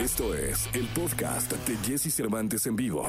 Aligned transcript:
Esto 0.00 0.34
es 0.34 0.66
el 0.72 0.86
podcast 0.94 1.52
de 1.52 1.76
Jesse 1.86 2.10
Cervantes 2.10 2.66
en 2.66 2.74
vivo. 2.74 3.06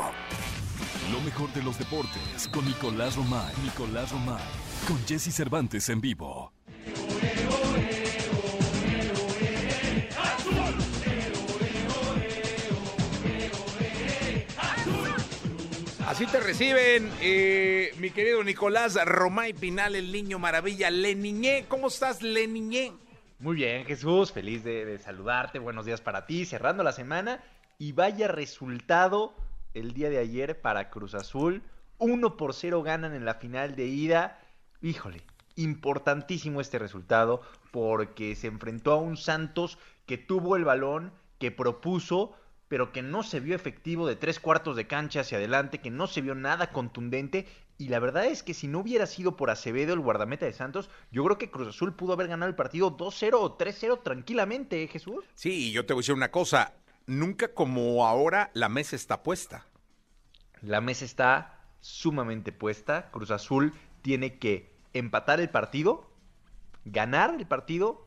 Lo 1.10 1.22
mejor 1.22 1.50
de 1.54 1.64
los 1.64 1.80
deportes 1.80 2.50
con 2.52 2.66
Nicolás 2.66 3.16
Romay. 3.16 3.54
Nicolás 3.64 4.12
Romay. 4.12 4.44
Con 4.86 4.98
Jesse 5.08 5.34
Cervantes 5.34 5.88
en 5.88 6.02
vivo. 6.02 6.52
Así 16.06 16.26
te 16.26 16.42
reciben, 16.42 17.10
eh, 17.22 17.94
mi 18.00 18.10
querido 18.10 18.44
Nicolás 18.44 19.00
Romay 19.06 19.54
Pinal, 19.54 19.96
el 19.96 20.12
niño 20.12 20.40
maravilla. 20.40 20.92
Leniñé, 20.92 21.68
¿cómo 21.70 21.88
estás, 21.88 22.22
Leniñé? 22.22 22.92
Muy 23.42 23.56
bien, 23.56 23.86
Jesús, 23.86 24.32
feliz 24.32 24.64
de, 24.64 25.00
saludarte. 25.00 25.58
Buenos 25.58 25.88
días 25.88 26.00
para 26.00 26.28
ti, 26.28 26.46
cerrando 26.46 26.84
la 26.84 26.92
semana. 26.92 27.44
Y 27.80 27.92
vaya 27.92 28.28
resultado 28.28 29.34
el 29.74 29.96
día 29.96 30.12
de 30.12 30.20
ayer 30.20 30.62
para 30.62 30.92
Cruz 30.92 31.16
Azul. 31.16 31.64
1 31.98 32.38
por 32.38 32.54
0 32.54 32.84
ganan 32.84 33.16
en 33.16 33.26
la 33.26 33.34
final 33.34 33.76
de 33.76 33.88
ida. 33.88 34.40
Híjole, 34.80 35.24
importantísimo 35.56 36.62
este 36.62 36.78
resultado 36.78 37.42
porque 37.72 38.36
se 38.36 38.46
enfrentó 38.46 38.92
a 38.92 38.98
un 38.98 39.18
Santos 39.18 39.80
que 40.06 40.20
tuvo 40.20 40.56
el 40.56 40.64
balón, 40.64 41.12
que 41.40 41.50
propuso, 41.50 42.36
pero 42.68 42.92
que 42.92 43.02
no 43.02 43.24
se 43.24 43.40
vio 43.40 43.56
efectivo 43.56 44.06
de 44.06 44.18
tres 44.18 44.40
cuartos 44.40 44.76
de 44.76 44.86
cancha 44.86 45.22
hacia 45.22 45.40
adelante, 45.40 45.80
que 45.80 45.90
no 45.90 46.06
se 46.06 46.22
vio 46.22 46.36
nada 46.36 46.72
contundente. 46.72 47.48
Y 47.82 47.88
la 47.88 47.98
verdad 47.98 48.26
es 48.26 48.44
que 48.44 48.54
si 48.54 48.68
no 48.68 48.78
hubiera 48.78 49.08
sido 49.08 49.36
por 49.36 49.50
Acevedo, 49.50 49.96
el 49.96 50.02
guardameta 50.02 50.46
de 50.46 50.54
Santos, 50.54 50.92
yo 51.12 51.24
creo 51.24 51.40
que 51.40 51.50
Cruz 51.50 51.70
Azul 51.70 51.96
pudo 51.96 52.14
haber 52.14 52.28
ganado 52.28 52.48
el 52.48 52.56
partido 52.56 52.96
2-0 52.96 53.34
o 53.34 53.58
3-0 53.58 54.04
tranquilamente, 54.04 54.84
¿eh, 54.84 54.88
Jesús. 54.88 55.26
Sí, 55.34 55.70
y 55.70 55.72
yo 55.72 55.84
te 55.84 55.94
voy 55.94 56.02
a 56.02 56.04
decir 56.04 56.14
una 56.14 56.30
cosa. 56.30 56.76
Nunca 57.08 57.56
como 57.56 58.06
ahora 58.06 58.52
la 58.54 58.70
mesa 58.70 58.96
está 58.96 59.24
puesta. 59.24 59.66
La 60.62 60.80
mesa 60.80 61.06
está 61.06 61.60
sumamente 61.80 62.52
puesta. 62.52 63.10
Cruz 63.10 63.32
Azul 63.32 63.74
tiene 64.04 64.38
que 64.38 64.72
empatar 64.94 65.42
el 65.42 65.50
partido, 65.50 66.08
ganar 66.86 67.34
el 67.34 67.48
partido. 67.48 68.06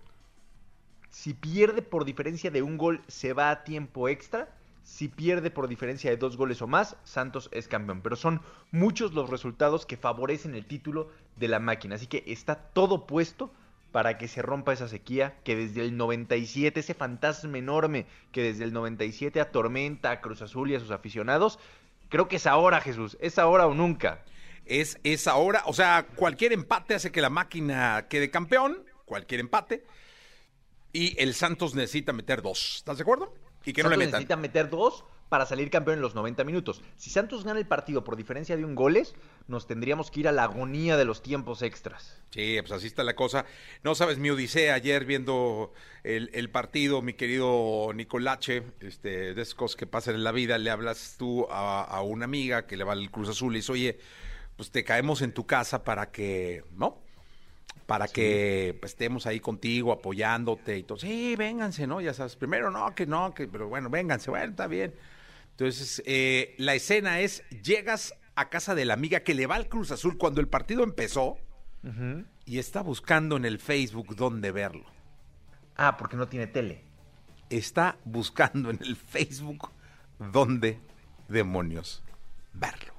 Si 1.10 1.34
pierde 1.34 1.82
por 1.82 2.04
diferencia 2.04 2.52
de 2.52 2.62
un 2.62 2.78
gol, 2.78 3.02
se 3.08 3.32
va 3.32 3.50
a 3.50 3.64
tiempo 3.64 4.08
extra. 4.08 4.56
Si 4.84 5.08
pierde 5.08 5.50
por 5.50 5.66
diferencia 5.66 6.10
de 6.10 6.18
dos 6.18 6.36
goles 6.36 6.60
o 6.60 6.66
más, 6.66 6.96
Santos 7.04 7.48
es 7.52 7.68
campeón. 7.68 8.02
Pero 8.02 8.16
son 8.16 8.42
muchos 8.70 9.14
los 9.14 9.30
resultados 9.30 9.86
que 9.86 9.96
favorecen 9.96 10.54
el 10.54 10.66
título 10.66 11.10
de 11.36 11.48
la 11.48 11.58
máquina. 11.58 11.96
Así 11.96 12.06
que 12.06 12.22
está 12.26 12.54
todo 12.54 13.06
puesto 13.06 13.50
para 13.92 14.18
que 14.18 14.28
se 14.28 14.42
rompa 14.42 14.74
esa 14.74 14.86
sequía 14.86 15.38
que 15.42 15.56
desde 15.56 15.80
el 15.80 15.96
97, 15.96 16.80
ese 16.80 16.94
fantasma 16.94 17.56
enorme 17.56 18.06
que 18.30 18.42
desde 18.42 18.64
el 18.64 18.72
97 18.72 19.40
atormenta 19.40 20.10
a 20.10 20.20
Cruz 20.20 20.42
Azul 20.42 20.70
y 20.70 20.74
a 20.74 20.80
sus 20.80 20.90
aficionados, 20.90 21.58
creo 22.10 22.28
que 22.28 22.36
es 22.36 22.46
ahora, 22.46 22.80
Jesús, 22.80 23.16
es 23.20 23.38
ahora 23.38 23.66
o 23.66 23.74
nunca. 23.74 24.22
Es, 24.66 24.98
es 25.02 25.26
ahora, 25.26 25.62
o 25.66 25.72
sea, 25.72 26.08
cualquier 26.16 26.52
empate 26.52 26.94
hace 26.94 27.10
que 27.10 27.22
la 27.22 27.30
máquina 27.30 28.06
quede 28.08 28.30
campeón, 28.30 28.84
cualquier 29.06 29.40
empate. 29.40 29.84
Y 30.92 31.20
el 31.20 31.32
Santos 31.34 31.74
necesita 31.74 32.12
meter 32.12 32.42
dos. 32.42 32.76
¿Estás 32.76 32.98
de 32.98 33.02
acuerdo? 33.02 33.32
Y 33.64 33.72
que 33.72 33.82
no 33.82 33.90
le 33.90 33.96
metan. 33.96 34.12
necesita 34.12 34.36
meter 34.36 34.70
dos 34.70 35.04
para 35.28 35.46
salir 35.46 35.70
campeón 35.70 35.96
en 35.96 36.02
los 36.02 36.14
90 36.14 36.44
minutos. 36.44 36.82
Si 36.96 37.10
Santos 37.10 37.44
gana 37.44 37.58
el 37.58 37.66
partido 37.66 38.04
por 38.04 38.16
diferencia 38.16 38.56
de 38.56 38.64
un 38.64 38.74
goles, 38.74 39.14
nos 39.48 39.66
tendríamos 39.66 40.10
que 40.10 40.20
ir 40.20 40.28
a 40.28 40.32
la 40.32 40.44
agonía 40.44 40.96
de 40.96 41.04
los 41.04 41.22
tiempos 41.22 41.62
extras. 41.62 42.22
Sí, 42.30 42.56
pues 42.60 42.72
así 42.72 42.86
está 42.86 43.02
la 43.02 43.16
cosa. 43.16 43.46
No 43.82 43.94
sabes 43.94 44.18
mi 44.18 44.30
odisea 44.30 44.74
ayer 44.74 45.04
viendo 45.06 45.72
el, 46.04 46.30
el 46.34 46.50
partido, 46.50 47.02
mi 47.02 47.14
querido 47.14 47.90
Nicolache, 47.94 48.62
este, 48.80 49.34
de 49.34 49.42
esas 49.42 49.54
cosas 49.54 49.76
que 49.76 49.86
pasan 49.86 50.14
en 50.14 50.24
la 50.24 50.32
vida, 50.32 50.58
le 50.58 50.70
hablas 50.70 51.16
tú 51.18 51.46
a, 51.50 51.82
a 51.82 52.02
una 52.02 52.26
amiga 52.26 52.66
que 52.66 52.76
le 52.76 52.84
va 52.84 52.92
al 52.92 53.10
Cruz 53.10 53.28
Azul 53.28 53.54
y 53.54 53.56
dice, 53.58 53.72
oye, 53.72 53.98
pues 54.56 54.70
te 54.70 54.84
caemos 54.84 55.22
en 55.22 55.32
tu 55.32 55.46
casa 55.46 55.82
para 55.84 56.10
que, 56.12 56.64
¿no? 56.76 57.03
Para 57.86 58.08
que 58.08 58.76
pues, 58.80 58.92
estemos 58.92 59.26
ahí 59.26 59.40
contigo, 59.40 59.92
apoyándote 59.92 60.78
y 60.78 60.82
todo. 60.84 60.98
Sí, 60.98 61.36
vénganse, 61.36 61.86
¿no? 61.86 62.00
Ya 62.00 62.14
sabes, 62.14 62.34
primero 62.36 62.70
no, 62.70 62.94
que 62.94 63.06
no, 63.06 63.34
que, 63.34 63.46
pero 63.46 63.68
bueno, 63.68 63.90
vénganse, 63.90 64.30
bueno, 64.30 64.50
está 64.50 64.66
bien. 64.66 64.94
Entonces, 65.50 66.02
eh, 66.06 66.54
la 66.58 66.74
escena 66.74 67.20
es, 67.20 67.42
llegas 67.62 68.14
a 68.34 68.48
casa 68.48 68.74
de 68.74 68.84
la 68.84 68.94
amiga 68.94 69.20
que 69.20 69.34
le 69.34 69.46
va 69.46 69.56
al 69.56 69.68
Cruz 69.68 69.90
Azul 69.90 70.18
cuando 70.18 70.40
el 70.40 70.48
partido 70.48 70.82
empezó 70.82 71.36
y 72.46 72.58
está 72.58 72.80
buscando 72.80 73.36
en 73.36 73.44
el 73.44 73.58
Facebook 73.58 74.16
dónde 74.16 74.50
verlo. 74.50 74.86
Ah, 75.76 75.96
porque 75.98 76.16
no 76.16 76.28
tiene 76.28 76.46
tele. 76.46 76.82
Está 77.50 77.98
buscando 78.04 78.70
en 78.70 78.78
el 78.82 78.96
Facebook 78.96 79.70
dónde 80.18 80.80
demonios 81.28 82.02
verlo. 82.54 82.94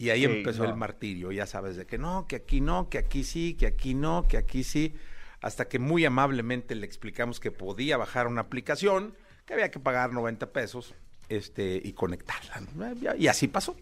Y 0.00 0.08
ahí 0.08 0.20
Sí, 0.20 0.32
empezó 0.32 0.62
no. 0.64 0.70
el 0.70 0.76
martirio, 0.76 1.30
ya 1.30 1.44
sabes, 1.44 1.76
de 1.76 1.84
que 1.84 1.98
no, 1.98 2.26
que 2.26 2.36
aquí 2.36 2.62
no, 2.62 2.88
que 2.88 2.96
aquí 2.96 3.22
sí, 3.22 3.52
que 3.52 3.66
aquí 3.66 3.92
no, 3.92 4.26
que 4.26 4.38
aquí 4.38 4.64
sí, 4.64 4.94
hasta 5.42 5.68
que 5.68 5.78
muy 5.78 6.06
amablemente 6.06 6.74
le 6.74 6.86
explicamos 6.86 7.38
que 7.38 7.50
podía 7.50 7.98
bajar 7.98 8.26
una 8.26 8.40
aplicación, 8.40 9.14
que 9.44 9.52
había 9.52 9.70
que 9.70 9.78
pagar 9.78 10.14
90 10.14 10.52
pesos 10.54 10.94
este, 11.28 11.82
y 11.84 11.92
conectarla. 11.92 12.62
¿no? 12.74 13.14
Y 13.14 13.26
así 13.28 13.46
pasó. 13.46 13.76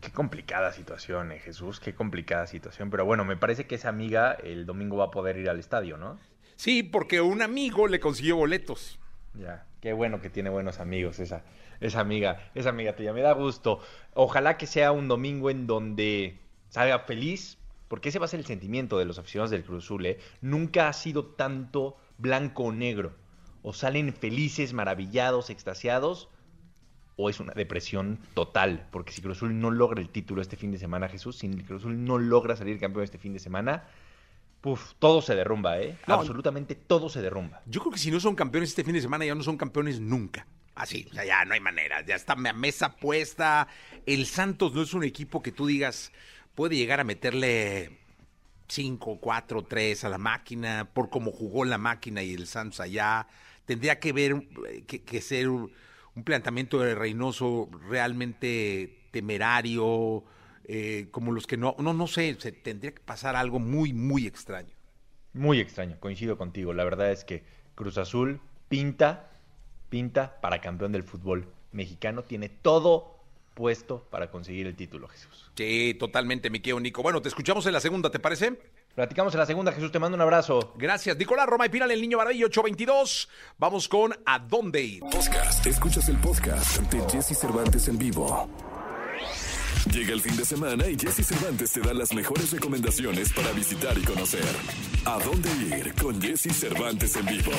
Qué 0.00 0.10
complicada 0.10 0.72
situación, 0.72 1.32
eh, 1.32 1.38
Jesús, 1.38 1.78
qué 1.78 1.94
complicada 1.94 2.46
situación. 2.46 2.88
Pero 2.88 3.04
bueno, 3.04 3.26
me 3.26 3.36
parece 3.36 3.66
que 3.66 3.74
esa 3.74 3.90
amiga 3.90 4.32
el 4.32 4.64
domingo 4.64 4.96
va 4.96 5.06
a 5.06 5.10
poder 5.10 5.36
ir 5.36 5.50
al 5.50 5.58
estadio, 5.58 5.98
¿no? 5.98 6.18
Sí, 6.56 6.82
porque 6.82 7.20
un 7.20 7.42
amigo 7.42 7.88
le 7.88 8.00
consiguió 8.00 8.36
boletos. 8.36 8.98
Ya, 9.34 9.66
qué 9.82 9.92
bueno 9.92 10.22
que 10.22 10.30
tiene 10.30 10.48
buenos 10.48 10.80
amigos 10.80 11.18
esa, 11.18 11.42
esa 11.80 12.00
amiga, 12.00 12.50
esa 12.54 12.70
amiga 12.70 12.96
tuya. 12.96 13.12
Me 13.12 13.22
da 13.22 13.32
gusto. 13.32 13.80
Ojalá 14.14 14.56
que 14.56 14.66
sea 14.66 14.92
un 14.92 15.08
domingo 15.08 15.50
en 15.50 15.66
donde 15.66 16.38
salga 16.68 17.00
feliz, 17.00 17.58
porque 17.88 18.08
ese 18.08 18.18
va 18.18 18.26
a 18.26 18.28
ser 18.28 18.40
el 18.40 18.46
sentimiento 18.46 18.98
de 18.98 19.04
los 19.04 19.18
aficionados 19.18 19.50
del 19.50 19.64
Cruz 19.64 19.84
Azul, 19.84 20.06
¿eh? 20.06 20.18
Nunca 20.40 20.88
ha 20.88 20.92
sido 20.92 21.24
tanto 21.24 21.96
blanco 22.18 22.64
o 22.64 22.72
negro. 22.72 23.14
O 23.62 23.72
salen 23.72 24.12
felices, 24.12 24.72
maravillados, 24.72 25.50
extasiados, 25.50 26.28
o 27.16 27.30
es 27.30 27.40
una 27.40 27.52
depresión 27.54 28.20
total. 28.34 28.86
Porque 28.90 29.12
si 29.12 29.22
Cruz 29.22 29.38
Azul 29.38 29.58
no 29.58 29.70
logra 29.70 30.00
el 30.00 30.10
título 30.10 30.42
este 30.42 30.56
fin 30.56 30.70
de 30.70 30.78
semana, 30.78 31.08
Jesús, 31.08 31.38
si 31.38 31.48
Cruz 31.48 31.82
Azul 31.82 32.04
no 32.04 32.18
logra 32.18 32.56
salir 32.56 32.78
campeón 32.78 33.04
este 33.04 33.18
fin 33.18 33.32
de 33.32 33.38
semana, 33.38 33.84
puf, 34.60 34.94
todo 34.98 35.22
se 35.22 35.34
derrumba, 35.34 35.80
¿eh? 35.80 35.96
No, 36.06 36.14
Absolutamente 36.14 36.74
todo 36.74 37.08
se 37.08 37.22
derrumba. 37.22 37.62
Yo 37.66 37.80
creo 37.80 37.92
que 37.92 37.98
si 37.98 38.10
no 38.10 38.20
son 38.20 38.34
campeones 38.34 38.70
este 38.70 38.84
fin 38.84 38.94
de 38.94 39.00
semana, 39.00 39.24
ya 39.24 39.34
no 39.34 39.42
son 39.42 39.56
campeones 39.56 40.00
nunca. 40.00 40.46
Así, 40.76 41.06
o 41.10 41.14
sea, 41.14 41.24
ya 41.24 41.44
no 41.44 41.54
hay 41.54 41.60
manera, 41.60 42.04
ya 42.06 42.14
está 42.14 42.36
mesa 42.36 42.96
puesta. 42.96 43.66
El 44.04 44.26
Santos 44.26 44.74
no 44.74 44.82
es 44.82 44.94
un 44.94 45.02
equipo 45.04 45.42
que 45.42 45.50
tú 45.50 45.66
digas 45.66 46.12
puede 46.56 46.74
llegar 46.74 46.98
a 46.98 47.04
meterle 47.04 47.98
5, 48.68 49.20
4, 49.20 49.62
3 49.62 50.04
a 50.04 50.08
la 50.08 50.18
máquina, 50.18 50.88
por 50.92 51.10
cómo 51.10 51.30
jugó 51.30 51.64
la 51.64 51.78
máquina 51.78 52.22
y 52.22 52.34
el 52.34 52.48
Santos 52.48 52.80
allá. 52.80 53.28
Tendría 53.64 54.00
que 54.00 54.12
ver, 54.12 54.42
eh, 54.68 54.82
que, 54.82 55.20
ser 55.20 55.48
un, 55.48 55.72
planteamiento 56.24 56.80
de 56.80 56.94
Reynoso 56.94 57.68
realmente 57.88 58.98
temerario, 59.10 60.24
eh, 60.64 61.08
como 61.10 61.30
los 61.30 61.46
que 61.46 61.58
no, 61.58 61.76
no, 61.78 61.92
no 61.92 62.06
sé, 62.06 62.34
tendría 62.34 62.92
que 62.92 63.00
pasar 63.00 63.36
algo 63.36 63.58
muy, 63.60 63.92
muy 63.92 64.26
extraño. 64.26 64.74
Muy 65.34 65.60
extraño, 65.60 66.00
coincido 66.00 66.38
contigo. 66.38 66.72
La 66.72 66.84
verdad 66.84 67.12
es 67.12 67.24
que 67.24 67.44
Cruz 67.74 67.98
Azul 67.98 68.40
pinta, 68.68 69.30
pinta 69.88 70.40
para 70.40 70.60
campeón 70.60 70.92
del 70.92 71.02
fútbol 71.02 71.46
mexicano. 71.72 72.22
Tiene 72.22 72.48
todo 72.48 73.16
puesto 73.54 74.06
para 74.10 74.30
conseguir 74.30 74.66
el 74.66 74.76
título, 74.76 75.08
Jesús. 75.08 75.50
Sí, 75.56 75.94
totalmente, 75.98 76.50
mi 76.50 76.60
querido 76.60 76.78
Nico. 76.78 77.02
Bueno, 77.02 77.22
te 77.22 77.28
escuchamos 77.28 77.64
en 77.66 77.72
la 77.72 77.80
segunda, 77.80 78.10
¿te 78.10 78.18
parece? 78.18 78.58
Platicamos 78.94 79.34
en 79.34 79.40
la 79.40 79.46
segunda, 79.46 79.72
Jesús. 79.72 79.92
Te 79.92 79.98
mando 79.98 80.14
un 80.14 80.20
abrazo. 80.22 80.74
Gracias, 80.76 81.16
Nicolás 81.16 81.46
Roma 81.46 81.66
y 81.66 81.68
Pinal, 81.70 81.90
el 81.90 82.00
niño 82.00 82.18
Maravillo 82.18 82.46
822. 82.46 83.28
Vamos 83.58 83.88
con 83.88 84.14
¿A 84.24 84.38
dónde 84.38 84.82
ir? 84.82 85.00
Podcast. 85.00 85.66
Escuchas 85.66 86.08
el 86.08 86.16
podcast 86.18 86.80
de 86.92 87.00
Jesse 87.10 87.38
Cervantes 87.38 87.88
en 87.88 87.98
vivo. 87.98 88.48
Llega 89.92 90.12
el 90.12 90.20
fin 90.20 90.36
de 90.36 90.44
semana 90.44 90.88
y 90.88 90.96
Jesse 90.98 91.26
Cervantes 91.26 91.72
te 91.72 91.80
da 91.80 91.94
las 91.94 92.12
mejores 92.12 92.50
recomendaciones 92.50 93.32
para 93.32 93.52
visitar 93.52 93.96
y 93.96 94.02
conocer. 94.02 94.44
¿A 95.04 95.18
dónde 95.22 95.48
ir 95.78 95.94
con 95.94 96.20
Jesse 96.20 96.52
Cervantes 96.52 97.16
en 97.16 97.26
vivo? 97.26 97.52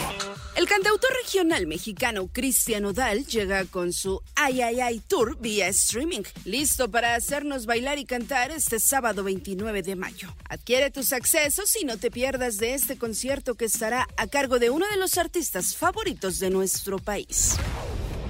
El 0.55 0.67
cantautor 0.67 1.09
regional 1.23 1.67
mexicano 1.67 2.27
Cristian 2.31 2.85
Odal 2.85 3.25
llega 3.25 3.65
con 3.65 3.93
su 3.93 4.21
Ay 4.35 4.61
Ay 4.61 4.81
Ay 4.81 4.99
Tour 5.07 5.37
vía 5.39 5.67
streaming, 5.69 6.23
listo 6.45 6.91
para 6.91 7.15
hacernos 7.15 7.65
bailar 7.65 7.97
y 7.97 8.05
cantar 8.05 8.51
este 8.51 8.79
sábado 8.79 9.23
29 9.23 9.81
de 9.81 9.95
mayo. 9.95 10.35
Adquiere 10.49 10.91
tus 10.91 11.13
accesos 11.13 11.75
y 11.81 11.85
no 11.85 11.97
te 11.97 12.11
pierdas 12.11 12.57
de 12.57 12.73
este 12.73 12.97
concierto 12.97 13.55
que 13.55 13.65
estará 13.65 14.07
a 14.17 14.27
cargo 14.27 14.59
de 14.59 14.69
uno 14.69 14.85
de 14.89 14.97
los 14.97 15.17
artistas 15.17 15.75
favoritos 15.75 16.39
de 16.39 16.49
nuestro 16.49 16.99
país. 16.99 17.55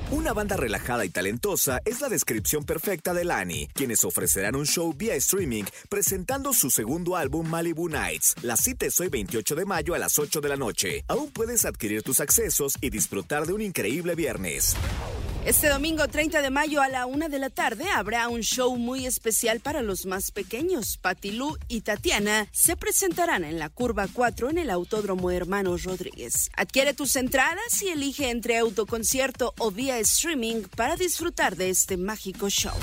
Una 0.09 0.31
banda 0.31 0.55
relajada 0.55 1.03
y 1.03 1.09
talentosa 1.09 1.81
es 1.83 1.99
la 1.99 2.07
descripción 2.07 2.63
perfecta 2.63 3.13
de 3.13 3.25
Lani, 3.25 3.67
quienes 3.73 4.05
ofrecerán 4.05 4.55
un 4.55 4.65
show 4.65 4.93
vía 4.93 5.15
streaming 5.15 5.65
presentando 5.89 6.53
su 6.53 6.69
segundo 6.69 7.17
álbum 7.17 7.45
Malibu 7.45 7.89
Nights. 7.89 8.35
La 8.41 8.55
cita 8.55 8.85
es 8.85 8.97
hoy 9.01 9.09
28 9.09 9.55
de 9.55 9.65
mayo 9.65 9.95
a 9.95 9.99
las 9.99 10.17
8 10.17 10.39
de 10.39 10.47
la 10.47 10.55
noche. 10.55 11.03
Aún 11.09 11.29
puedes 11.31 11.65
adquirir 11.65 12.03
tus 12.03 12.21
accesos 12.21 12.77
y 12.79 12.89
disfrutar 12.89 13.47
de 13.47 13.51
un 13.51 13.61
increíble 13.61 14.15
viernes. 14.15 14.77
Este 15.47 15.69
domingo 15.69 16.05
30 16.09 16.41
de 16.41 16.49
mayo 16.49 16.81
a 16.81 16.89
la 16.89 17.05
una 17.05 17.29
de 17.29 17.39
la 17.39 17.49
tarde 17.49 17.85
habrá 17.95 18.27
un 18.27 18.41
show 18.41 18.75
muy 18.75 19.05
especial 19.05 19.61
para 19.61 19.81
los 19.81 20.05
más 20.05 20.31
pequeños. 20.31 20.97
Patilú 20.97 21.57
y 21.69 21.79
Tatiana 21.83 22.49
se 22.51 22.75
presentarán 22.75 23.45
en 23.45 23.57
la 23.57 23.69
curva 23.69 24.09
4 24.11 24.49
en 24.49 24.57
el 24.57 24.69
Autódromo 24.69 25.31
Hermanos 25.31 25.85
Rodríguez. 25.85 26.49
Adquiere 26.57 26.93
tus 26.93 27.15
entradas 27.15 27.81
y 27.81 27.87
elige 27.87 28.29
entre 28.29 28.57
autoconcierto 28.57 29.53
o 29.57 29.71
vía 29.71 29.97
streaming 29.99 30.63
para 30.75 30.97
disfrutar 30.97 31.55
de 31.55 31.69
este 31.69 31.95
mágico 31.95 32.49
show. 32.49 32.75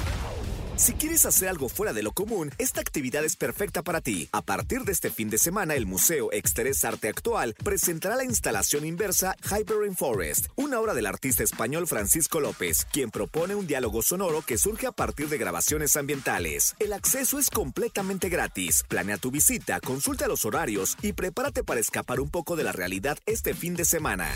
Si 0.76 0.94
quieres 0.94 1.24
hacer 1.24 1.48
algo 1.48 1.68
fuera 1.68 1.92
de 1.92 2.02
lo 2.02 2.10
común, 2.10 2.50
esta 2.58 2.80
actividad 2.80 3.24
es 3.24 3.36
perfecta 3.36 3.82
para 3.82 4.00
ti. 4.00 4.28
A 4.32 4.42
partir 4.42 4.80
de 4.80 4.90
este 4.90 5.08
fin 5.10 5.30
de 5.30 5.38
semana, 5.38 5.76
el 5.76 5.86
Museo 5.86 6.32
Exterés 6.32 6.84
Arte 6.84 7.08
Actual 7.08 7.54
presentará 7.62 8.16
la 8.16 8.24
instalación 8.24 8.84
inversa 8.84 9.36
Hyper 9.44 9.76
Forest, 9.96 10.46
una 10.56 10.80
obra 10.80 10.92
del 10.94 11.06
artista 11.06 11.44
español 11.44 11.86
Francisco 11.86 12.40
López, 12.40 12.86
quien 12.90 13.12
propone 13.12 13.54
un 13.54 13.68
diálogo 13.68 14.02
sonoro 14.02 14.42
que 14.42 14.58
surge 14.58 14.88
a 14.88 14.92
partir 14.92 15.28
de 15.28 15.38
grabaciones 15.38 15.94
ambientales. 15.96 16.74
El 16.80 16.92
acceso 16.92 17.38
es 17.38 17.50
completamente 17.50 18.28
gratis. 18.28 18.84
Planea 18.88 19.18
tu 19.18 19.30
visita, 19.30 19.78
consulta 19.80 20.26
los 20.26 20.44
horarios 20.44 20.96
y 21.02 21.12
prepárate 21.12 21.62
para 21.62 21.80
escapar 21.80 22.18
un 22.18 22.30
poco 22.30 22.56
de 22.56 22.64
la 22.64 22.72
realidad 22.72 23.16
este 23.26 23.54
fin 23.54 23.76
de 23.76 23.84
semana. 23.84 24.28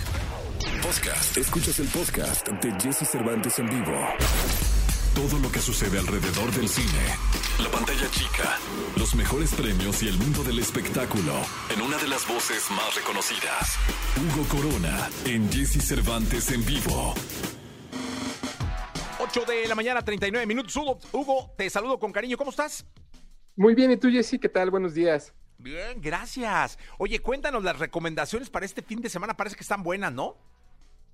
Podcast. 0.82 1.36
Escuchas 1.36 1.80
el 1.80 1.88
podcast 1.88 2.46
de 2.46 2.80
Jesse 2.80 3.08
Cervantes 3.08 3.58
en 3.58 3.68
vivo. 3.68 4.77
Todo 5.18 5.40
lo 5.40 5.50
que 5.50 5.58
sucede 5.58 5.98
alrededor 5.98 6.48
del 6.52 6.68
cine, 6.68 6.86
la 7.60 7.68
pantalla 7.72 8.08
chica, 8.12 8.56
los 8.96 9.16
mejores 9.16 9.52
premios 9.52 10.00
y 10.04 10.06
el 10.06 10.16
mundo 10.16 10.44
del 10.44 10.60
espectáculo 10.60 11.32
en 11.74 11.82
una 11.82 11.98
de 11.98 12.06
las 12.06 12.24
voces 12.28 12.70
más 12.70 12.94
reconocidas. 12.94 13.78
Hugo 14.16 14.46
Corona 14.46 15.10
en 15.24 15.50
Jesse 15.50 15.84
Cervantes 15.84 16.52
en 16.52 16.64
vivo. 16.64 17.14
8 19.18 19.44
de 19.44 19.66
la 19.66 19.74
mañana, 19.74 20.02
39 20.02 20.46
minutos. 20.46 20.76
Hugo, 20.76 21.00
Hugo, 21.10 21.52
te 21.58 21.68
saludo 21.68 21.98
con 21.98 22.12
cariño. 22.12 22.36
¿Cómo 22.36 22.50
estás? 22.50 22.86
Muy 23.56 23.74
bien, 23.74 23.90
¿y 23.90 23.96
tú, 23.96 24.08
Jessy? 24.08 24.38
¿Qué 24.38 24.48
tal? 24.48 24.70
Buenos 24.70 24.94
días. 24.94 25.34
Bien, 25.58 26.00
gracias. 26.00 26.78
Oye, 26.96 27.18
cuéntanos 27.18 27.64
las 27.64 27.76
recomendaciones 27.80 28.50
para 28.50 28.64
este 28.64 28.82
fin 28.82 29.00
de 29.00 29.10
semana. 29.10 29.36
Parece 29.36 29.56
que 29.56 29.62
están 29.62 29.82
buenas, 29.82 30.12
¿no? 30.12 30.36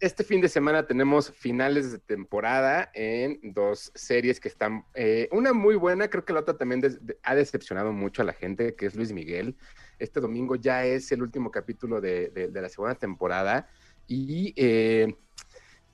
Este 0.04 0.22
fin 0.22 0.42
de 0.42 0.50
semana 0.50 0.86
tenemos 0.86 1.30
finales 1.30 1.90
de 1.90 1.98
temporada 1.98 2.90
en 2.92 3.40
dos 3.54 3.90
series 3.94 4.38
que 4.38 4.48
están, 4.48 4.84
eh, 4.92 5.30
una 5.32 5.54
muy 5.54 5.76
buena, 5.76 6.10
creo 6.10 6.26
que 6.26 6.34
la 6.34 6.40
otra 6.40 6.58
también 6.58 6.82
ha 7.22 7.34
decepcionado 7.34 7.90
mucho 7.90 8.20
a 8.20 8.26
la 8.26 8.34
gente, 8.34 8.74
que 8.74 8.84
es 8.84 8.94
Luis 8.96 9.12
Miguel. 9.14 9.56
Este 9.98 10.20
domingo 10.20 10.56
ya 10.56 10.84
es 10.84 11.10
el 11.10 11.22
último 11.22 11.50
capítulo 11.50 12.02
de, 12.02 12.28
de- 12.28 12.48
de 12.48 12.60
la 12.60 12.68
segunda 12.68 12.96
temporada 12.96 13.66
y 14.06 14.52
eh, 14.58 15.16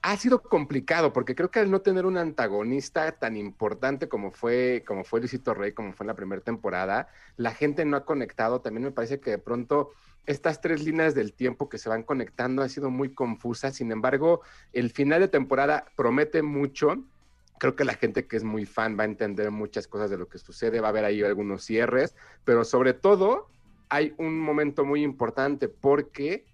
ha 0.03 0.17
sido 0.17 0.43
complicado 0.43 1.13
porque 1.13 1.35
creo 1.35 1.51
que 1.51 1.61
al 1.61 1.71
no 1.71 1.83
tener 1.83 2.07
un 2.07 2.17
antagonista 2.17 3.13
tan 3.13 3.37
importante 3.37 4.09
como 4.09 4.31
fue, 4.31 4.83
como 4.87 5.05
fue 5.05 5.21
Luisito 5.21 5.53
Rey, 5.53 5.73
como 5.73 5.93
fue 5.93 6.05
en 6.05 6.09
la 6.09 6.15
primera 6.15 6.41
temporada, 6.41 7.09
la 7.37 7.53
gente 7.53 7.85
no 7.85 7.97
ha 7.97 8.05
conectado. 8.05 8.61
También 8.61 8.85
me 8.85 8.93
parece 8.93 9.21
que 9.21 9.31
de 9.31 9.39
pronto 9.39 9.91
estas 10.27 10.61
tres 10.61 10.85
líneas 10.85 11.15
del 11.15 11.35
tiempo 11.35 11.69
que 11.69 11.79
se 11.79 11.89
van 11.89 12.03
conectando 12.03 12.63
ha 12.63 12.69
sido 12.69 12.91
muy 12.91 13.13
confusa. 13.13 13.73
Sin 13.73 13.93
embargo, 13.93 14.41
el 14.73 14.91
final 14.91 15.21
de 15.21 15.29
temporada 15.29 15.87
promete 15.97 16.43
mucho. 16.43 17.05
Creo 17.59 17.77
que 17.77 17.85
la 17.85 17.95
gente 17.95 18.27
que 18.27 18.37
es 18.37 18.45
muy 18.45 18.65
fan 18.65 18.99
va 18.99 19.03
a 19.03 19.07
entender 19.07 19.51
muchas 19.51 19.87
cosas 19.87 20.09
de 20.09 20.17
lo 20.17 20.29
que 20.29 20.39
sucede, 20.39 20.81
va 20.81 20.89
a 20.89 20.91
haber 20.91 21.05
ahí 21.05 21.23
algunos 21.23 21.63
cierres, 21.63 22.15
pero 22.45 22.65
sobre 22.65 22.95
todo 22.95 23.51
hay 23.91 24.15
un 24.17 24.39
momento 24.39 24.87
muy 24.87 25.03
importante 25.03 25.69
porque 25.69 26.47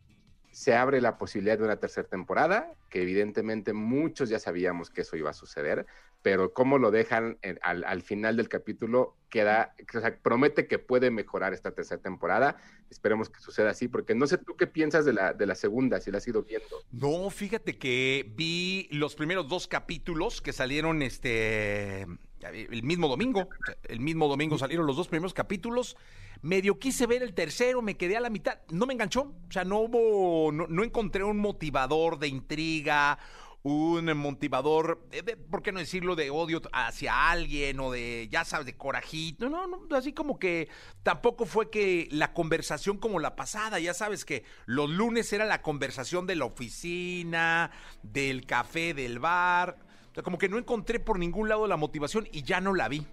se 0.57 0.75
abre 0.75 1.03
la 1.03 1.19
posibilidad 1.19 1.59
de 1.59 1.65
una 1.65 1.77
tercera 1.77 2.09
temporada, 2.09 2.73
que 2.89 3.03
evidentemente 3.03 3.75
muchos 3.75 4.31
ya 4.31 4.39
sabíamos 4.39 4.89
que 4.89 5.03
eso 5.03 5.15
iba 5.15 5.29
a 5.29 5.35
suceder, 5.35 5.85
pero 6.23 6.55
cómo 6.55 6.79
lo 6.79 6.91
dejan 6.91 7.39
al, 7.61 7.85
al 7.85 8.01
final 8.01 8.39
del 8.39 8.49
capítulo 8.49 9.19
queda, 9.29 9.75
o 9.95 10.01
sea, 10.01 10.17
promete 10.17 10.67
que 10.67 10.79
puede 10.79 11.11
mejorar 11.11 11.53
esta 11.53 11.73
tercera 11.73 12.01
temporada. 12.01 12.57
Esperemos 12.89 13.29
que 13.29 13.39
suceda 13.39 13.69
así, 13.69 13.87
porque 13.89 14.15
no 14.15 14.27
sé 14.27 14.39
tú 14.39 14.57
qué 14.57 14.67
piensas 14.67 15.05
de 15.05 15.13
la, 15.13 15.35
de 15.35 15.45
la 15.45 15.55
segunda, 15.55 16.01
si 16.01 16.11
la 16.11 16.19
has 16.19 16.27
ido 16.27 16.43
viendo. 16.43 16.83
No, 16.91 17.29
fíjate 17.29 17.77
que 17.77 18.33
vi 18.35 18.89
los 18.91 19.15
primeros 19.15 19.49
dos 19.49 19.69
capítulos 19.69 20.41
que 20.41 20.55
salieron 20.55 21.03
este 21.03 22.07
el 22.51 22.83
mismo 22.83 23.09
domingo. 23.09 23.49
El 23.89 24.01
mismo 24.01 24.29
domingo 24.29 24.59
salieron 24.59 24.87
los 24.87 24.97
dos 24.97 25.09
primeros 25.09 25.35
capítulos. 25.35 25.97
Medio 26.43 26.79
quise 26.79 27.07
ver 27.07 27.23
el 27.23 27.35
tercero, 27.35 27.83
me 27.83 27.97
quedé 27.97 28.17
a 28.17 28.21
la 28.21 28.31
mitad. 28.31 28.59
No 28.71 28.87
me 28.87 28.93
enganchó. 28.93 29.23
O 29.49 29.51
sea, 29.53 29.65
no 29.65 29.79
hubo, 29.81 30.53
no, 30.53 30.67
no 30.69 30.85
encontré 30.85 31.25
un 31.25 31.39
motivador 31.39 32.19
de 32.19 32.29
intriga, 32.29 33.19
un 33.63 34.17
motivador, 34.17 35.09
eh, 35.11 35.23
de- 35.23 35.37
¿por 35.37 35.61
qué 35.61 35.73
no 35.73 35.81
decirlo?, 35.81 36.15
de 36.15 36.31
odio 36.31 36.63
hacia 36.73 37.31
alguien 37.31 37.81
o 37.81 37.91
de, 37.91 38.29
ya 38.31 38.45
sabes, 38.45 38.65
de 38.67 38.77
corajito. 38.77 39.49
No, 39.51 39.67
no, 39.67 39.97
así 39.97 40.13
como 40.13 40.39
que 40.39 40.69
tampoco 41.03 41.47
fue 41.47 41.69
que 41.69 42.07
la 42.13 42.33
conversación 42.33 42.99
como 42.99 43.19
la 43.19 43.35
pasada, 43.35 43.81
ya 43.81 43.93
sabes 43.93 44.25
que 44.25 44.45
los 44.67 44.89
lunes 44.89 45.33
era 45.33 45.47
la 45.47 45.63
conversación 45.63 46.27
de 46.29 46.37
la 46.37 46.45
oficina, 46.45 47.73
del 48.05 48.47
café, 48.47 48.95
del 48.95 49.19
bar. 49.19 49.79
Sea, 50.17 50.23
como 50.23 50.39
que 50.39 50.49
no 50.49 50.57
encontré 50.57 50.99
por 50.99 51.19
ningún 51.19 51.51
lado 51.51 51.67
la 51.67 51.77
motivación 51.77 52.27
y 52.33 52.43
ya 52.43 52.59
no 52.63 52.73
la 52.73 52.89
vi. 52.89 53.07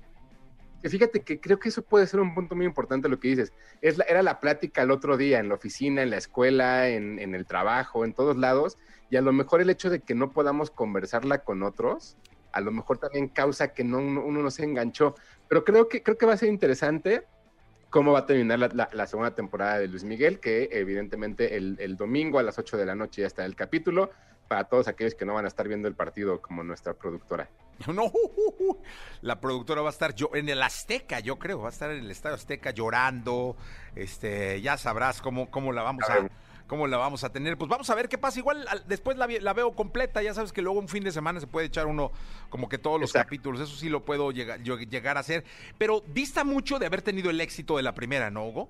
Fíjate 0.84 1.22
que 1.22 1.42
creo 1.42 1.60
que 1.60 1.68
eso 1.68 1.82
puede 1.82 2.08
ser 2.08 2.22
un 2.22 2.34
punto 2.34 2.56
muy 2.56 2.66
importante 2.66 3.10
lo 3.10 3.20
que 3.20 3.28
dices. 3.28 3.52
Era 3.82 4.24
la 4.24 4.40
plática 4.40 4.84
el 4.84 4.90
otro 4.90 5.18
día 5.18 5.40
en 5.40 5.50
la 5.50 5.56
oficina, 5.56 6.02
en 6.02 6.12
la 6.12 6.16
escuela, 6.16 6.88
en, 6.88 7.36
el 7.36 7.46
trabajo, 7.46 8.06
en 8.06 8.14
todos 8.14 8.38
lados, 8.38 8.78
y 9.10 9.18
a 9.18 9.22
lo 9.22 9.34
mejor 9.34 9.60
el 9.60 9.70
hecho 9.70 9.90
de 9.90 10.00
que 10.00 10.16
no 10.16 10.32
podamos 10.32 10.72
conversarla 10.72 11.40
con 11.40 11.62
otros, 11.62 12.16
a 12.54 12.62
lo 12.62 12.72
mejor 12.72 13.00
también 13.00 13.28
causa 13.28 13.74
que 13.74 13.84
no, 13.84 13.98
uno, 13.98 14.42
no 14.42 14.50
se 14.50 14.64
enganchó. 14.64 15.14
Pero 15.50 15.66
creo 15.66 15.90
que, 15.90 16.04
creo 16.04 16.18
que 16.18 16.26
va 16.26 16.36
a 16.36 16.38
ser 16.38 16.48
interesante 16.48 17.26
cómo 17.90 18.14
va 18.14 18.20
a 18.20 18.26
terminar 18.26 18.60
la 18.60 19.08
segunda 19.08 19.36
temporada 19.36 19.78
de 19.78 19.90
Luis 19.90 20.06
Miguel, 20.06 20.40
que 20.40 20.70
evidentemente 20.72 21.58
el, 21.58 21.76
el 21.82 21.98
domingo 21.98 22.40
a 22.40 22.44
las 22.44 22.58
8 22.58 22.78
de 22.78 22.86
la 22.86 22.96
noche 22.96 23.24
ya 23.24 23.28
está 23.28 23.44
el 23.44 23.58
capítulo, 23.58 24.10
para 24.48 24.66
todos 24.66 24.88
aquellos 24.88 25.16
que 25.16 25.26
no 25.26 25.34
van 25.34 25.46
a 25.46 25.48
estar 25.48 25.68
viendo 25.68 25.88
el 25.88 25.96
partido 25.96 26.42
como 26.42 26.64
nuestra 26.64 26.94
productora. 26.94 27.50
No, 27.88 28.12
la 29.22 29.42
productora 29.42 29.82
va 29.82 29.90
a 29.90 29.92
estar 29.92 30.14
yo 30.14 30.30
en 30.36 30.48
el 30.48 30.62
Azteca, 30.62 31.20
yo 31.20 31.38
creo, 31.40 31.60
va 31.62 31.70
a 31.70 31.72
estar 31.72 31.90
en 31.92 32.00
el 32.04 32.12
Estadio 32.12 32.36
Azteca 32.36 32.70
llorando. 32.72 33.58
Este, 33.96 34.62
ya 34.62 34.78
sabrás 34.78 35.22
cómo, 35.22 35.50
cómo 35.50 35.72
la 35.74 35.82
vamos 35.82 36.08
a 36.10 36.28
cómo 36.68 36.88
la 36.88 36.98
vamos 36.98 37.24
a 37.24 37.30
tener. 37.32 37.58
Pues 37.58 37.70
vamos 37.70 37.90
a 37.90 37.96
ver 37.96 38.10
qué 38.10 38.18
pasa. 38.20 38.40
Igual 38.40 38.66
al- 38.70 38.88
después 38.88 39.18
la, 39.18 39.54
veo 39.54 39.72
completa. 39.74 40.22
Ya 40.22 40.34
sabes 40.34 40.54
que 40.54 40.62
luego 40.62 40.80
un 40.80 40.88
fin 40.88 41.04
de 41.04 41.12
semana 41.12 41.40
se 41.40 41.48
puede 41.48 41.66
echar 41.66 41.88
uno 41.88 42.12
como 42.50 42.70
que 42.70 42.78
todos 42.78 43.00
los 43.02 43.10
Exacto. 43.10 43.26
capítulos. 43.28 43.60
Eso 43.62 43.76
sí 43.76 43.90
lo 43.90 44.06
puedo 44.06 44.32
llegar, 44.32 44.62
yo- 44.62 44.78
llegar 44.80 45.18
a 45.18 45.22
hacer. 45.22 45.44
Pero 45.78 46.04
dista 46.08 46.44
mucho 46.44 46.78
de 46.80 46.86
haber 46.86 47.02
tenido 47.02 47.32
el 47.32 47.42
éxito 47.42 47.78
de 47.78 47.84
la 47.84 47.94
primera, 47.94 48.30
¿no, 48.32 48.46
Hugo? 48.48 48.70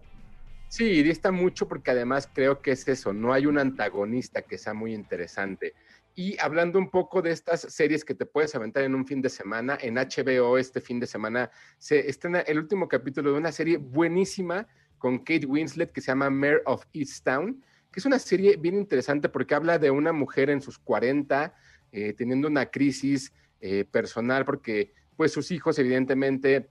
Sí, 0.75 1.03
dista 1.03 1.31
mucho 1.31 1.67
porque 1.67 1.91
además 1.91 2.27
creo 2.33 2.59
que 2.63 2.71
es 2.71 2.87
eso, 2.87 3.13
no 3.13 3.31
hay 3.31 3.45
un 3.45 3.59
antagonista 3.59 4.41
que 4.41 4.57
sea 4.57 4.73
muy 4.73 4.95
interesante. 4.95 5.75
Y 6.15 6.35
hablando 6.39 6.79
un 6.79 6.89
poco 6.89 7.21
de 7.21 7.29
estas 7.29 7.61
series 7.61 8.03
que 8.03 8.15
te 8.15 8.25
puedes 8.25 8.55
aventar 8.55 8.81
en 8.81 8.95
un 8.95 9.05
fin 9.05 9.21
de 9.21 9.29
semana, 9.29 9.77
en 9.79 9.97
HBO 9.97 10.57
este 10.57 10.81
fin 10.81 10.99
de 10.99 11.05
semana 11.05 11.51
se 11.77 12.09
estrena 12.09 12.39
el 12.39 12.57
último 12.57 12.87
capítulo 12.87 13.31
de 13.31 13.37
una 13.37 13.51
serie 13.51 13.77
buenísima 13.77 14.65
con 14.97 15.19
Kate 15.19 15.45
Winslet 15.45 15.91
que 15.91 16.01
se 16.01 16.07
llama 16.07 16.31
Mayor 16.31 16.63
of 16.65 16.87
Easttown, 16.91 17.63
que 17.91 17.99
es 17.99 18.05
una 18.07 18.17
serie 18.17 18.57
bien 18.57 18.73
interesante 18.73 19.29
porque 19.29 19.53
habla 19.53 19.77
de 19.77 19.91
una 19.91 20.11
mujer 20.11 20.49
en 20.49 20.59
sus 20.59 20.79
40 20.79 21.53
eh, 21.91 22.13
teniendo 22.13 22.47
una 22.47 22.65
crisis 22.71 23.31
eh, 23.61 23.85
personal 23.85 24.43
porque 24.43 24.91
pues 25.15 25.31
sus 25.31 25.51
hijos 25.51 25.77
evidentemente 25.77 26.67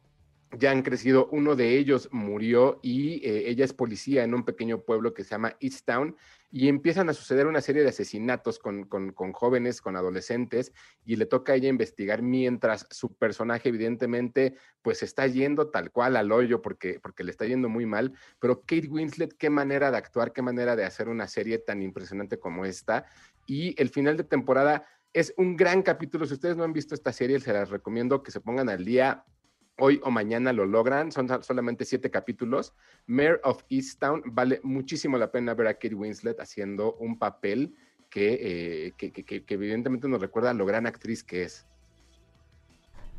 ya 0.59 0.71
han 0.71 0.83
crecido, 0.83 1.29
uno 1.33 1.57
de 1.57 1.79
ellos 1.79 2.09
murió 2.13 2.79
y 2.83 3.27
eh, 3.27 3.49
ella 3.49 3.65
es 3.65 3.73
policía 3.73 4.23
en 4.25 4.35
un 4.35 4.45
pequeño 4.45 4.83
pueblo 4.83 5.15
que 5.15 5.25
se 5.25 5.31
llama 5.31 5.57
Easttown 5.61 6.17
y 6.51 6.69
empiezan 6.69 7.09
a 7.09 7.15
suceder 7.15 7.47
una 7.47 7.63
serie 7.63 7.83
de 7.83 7.89
asesinatos 7.89 8.59
con, 8.59 8.85
con, 8.85 9.13
con 9.13 9.33
jóvenes, 9.33 9.81
con 9.81 9.97
adolescentes 9.97 10.73
y 11.07 11.17
le 11.17 11.25
toca 11.25 11.55
a 11.55 11.57
ella 11.57 11.69
investigar 11.69 12.21
mientras 12.21 12.87
su 12.91 13.15
personaje 13.15 13.71
evidentemente 13.71 14.55
pues 14.83 15.03
está 15.03 15.27
yendo 15.27 15.71
tal 15.71 15.91
cual 15.91 16.17
al 16.17 16.31
hoyo 16.31 16.61
porque, 16.61 17.01
porque 17.01 17.25
le 17.25 17.31
está 17.31 17.47
yendo 17.47 17.71
muy 17.71 17.87
mal, 17.87 18.13
pero 18.39 18.61
Kate 18.61 18.89
Winslet, 18.89 19.35
qué 19.39 19.49
manera 19.49 19.91
de 19.91 19.97
actuar, 19.97 20.33
qué 20.33 20.43
manera 20.43 20.77
de 20.77 20.85
hacer 20.85 21.09
una 21.09 21.27
serie 21.29 21.59
tan 21.59 21.83
impresionante 21.83 22.39
como 22.39 22.67
esta. 22.67 23.07
Y 23.47 23.81
el 23.81 23.89
final 23.89 24.17
de 24.17 24.25
temporada 24.25 24.85
es 25.15 25.33
un 25.37 25.57
gran 25.57 25.83
capítulo, 25.83 26.27
si 26.27 26.35
ustedes 26.35 26.57
no 26.57 26.65
han 26.65 26.73
visto 26.73 26.95
esta 26.95 27.13
serie, 27.13 27.41
se 27.41 27.53
las 27.53 27.71
recomiendo 27.71 28.23
que 28.23 28.31
se 28.31 28.41
pongan 28.41 28.69
al 28.69 28.85
día 28.85 29.25
hoy 29.85 30.01
o 30.05 30.13
mañana 30.13 30.53
lo 30.53 30.65
logran, 30.65 31.11
son 31.11 31.27
sol- 31.27 31.43
solamente 31.43 31.85
siete 31.85 32.09
capítulos. 32.09 32.73
Mayor 33.07 33.41
of 33.43 33.65
Easttown 33.69 34.23
vale 34.27 34.61
muchísimo 34.63 35.19
la 35.19 35.33
pena 35.33 35.55
ver 35.55 35.67
a 35.67 35.75
Kate 35.75 35.97
Winslet 35.97 36.39
haciendo 36.39 36.95
un 36.95 37.19
papel 37.19 37.75
que, 38.09 38.95
que 38.97 39.45
evidentemente 39.49 40.07
nos 40.07 40.21
recuerda 40.21 40.55
lo 40.55 40.67
gran 40.67 40.87
actriz 40.87 41.25
que 41.25 41.43
es. 41.43 41.67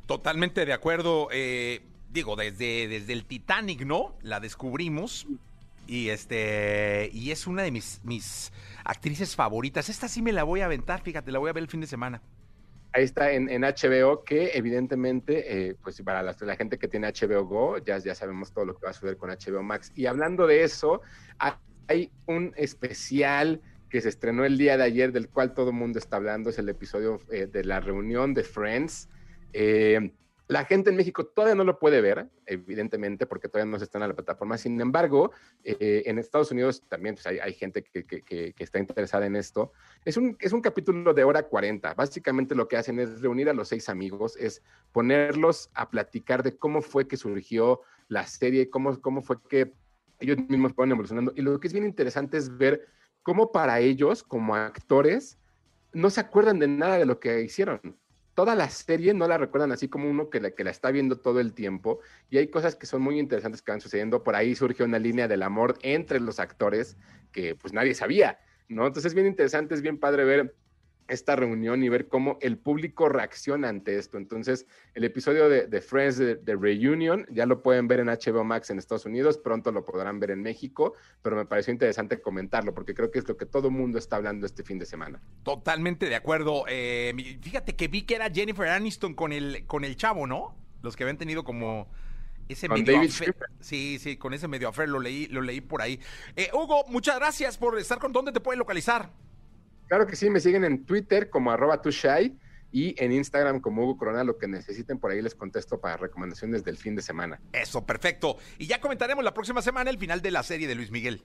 Totalmente 0.06 0.66
de 0.66 0.72
acuerdo. 0.72 1.28
Eh, 1.32 1.82
digo, 2.12 2.38
desde, 2.38 2.88
desde 2.88 3.12
el 3.12 3.26
Titanic, 3.26 3.86
¿no? 3.86 4.16
La 4.22 4.40
descubrimos. 4.40 5.28
Y 5.86 6.10
este. 6.10 7.10
Y 7.12 7.32
es 7.32 7.46
una 7.46 7.64
de 7.64 7.72
mis, 7.72 8.00
mis 8.06 8.54
actrices 8.86 9.36
favoritas. 9.36 9.90
Esta 9.90 10.08
sí 10.08 10.22
me 10.22 10.32
la 10.32 10.44
voy 10.44 10.62
a 10.62 10.66
aventar, 10.66 11.02
fíjate, 11.02 11.30
la 11.32 11.40
voy 11.40 11.50
a 11.50 11.54
ver 11.54 11.64
el 11.64 11.70
fin 11.70 11.82
de 11.82 11.88
semana. 11.88 12.22
Ahí 12.94 13.04
está 13.04 13.32
en, 13.32 13.48
HBO, 13.48 14.24
que 14.24 14.52
evidentemente, 14.54 15.70
eh, 15.70 15.76
pues 15.82 16.00
para 16.04 16.22
la, 16.22 16.36
la, 16.40 16.56
gente 16.56 16.78
que 16.78 16.88
tiene 16.88 17.12
HBO 17.12 17.46
Go, 17.46 17.78
ya, 17.80 17.98
ya 17.98 18.14
sabemos 18.14 18.54
todo 18.54 18.66
lo 18.66 18.76
que 18.76 18.86
va 18.86 18.92
a 18.92 18.94
suceder 18.94 19.18
con 19.18 19.32
HBO 19.32 19.64
Max. 19.64 19.92
Y 19.96 20.06
hablando 20.06 20.46
de 20.46 20.64
eso, 20.64 21.02
hay 21.88 22.12
un 22.28 22.54
especial 22.56 23.62
que 23.90 24.02
se 24.02 24.10
estrenó 24.10 24.46
el 24.46 24.58
día 24.58 24.78
de 24.78 24.84
ayer, 24.84 25.12
del 25.12 25.30
cual 25.30 25.54
todo 25.54 25.70
el 25.70 25.76
mundo 25.76 26.00
está 26.00 26.18
hablando, 26.18 26.50
es 26.50 26.58
el 26.58 26.70
episodio 26.70 27.20
eh, 27.32 27.48
de 27.48 27.64
la 27.64 27.80
reunión 27.80 28.34
de 28.34 28.44
Friends. 28.44 29.10
Eh, 29.54 30.12
la 30.54 30.66
gente 30.66 30.92
en 30.92 30.96
México 30.96 31.26
todavía 31.26 31.56
no 31.56 31.64
lo 31.64 31.80
puede 31.80 32.00
ver, 32.00 32.30
evidentemente, 32.46 33.26
porque 33.26 33.50
todavía 33.50 33.72
no 33.72 33.80
se 33.80 33.86
está 33.86 33.98
en 33.98 34.08
la 34.08 34.14
plataforma. 34.14 34.56
Sin 34.56 34.80
embargo, 34.80 35.32
eh, 35.64 36.04
en 36.06 36.20
Estados 36.20 36.52
Unidos 36.52 36.84
también 36.88 37.16
pues, 37.16 37.26
hay, 37.26 37.40
hay, 37.40 37.54
gente 37.54 37.84
que, 37.84 38.06
que, 38.06 38.22
que, 38.22 38.54
está 38.60 38.78
interesada 38.78 39.26
en 39.26 39.36
esto. 39.36 39.72
Es 40.06 40.16
un, 40.16 40.38
es 40.40 40.54
un 40.54 40.62
capítulo 40.62 41.12
de 41.16 41.24
hora 41.24 41.42
40. 41.42 41.96
Básicamente 41.96 42.54
lo 42.54 42.68
que 42.68 42.78
hacen 42.78 43.00
es 43.00 43.20
reunir 43.20 43.50
a 43.50 43.54
los 43.54 43.70
seis 43.70 43.90
amigos, 43.90 44.38
es 44.38 44.62
ponerlos 44.92 45.72
a 45.74 45.90
platicar 45.90 46.44
de 46.44 46.56
cómo 46.56 46.84
fue 46.84 47.08
que 47.08 47.18
surgió 47.18 47.82
la 48.08 48.28
serie, 48.28 48.70
cómo, 48.70 49.02
cómo 49.02 49.24
fue 49.24 49.38
que 49.50 49.74
ellos 50.20 50.38
mismos 50.50 50.74
fueron 50.74 50.92
evolucionando. 50.92 51.34
Y 51.36 51.42
lo 51.42 51.60
que 51.60 51.66
es 51.66 51.74
bien 51.74 51.86
interesante 51.86 52.38
es 52.38 52.56
ver 52.56 52.86
cómo 53.24 53.52
para 53.52 53.80
ellos, 53.80 54.22
como 54.22 54.54
actores, 54.54 55.40
no 55.94 56.12
se 56.12 56.20
acuerdan 56.20 56.60
de 56.60 56.68
nada 56.68 57.00
de 57.00 57.08
lo 57.08 57.20
que 57.20 57.42
hicieron 57.42 57.98
toda 58.34 58.56
la 58.56 58.70
serie 58.70 59.14
no 59.14 59.28
la 59.28 59.38
recuerdan 59.38 59.72
así 59.72 59.88
como 59.88 60.10
uno 60.10 60.30
que 60.30 60.40
la, 60.40 60.52
que 60.52 60.64
la 60.64 60.72
está 60.72 60.92
viendo 60.92 61.18
todo 61.18 61.40
el 61.40 61.54
tiempo 61.54 62.00
y 62.30 62.38
hay 62.38 62.48
cosas 62.48 62.76
que 62.76 62.86
son 62.86 63.02
muy 63.02 63.20
interesantes 63.20 63.62
que 63.62 63.72
van 63.72 63.82
sucediendo. 63.82 64.24
Por 64.24 64.36
ahí 64.36 64.56
surge 64.56 64.84
una 64.84 65.00
línea 65.00 65.28
del 65.28 65.44
amor 65.44 65.78
entre 65.82 66.20
los 66.20 66.40
actores 66.40 66.98
que 67.32 67.56
pues 67.56 67.74
nadie 67.74 67.94
sabía, 67.94 68.40
¿no? 68.68 68.88
Entonces 68.88 69.12
es 69.12 69.14
bien 69.14 69.28
interesante, 69.28 69.76
es 69.76 69.82
bien 69.82 70.00
padre 70.00 70.24
ver 70.24 70.56
esta 71.08 71.36
reunión 71.36 71.84
y 71.84 71.90
ver 71.90 72.08
cómo 72.08 72.38
el 72.42 72.58
público 72.58 73.10
reacciona 73.10 73.70
ante 73.70 73.98
esto. 73.98 74.18
Entonces, 74.18 74.66
el 74.94 75.04
episodio 75.04 75.50
de, 75.50 75.68
de 75.68 75.82
Friends 75.82 76.18
de, 76.18 76.36
de, 76.36 76.56
Reunion 76.56 77.26
ya 77.30 77.46
lo 77.46 77.62
pueden 77.62 77.88
ver 77.88 78.00
en 78.00 78.08
HBO 78.08 78.44
Max 78.44 78.70
en 78.70 78.80
Estados 78.80 79.06
Unidos, 79.06 79.38
pronto 79.38 79.72
lo 79.72 79.86
podrán 79.86 80.20
ver 80.20 80.32
en 80.32 80.42
México, 80.42 80.94
pero 81.22 81.36
me 81.36 81.46
pareció 81.46 81.72
interesante 81.72 82.22
comentarlo 82.22 82.74
porque 82.74 82.94
creo 82.94 83.12
que 83.12 83.20
es 83.20 83.28
lo 83.28 83.38
que 83.38 83.46
todo 83.46 83.68
el 83.68 83.74
mundo 83.74 83.98
está 83.98 84.16
hablando 84.16 84.46
este 84.46 84.64
fin 84.64 84.80
de 84.80 84.86
semana. 84.86 85.22
Totalmente 85.44 86.08
de 86.08 86.16
acuerdo. 86.16 86.66
Eh, 86.68 87.14
fíjate 87.42 87.76
que 87.76 87.88
vi 87.88 88.04
que 88.04 88.16
era 88.16 88.30
Jennifer 88.30 88.68
Aniston 88.68 89.14
con 89.14 89.34
el, 89.34 89.66
con 89.68 89.84
el 89.84 89.96
chavo, 89.96 90.28
¿no? 90.28 90.56
Los 90.82 90.96
que 90.96 91.04
habían 91.04 91.18
tenido 91.18 91.44
como 91.44 91.88
ese 92.50 92.68
con 92.68 92.82
medio 92.82 93.00
affair. 93.00 93.36
Sí, 93.60 94.00
sí, 94.00 94.18
con 94.18 94.34
ese 94.34 94.48
medio 94.48 94.70
affair 94.70 94.90
lo 94.90 95.00
leí, 95.00 95.28
lo 95.28 95.42
leí 95.42 95.62
por 95.62 95.82
ahí. 95.82 96.00
Eh, 96.36 96.50
Hugo, 96.54 96.86
muchas 96.88 97.18
gracias 97.18 97.58
por 97.58 97.78
estar 97.80 98.00
con. 98.00 98.12
¿Dónde 98.12 98.32
te 98.32 98.40
pueden 98.40 98.60
localizar? 98.60 99.10
Claro 99.88 100.08
que 100.08 100.16
sí, 100.16 100.30
me 100.30 100.40
siguen 100.40 100.64
en 100.64 100.86
Twitter 100.86 101.30
como 101.30 101.52
arroba 101.52 101.82
tushai 101.82 102.38
y 102.72 102.96
en 103.02 103.12
Instagram 103.12 103.62
como 103.62 103.84
Hugo 103.84 103.98
Corona, 103.98 104.24
lo 104.24 104.38
que 104.38 104.48
necesiten 104.48 104.98
por 104.98 105.12
ahí 105.12 105.22
les 105.22 105.36
contesto 105.36 105.80
para 105.80 105.98
recomendaciones 105.98 106.64
del 106.64 106.78
fin 106.78 106.96
de 106.96 107.04
semana. 107.04 107.40
Eso, 107.52 107.86
perfecto. 107.86 108.38
Y 108.58 108.66
ya 108.66 108.82
comentaremos 108.82 109.24
la 109.24 109.34
próxima 109.34 109.62
semana 109.62 109.92
el 109.92 110.00
final 110.00 110.22
de 110.22 110.32
la 110.32 110.42
serie 110.42 110.68
de 110.68 110.76
Luis 110.76 110.90
Miguel. 110.90 111.24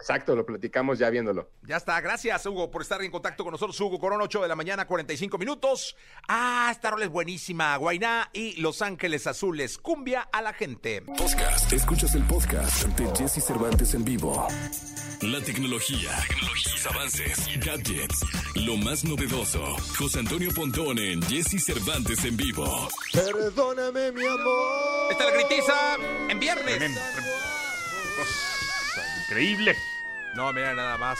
Exacto, 0.00 0.36
lo 0.36 0.46
platicamos 0.46 0.98
ya 0.98 1.10
viéndolo. 1.10 1.50
Ya 1.62 1.76
está, 1.76 2.00
gracias 2.00 2.46
Hugo 2.46 2.70
por 2.70 2.82
estar 2.82 3.02
en 3.02 3.10
contacto 3.10 3.42
con 3.42 3.50
nosotros. 3.52 3.78
Hugo 3.80 3.98
Corona, 3.98 4.22
8 4.24 4.42
de 4.42 4.48
la 4.48 4.54
mañana, 4.54 4.86
45 4.86 5.38
minutos. 5.38 5.96
Ah, 6.28 6.68
esta 6.70 6.90
rola 6.90 7.04
es 7.04 7.10
buenísima. 7.10 7.76
Guainá 7.76 8.30
y 8.32 8.60
Los 8.60 8.80
Ángeles 8.80 9.26
Azules. 9.26 9.76
Cumbia 9.76 10.22
a 10.32 10.40
la 10.40 10.52
gente. 10.52 11.02
Podcast. 11.02 11.72
Escuchas 11.72 12.14
el 12.14 12.22
podcast 12.24 12.86
de 12.86 13.16
Jesse 13.16 13.44
Cervantes 13.44 13.94
en 13.94 14.04
vivo. 14.04 14.46
La 15.20 15.40
tecnología, 15.40 16.10
tecnología, 16.28 16.90
avances, 16.90 17.48
gadgets, 17.58 18.24
lo 18.54 18.76
más 18.76 19.04
novedoso. 19.04 19.76
José 19.98 20.20
Antonio 20.20 20.50
Pontón 20.54 20.96
en 21.00 21.20
Jesse 21.22 21.60
Cervantes 21.60 22.24
en 22.24 22.36
vivo. 22.36 22.88
Perdóname, 23.12 24.12
mi 24.12 24.24
amor. 24.24 25.10
Está 25.10 25.24
la 25.24 25.32
gritiza 25.32 25.96
en 26.28 26.38
viernes. 26.38 26.76
Tremendo, 26.76 27.00
tremendo. 27.16 28.57
Increíble. 29.28 29.74
No, 30.34 30.52
mira, 30.52 30.74
nada 30.74 30.96
más. 30.98 31.18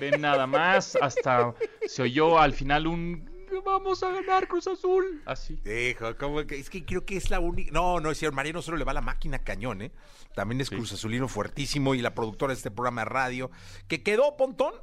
Ven 0.00 0.20
nada 0.20 0.46
más, 0.46 0.96
hasta 1.00 1.54
se 1.86 2.02
oyó 2.02 2.38
al 2.38 2.52
final 2.52 2.86
un 2.86 3.30
vamos 3.64 4.02
a 4.02 4.10
ganar 4.10 4.48
Cruz 4.48 4.66
Azul. 4.66 5.22
Así. 5.26 5.60
Hijo, 5.64 6.16
¿cómo 6.16 6.44
que? 6.46 6.58
Es 6.58 6.70
que 6.70 6.84
creo 6.84 7.04
que 7.04 7.16
es 7.16 7.30
la 7.30 7.40
única. 7.40 7.70
No, 7.72 8.00
no, 8.00 8.14
señor 8.14 8.32
Mariano 8.32 8.62
solo 8.62 8.76
le 8.76 8.84
va 8.84 8.92
la 8.92 9.00
máquina 9.00 9.40
cañón, 9.40 9.82
¿eh? 9.82 9.92
También 10.34 10.60
es 10.60 10.68
Sí. 10.68 10.76
Cruz 10.76 10.92
Azulino 10.92 11.28
fuertísimo 11.28 11.94
y 11.94 12.00
la 12.00 12.14
productora 12.14 12.52
de 12.52 12.58
este 12.58 12.70
programa 12.70 13.02
de 13.02 13.06
radio. 13.06 13.50
Que 13.88 14.02
quedó, 14.02 14.36
Pontón, 14.36 14.74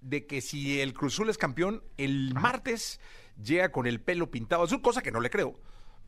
de 0.00 0.26
que 0.26 0.40
si 0.40 0.80
el 0.80 0.92
Cruz 0.92 1.14
Azul 1.14 1.30
es 1.30 1.38
campeón, 1.38 1.82
el 1.96 2.34
martes 2.34 3.00
llega 3.42 3.72
con 3.72 3.86
el 3.86 4.00
pelo 4.00 4.30
pintado 4.30 4.64
azul, 4.64 4.82
cosa 4.82 5.02
que 5.02 5.12
no 5.12 5.20
le 5.20 5.30
creo. 5.30 5.58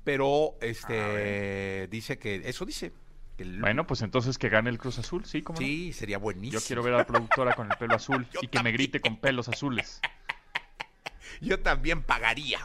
Pero 0.05 0.57
este 0.61 1.89
dice 1.91 2.19
que. 2.19 2.43
Eso 2.45 2.65
dice. 2.67 2.93
El- 3.39 3.61
Bueno, 3.61 3.87
pues 3.87 4.03
entonces 4.03 4.39
que 4.39 4.49
gane 4.49 4.71
el 4.71 4.79
Cruz 4.79 4.99
Azul, 4.99 5.25
sí, 5.25 5.43
como 5.43 5.59
sí, 5.59 5.93
sería 5.93 6.19
buenísimo. 6.19 6.61
Yo 6.61 6.67
quiero 6.67 6.83
ver 6.83 6.95
a 6.95 6.99
la 6.99 7.07
productora 7.07 7.55
con 7.55 7.71
el 7.71 7.77
pelo 7.79 7.95
azul 7.95 8.27
y 8.43 8.49
que 8.49 8.63
me 8.63 8.73
grite 8.73 9.01
con 9.01 9.17
pelos 9.17 9.49
azules. 9.49 10.01
Yo 11.41 11.61
también 11.61 12.03
pagaría. 12.03 12.61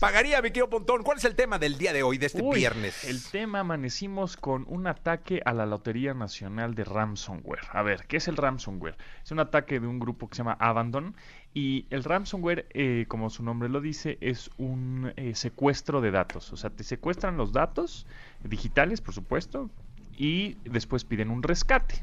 Pagaría, 0.00 0.40
mi 0.40 0.48
querido 0.48 0.70
Pontón. 0.70 1.02
¿Cuál 1.02 1.18
es 1.18 1.26
el 1.26 1.34
tema 1.34 1.58
del 1.58 1.76
día 1.76 1.92
de 1.92 2.02
hoy, 2.02 2.16
de 2.16 2.24
este 2.24 2.40
Uy, 2.40 2.60
viernes? 2.60 3.04
El 3.04 3.22
tema 3.22 3.60
amanecimos 3.60 4.38
con 4.38 4.64
un 4.66 4.86
ataque 4.86 5.42
a 5.44 5.52
la 5.52 5.66
Lotería 5.66 6.14
Nacional 6.14 6.74
de 6.74 6.84
Ransomware. 6.84 7.66
A 7.70 7.82
ver, 7.82 8.06
¿qué 8.08 8.16
es 8.16 8.26
el 8.26 8.38
ransomware? 8.38 8.96
Es 9.22 9.30
un 9.30 9.40
ataque 9.40 9.78
de 9.78 9.86
un 9.86 9.98
grupo 10.00 10.26
que 10.26 10.36
se 10.36 10.38
llama 10.38 10.56
Abandon 10.58 11.14
y 11.52 11.84
el 11.90 12.02
ransomware, 12.02 12.66
eh, 12.70 13.04
como 13.08 13.28
su 13.28 13.42
nombre 13.42 13.68
lo 13.68 13.82
dice, 13.82 14.16
es 14.22 14.50
un 14.56 15.12
eh, 15.16 15.34
secuestro 15.34 16.00
de 16.00 16.10
datos. 16.12 16.50
O 16.54 16.56
sea, 16.56 16.70
te 16.70 16.82
secuestran 16.82 17.36
los 17.36 17.52
datos 17.52 18.06
digitales, 18.44 19.00
por 19.00 19.14
supuesto, 19.14 19.70
y 20.16 20.54
después 20.64 21.04
piden 21.04 21.30
un 21.30 21.42
rescate. 21.42 22.02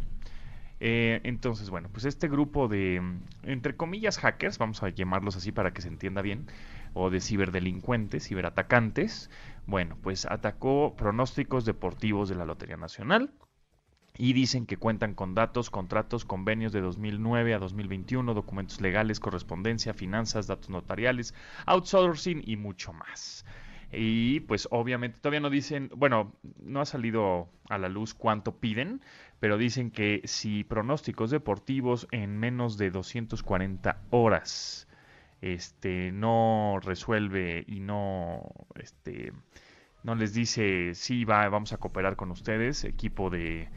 Eh, 0.79 1.22
entonces, 1.24 1.70
bueno, 1.70 1.89
pues 1.91 2.06
este 2.06 2.27
grupo 2.27 2.67
de, 2.67 3.01
entre 3.44 3.75
comillas, 3.75 4.20
hackers, 4.20 4.60
vamos 4.60 4.84
a 4.84 4.89
llamarlos 4.89 5.36
así 5.36 5.51
para 5.51 5.74
que 5.74 5.82
se 5.82 5.88
entienda 5.88 6.22
bien, 6.22 6.48
o 6.94 7.10
de 7.10 7.20
ciberdelincuentes, 7.20 8.27
ciberatacantes, 8.27 9.29
bueno, 9.65 9.98
pues 10.01 10.25
atacó 10.25 10.96
pronósticos 10.96 11.65
deportivos 11.65 12.29
de 12.29 12.36
la 12.36 12.46
Lotería 12.46 12.77
Nacional 12.77 13.34
y 14.17 14.34
dicen 14.34 14.65
que 14.65 14.77
cuentan 14.77 15.13
con 15.13 15.36
datos, 15.36 15.70
contratos, 15.70 16.25
convenios 16.25 16.72
de 16.72 16.82
2009 16.82 17.53
a 17.53 17.60
2021, 17.60 18.34
documentos 18.34 18.82
legales, 18.82 19.20
correspondencia, 19.20 19.94
finanzas, 19.94 20.48
datos 20.48 20.70
notariales, 20.70 21.34
outsourcing 21.65 22.41
y 22.46 22.56
mucho 22.56 22.94
más. 22.94 23.46
Y 23.91 24.41
pues 24.41 24.67
obviamente 24.72 25.20
todavía 25.20 25.39
no 25.39 25.50
dicen, 25.50 25.89
bueno, 25.96 26.34
no 26.62 26.82
ha 26.82 26.86
salido 26.86 27.48
a 27.70 27.77
la 27.77 27.88
luz 27.88 28.13
cuánto 28.13 28.58
piden, 28.58 29.01
pero 29.39 29.58
dicen 29.58 29.91
que 29.91 30.22
si 30.25 30.63
pronósticos 30.63 31.32
deportivos 31.32 32.08
en 32.12 32.38
menos 32.38 32.77
de 32.77 32.91
240 32.91 34.01
horas 34.10 34.88
este 35.41 36.12
no 36.12 36.79
resuelve 36.82 37.63
y 37.67 37.79
no 37.79 38.41
este 38.75 39.32
no 40.03 40.15
les 40.15 40.34
dice 40.34 40.96
sí 40.96 41.25
va 41.25 41.48
vamos 41.50 41.74
a 41.74 41.77
cooperar 41.77 42.15
con 42.15 42.32
ustedes 42.32 42.84
equipo 42.84 43.29
de, 43.29 43.70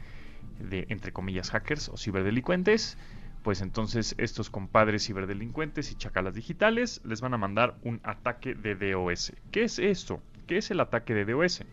de 0.59 0.87
entre 0.89 1.11
comillas 1.13 1.51
hackers 1.51 1.89
o 1.89 1.97
ciberdelincuentes 1.97 2.97
pues 3.41 3.61
entonces 3.61 4.15
estos 4.17 4.49
compadres 4.49 5.05
ciberdelincuentes 5.05 5.91
y 5.91 5.95
chacalas 5.95 6.35
digitales 6.35 7.01
les 7.03 7.21
van 7.21 7.33
a 7.33 7.37
mandar 7.37 7.79
un 7.81 7.99
ataque 8.03 8.55
de 8.55 8.75
DOS. 8.75 9.33
¿Qué 9.51 9.63
es 9.63 9.79
esto? 9.79 10.23
¿Qué 10.45 10.57
es 10.57 10.71
el 10.71 10.79
ataque 10.79 11.13
de 11.13 11.25
DOS? 11.25 11.63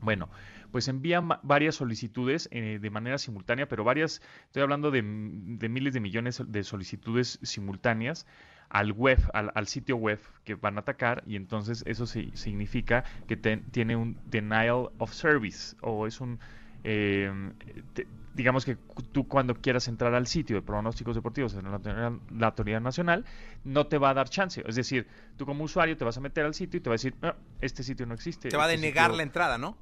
Bueno, 0.00 0.30
pues 0.70 0.88
envían 0.88 1.28
va- 1.30 1.40
varias 1.42 1.74
solicitudes 1.76 2.48
eh, 2.52 2.78
de 2.80 2.90
manera 2.90 3.18
simultánea, 3.18 3.68
pero 3.68 3.84
varias, 3.84 4.22
estoy 4.46 4.62
hablando 4.62 4.90
de, 4.90 5.02
miles 5.02 5.94
de 5.94 6.00
millones 6.00 6.42
de 6.46 6.64
solicitudes 6.64 7.38
simultáneas 7.42 8.26
al 8.68 8.92
web, 8.92 9.18
al, 9.32 9.50
al 9.54 9.66
sitio 9.66 9.96
web 9.96 10.20
que 10.44 10.54
van 10.54 10.76
a 10.76 10.80
atacar 10.80 11.22
y 11.26 11.36
entonces 11.36 11.82
eso 11.86 12.06
si- 12.06 12.30
significa 12.34 13.04
que 13.26 13.36
tiene 13.36 13.96
un 13.96 14.20
denial 14.24 14.90
of 14.98 15.12
service 15.12 15.74
o 15.80 16.06
es 16.06 16.20
un, 16.20 16.38
eh, 16.84 17.32
digamos 18.38 18.64
que 18.64 18.76
tú 19.12 19.26
cuando 19.26 19.54
quieras 19.56 19.88
entrar 19.88 20.14
al 20.14 20.28
sitio 20.28 20.54
de 20.56 20.62
pronósticos 20.62 21.16
deportivos 21.16 21.54
en 21.54 21.64
la, 21.64 21.72
autoridad- 21.76 22.12
la 22.30 22.46
autoridad 22.46 22.80
nacional 22.80 23.24
no 23.64 23.88
te 23.88 23.98
va 23.98 24.10
a 24.10 24.14
dar 24.14 24.28
chance, 24.30 24.62
es 24.64 24.76
decir, 24.76 25.08
tú 25.36 25.44
como 25.44 25.64
usuario 25.64 25.96
te 25.96 26.04
vas 26.04 26.16
a 26.16 26.20
meter 26.20 26.46
al 26.46 26.54
sitio 26.54 26.78
y 26.78 26.80
te 26.80 26.88
va 26.88 26.94
a 26.94 26.98
decir, 26.98 27.16
"Ah, 27.20 27.34
este 27.60 27.82
sitio 27.82 28.06
no 28.06 28.14
existe. 28.14 28.48
Te 28.48 28.56
va 28.56 28.64
a 28.64 28.66
este 28.72 28.80
denegar 28.80 29.06
sitio- 29.06 29.16
la 29.16 29.22
entrada, 29.24 29.58
¿no? 29.58 29.76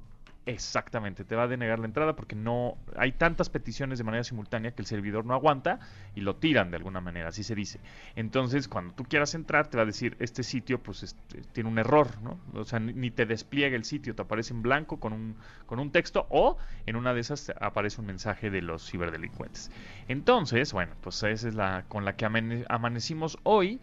Exactamente, 0.47 1.25
te 1.25 1.35
va 1.35 1.43
a 1.43 1.47
denegar 1.49 1.77
la 1.77 1.87
entrada 1.87 2.15
porque 2.15 2.33
no 2.33 2.77
hay 2.95 3.11
tantas 3.11 3.49
peticiones 3.49 3.97
de 3.97 4.05
manera 4.05 4.23
simultánea 4.23 4.71
que 4.71 4.81
el 4.81 4.85
servidor 4.85 5.25
no 5.25 5.33
aguanta 5.33 5.81
y 6.15 6.21
lo 6.21 6.37
tiran 6.37 6.71
de 6.71 6.77
alguna 6.77 7.01
manera, 7.01 7.27
así 7.27 7.43
se 7.43 7.53
dice. 7.53 7.81
Entonces, 8.15 8.69
cuando 8.69 8.93
tú 8.93 9.03
quieras 9.03 9.35
entrar, 9.35 9.67
te 9.67 9.75
va 9.75 9.83
a 9.83 9.85
decir, 9.85 10.15
este 10.19 10.43
sitio 10.43 10.81
pues 10.81 11.03
este, 11.03 11.41
tiene 11.51 11.69
un 11.69 11.79
error, 11.79 12.21
¿no? 12.21 12.39
O 12.53 12.63
sea, 12.63 12.79
ni 12.79 13.11
te 13.11 13.25
despliega 13.25 13.75
el 13.75 13.83
sitio, 13.83 14.15
te 14.15 14.21
aparece 14.21 14.53
en 14.53 14.61
blanco 14.61 15.01
con 15.01 15.11
un, 15.11 15.35
con 15.65 15.79
un 15.79 15.91
texto 15.91 16.27
o 16.29 16.57
en 16.85 16.95
una 16.95 17.13
de 17.13 17.19
esas 17.19 17.51
aparece 17.59 17.99
un 17.99 18.07
mensaje 18.07 18.49
de 18.49 18.61
los 18.61 18.89
ciberdelincuentes. 18.89 19.69
Entonces, 20.07 20.71
bueno, 20.71 20.93
pues 21.01 21.21
esa 21.23 21.49
es 21.49 21.55
la 21.55 21.83
con 21.89 22.05
la 22.05 22.15
que 22.15 22.25
amanecimos 22.69 23.37
hoy. 23.43 23.81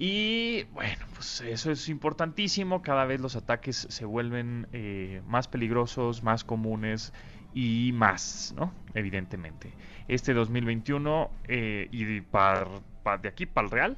Y 0.00 0.62
bueno, 0.72 1.04
pues 1.14 1.40
eso 1.40 1.72
es 1.72 1.88
importantísimo. 1.88 2.82
Cada 2.82 3.04
vez 3.04 3.20
los 3.20 3.34
ataques 3.34 3.88
se 3.90 4.04
vuelven 4.04 4.68
eh, 4.72 5.22
más 5.26 5.48
peligrosos, 5.48 6.22
más 6.22 6.44
comunes 6.44 7.12
y 7.52 7.90
más, 7.94 8.54
¿no? 8.56 8.72
Evidentemente. 8.94 9.72
Este 10.06 10.34
2021 10.34 11.30
eh, 11.48 11.88
y 11.90 12.20
para, 12.20 12.68
de 13.20 13.28
aquí 13.28 13.46
para 13.46 13.64
el 13.64 13.70
Real 13.72 13.96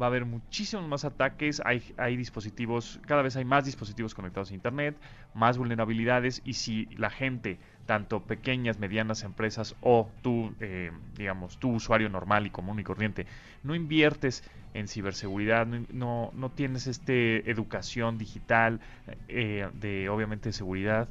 va 0.00 0.06
a 0.06 0.08
haber 0.08 0.24
muchísimos 0.24 0.88
más 0.88 1.04
ataques, 1.04 1.60
hay, 1.66 1.82
hay, 1.98 2.16
dispositivos, 2.16 2.98
cada 3.06 3.20
vez 3.20 3.36
hay 3.36 3.44
más 3.44 3.66
dispositivos 3.66 4.14
conectados 4.14 4.50
a 4.50 4.54
Internet, 4.54 4.96
más 5.34 5.58
vulnerabilidades 5.58 6.40
y 6.46 6.54
si 6.54 6.86
la 6.96 7.10
gente, 7.10 7.58
tanto 7.86 8.20
pequeñas, 8.20 8.78
medianas 8.78 9.24
empresas 9.24 9.76
o 9.80 10.10
tú, 10.22 10.54
eh, 10.60 10.92
digamos, 11.16 11.58
tu 11.58 11.72
usuario 11.72 12.08
normal 12.08 12.46
y 12.46 12.50
común 12.50 12.78
y 12.78 12.84
corriente, 12.84 13.26
no 13.62 13.74
inviertes 13.74 14.44
en 14.74 14.88
ciberseguridad, 14.88 15.66
no, 15.66 16.30
no 16.34 16.50
tienes 16.50 16.86
este 16.86 17.50
educación 17.50 18.16
digital 18.16 18.80
eh, 19.28 19.68
de 19.74 20.08
obviamente 20.08 20.52
seguridad 20.52 21.10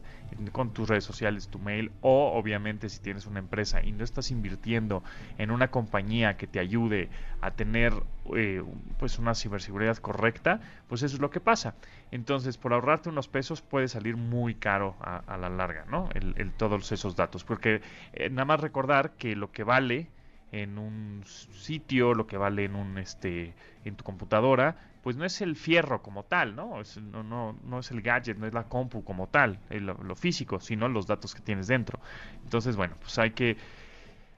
con 0.52 0.74
tus 0.74 0.90
redes 0.90 1.04
sociales, 1.04 1.50
tu 1.50 1.60
mail 1.60 1.92
o 2.02 2.32
obviamente 2.34 2.90
si 2.90 3.00
tienes 3.02 3.28
una 3.28 3.40
empresa 3.40 3.84
y 3.84 3.92
no 3.92 4.04
estás 4.04 4.32
invirtiendo 4.32 5.04
en 5.38 5.52
una 5.52 5.70
compañía 5.70 6.38
que 6.38 6.48
te 6.48 6.60
ayude 6.60 7.12
a 7.40 7.52
tener 7.52 7.94
eh, 8.36 8.64
pues 9.00 9.20
una 9.20 9.36
ciberseguridad 9.36 9.98
correcta, 9.98 10.62
pues 10.88 11.04
eso 11.04 11.16
es 11.16 11.22
lo 11.22 11.30
que 11.30 11.40
pasa. 11.40 11.76
Entonces 12.12 12.58
por 12.58 12.74
ahorrarte 12.74 13.10
unos 13.10 13.28
pesos 13.28 13.62
puede 13.62 13.88
salir 13.88 14.18
muy 14.18 14.56
caro 14.56 14.96
a, 15.02 15.38
la 15.38 15.50
larga, 15.50 15.86
¿no? 15.90 16.10
El, 16.14 16.52
todos 16.54 16.92
esos 16.92 17.16
datos, 17.16 17.44
porque 17.44 17.82
eh, 18.14 18.30
nada 18.30 18.46
más 18.46 18.60
recordar 18.60 19.12
que 19.12 19.36
lo 19.36 19.52
que 19.52 19.64
vale 19.64 20.10
en 20.52 20.78
un 20.78 21.24
sitio, 21.26 22.14
lo 22.14 22.28
que 22.28 22.38
vale 22.38 22.66
en 22.66 22.76
un 22.76 22.98
este 22.98 23.54
en 23.86 23.96
tu 23.96 24.04
computadora, 24.04 24.76
pues 25.02 25.16
no 25.16 25.26
es 25.26 25.42
el 25.42 25.56
fierro 25.56 26.02
como 26.02 26.24
tal, 26.24 26.56
¿no? 26.56 26.82
no, 27.12 27.24
no, 27.24 27.58
no 27.64 27.80
es 27.80 27.92
el 27.92 28.02
gadget, 28.02 28.38
no 28.38 28.46
es 28.46 28.54
la 28.54 28.66
compu 28.66 29.04
como 29.04 29.28
tal, 29.28 29.60
lo, 29.70 30.16
físico, 30.16 30.60
sino 30.60 30.88
los 30.88 31.08
datos 31.08 31.34
que 31.34 31.42
tienes 31.42 31.68
dentro. 31.68 32.00
Entonces, 32.44 32.76
bueno, 32.76 32.96
pues 33.00 33.18
hay 33.18 33.32
que 33.32 33.58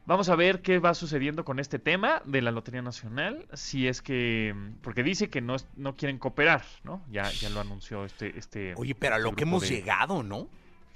Vamos 0.06 0.28
a 0.28 0.36
ver 0.36 0.62
qué 0.62 0.80
va 0.80 0.94
sucediendo 0.94 1.46
con 1.46 1.60
este 1.60 1.80
tema 1.80 2.22
de 2.26 2.42
la 2.42 2.52
Lotería 2.52 2.82
Nacional, 2.82 3.46
si 3.54 3.88
es 3.88 4.02
que, 4.02 4.54
porque 4.82 5.02
dice 5.02 5.30
que 5.30 5.40
no, 5.40 5.56
no 5.78 5.96
quieren 5.96 6.18
cooperar, 6.18 6.64
¿no? 6.84 7.02
Ya, 7.10 7.32
ya 7.32 7.50
lo 7.50 7.62
anunció 7.62 8.04
este, 8.04 8.38
este. 8.38 8.74
Oye, 8.76 8.96
pero 8.96 9.16
a 9.16 9.20
lo 9.20 9.34
que 9.34 9.44
hemos 9.44 9.70
llegado, 9.70 10.22
¿no? 10.22 10.50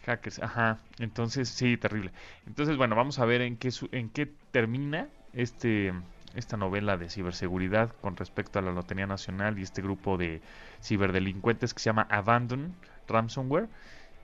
Hackers, 0.06 0.40
ajá. 0.40 0.80
Entonces, 1.00 1.48
sí, 1.48 1.78
terrible. 1.78 2.12
Entonces, 2.48 2.76
bueno, 2.76 2.98
vamos 2.98 3.20
a 3.20 3.26
ver 3.26 3.42
en 3.42 3.56
qué, 3.56 3.70
en 3.94 4.10
qué 4.10 4.30
termina 4.52 5.08
este, 5.32 5.94
esta 6.36 6.58
novela 6.58 6.98
de 6.98 7.10
ciberseguridad 7.10 7.94
con 8.02 8.18
respecto 8.18 8.60
a 8.60 8.62
la 8.62 8.72
Lotería 8.72 9.08
Nacional 9.08 9.58
y 9.58 9.64
este 9.64 9.82
grupo 9.82 10.18
de 10.18 10.42
ciberdelincuentes 10.84 11.74
que 11.74 11.80
se 11.80 11.86
llama 11.86 12.08
Abandon 12.10 12.76
Ransomware. 13.08 13.70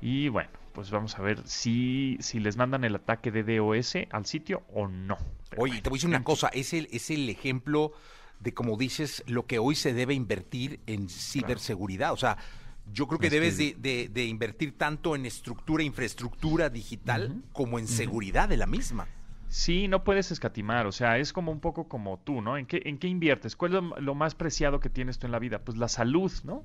Y 0.01 0.27
bueno, 0.27 0.49
pues 0.73 0.91
vamos 0.91 1.17
a 1.17 1.21
ver 1.21 1.41
si, 1.47 2.17
si 2.19 2.39
les 2.39 2.57
mandan 2.57 2.83
el 2.83 2.95
ataque 2.95 3.31
de 3.31 3.43
DOS 3.43 3.95
al 4.11 4.25
sitio 4.25 4.63
o 4.73 4.87
no. 4.87 5.17
Oye, 5.57 5.81
te 5.81 5.89
voy 5.89 5.97
a 5.97 5.99
decir 5.99 6.09
una 6.09 6.23
cosa, 6.23 6.47
es 6.49 6.73
el, 6.73 6.87
es 6.91 7.09
el 7.09 7.29
ejemplo 7.29 7.93
de, 8.39 8.53
como 8.53 8.77
dices, 8.77 9.23
lo 9.27 9.45
que 9.45 9.59
hoy 9.59 9.75
se 9.75 9.93
debe 9.93 10.13
invertir 10.13 10.79
en 10.87 11.09
ciberseguridad. 11.09 12.11
O 12.11 12.17
sea, 12.17 12.37
yo 12.91 13.07
creo 13.07 13.19
que 13.19 13.29
debes 13.29 13.57
De, 13.57 14.25
invertir 14.25 14.77
tanto 14.77 15.15
en 15.15 15.25
estructura, 15.25 15.83
infraestructura 15.83 16.69
digital, 16.69 17.41
como 17.53 17.79
en 17.79 17.87
seguridad 17.87 18.49
de 18.49 18.57
la 18.57 18.65
misma. 18.65 19.07
Sí, 19.53 19.87
no 19.87 20.03
puedes 20.03 20.31
escatimar, 20.31 20.87
o 20.87 20.91
sea, 20.91 21.19
es 21.19 21.31
como 21.31 21.51
un 21.51 21.59
poco 21.59 21.87
como 21.87 22.17
tú, 22.17 22.41
¿no? 22.41 22.57
¿En 22.57 22.65
qué, 22.65 22.81
en 22.85 22.97
qué 22.97 23.07
inviertes? 23.07 23.55
¿Cuál 23.55 23.75
es 23.75 24.01
lo, 24.01 24.15
más 24.15 24.33
preciado 24.33 24.79
que 24.79 24.89
tienes 24.89 25.19
tú 25.19 25.27
en 25.27 25.31
la 25.31 25.37
vida? 25.37 25.59
Pues 25.59 25.77
la 25.77 25.87
salud, 25.87 26.31
¿no? 26.43 26.63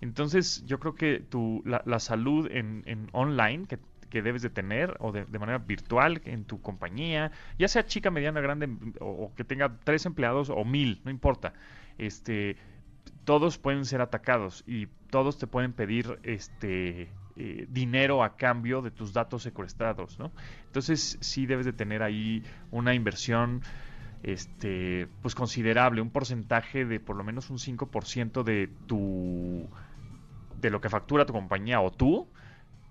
Entonces, 0.00 0.64
yo 0.66 0.78
creo 0.78 0.94
que 0.94 1.20
tu, 1.20 1.62
la, 1.64 1.98
salud 1.98 2.48
en, 2.50 2.82
en 2.86 3.08
online 3.12 3.66
que, 3.66 3.78
que, 4.08 4.22
debes 4.22 4.42
de 4.42 4.50
tener 4.50 4.96
o 5.00 5.12
de, 5.12 5.24
manera 5.38 5.58
virtual 5.58 6.22
en 6.24 6.44
tu 6.44 6.60
compañía, 6.62 7.32
ya 7.58 7.68
sea 7.68 7.86
chica, 7.86 8.10
mediana, 8.10 8.40
grande 8.40 8.68
o, 9.00 9.32
que 9.36 9.44
tenga 9.44 9.76
tres 9.84 10.06
empleados 10.06 10.50
o 10.50 10.64
mil, 10.64 11.00
no 11.04 11.10
importa. 11.10 11.52
Este, 11.98 12.56
todos 13.24 13.58
pueden 13.58 13.84
ser 13.84 14.00
atacados 14.00 14.64
y 14.66 14.86
todos 15.10 15.38
te 15.38 15.46
pueden 15.46 15.72
pedir 15.72 16.18
este 16.22 17.10
eh, 17.36 17.66
dinero 17.68 18.24
a 18.24 18.36
cambio 18.36 18.82
de 18.82 18.90
tus 18.90 19.12
datos 19.12 19.42
secuestrados, 19.42 20.18
¿no? 20.18 20.32
Entonces 20.66 21.18
sí 21.20 21.46
debes 21.46 21.66
de 21.66 21.72
tener 21.72 22.02
ahí 22.02 22.42
una 22.70 22.94
inversión 22.94 23.62
este 24.22 25.08
pues 25.22 25.34
considerable, 25.34 26.02
un 26.02 26.10
porcentaje 26.10 26.84
de 26.84 27.00
por 27.00 27.16
lo 27.16 27.24
menos 27.24 27.50
un 27.50 27.58
5% 27.58 28.42
de 28.42 28.68
tu 28.86 29.68
de 30.60 30.70
lo 30.70 30.80
que 30.80 30.88
factura 30.88 31.26
tu 31.26 31.32
compañía 31.32 31.80
o 31.80 31.90
tú 31.90 32.28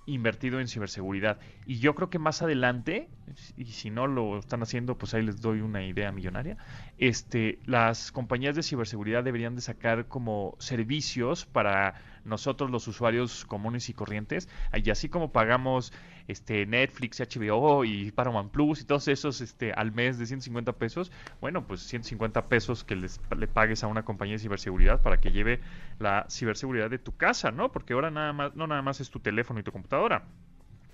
invertido 0.06 0.60
en 0.60 0.68
ciberseguridad. 0.68 1.40
Y 1.66 1.80
yo 1.80 1.96
creo 1.96 2.10
que 2.10 2.20
más 2.20 2.42
adelante, 2.42 3.10
y 3.58 3.66
si 3.66 3.90
no 3.90 4.08
lo 4.08 4.40
están 4.40 4.62
haciendo, 4.64 4.98
pues 4.98 5.14
ahí 5.14 5.24
les 5.24 5.40
doy 5.42 5.62
una 5.62 5.86
idea 5.86 6.12
millonaria, 6.12 6.58
este, 6.98 7.60
las 7.66 8.12
compañías 8.12 8.56
de 8.56 8.64
ciberseguridad 8.64 9.24
deberían 9.24 9.56
de 9.56 9.62
sacar 9.62 10.08
como 10.08 10.56
servicios 10.60 11.46
para 11.46 11.96
nosotros 12.26 12.70
los 12.70 12.88
usuarios 12.88 13.46
comunes 13.46 13.90
y 13.90 13.94
corrientes, 13.94 14.50
y 14.74 14.90
así 14.90 15.10
como 15.10 15.32
pagamos 15.32 15.94
este 16.28 16.66
Netflix, 16.66 17.20
HBO 17.20 17.86
y 17.86 18.12
Paramount 18.12 18.52
Plus 18.52 18.82
y 18.82 18.86
todos 18.86 19.08
esos 19.08 19.42
este 19.42 19.74
al 19.74 19.92
mes 19.92 20.18
de 20.18 20.26
150 20.26 20.74
pesos, 20.74 21.12
bueno, 21.42 21.66
pues 21.66 21.82
150 21.82 22.48
pesos 22.48 22.84
que 22.84 22.96
les, 22.96 23.20
le 23.36 23.48
pagues 23.48 23.84
a 23.84 23.88
una 23.88 24.04
compañía 24.04 24.36
de 24.36 24.40
ciberseguridad 24.40 25.02
para 25.02 25.20
que 25.20 25.32
lleve 25.32 25.60
la 26.00 26.26
ciberseguridad 26.30 26.90
de 26.90 27.00
tu 27.00 27.16
casa, 27.16 27.52
¿no? 27.52 27.72
Porque 27.72 27.94
ahora 27.94 28.12
nada 28.12 28.34
más 28.34 28.56
no 28.56 28.68
nada 28.68 28.82
más 28.82 29.02
es 29.02 29.10
tu 29.10 29.20
teléfono 29.20 29.60
y 29.60 29.64
tu 29.64 29.72
computadora 29.72 30.26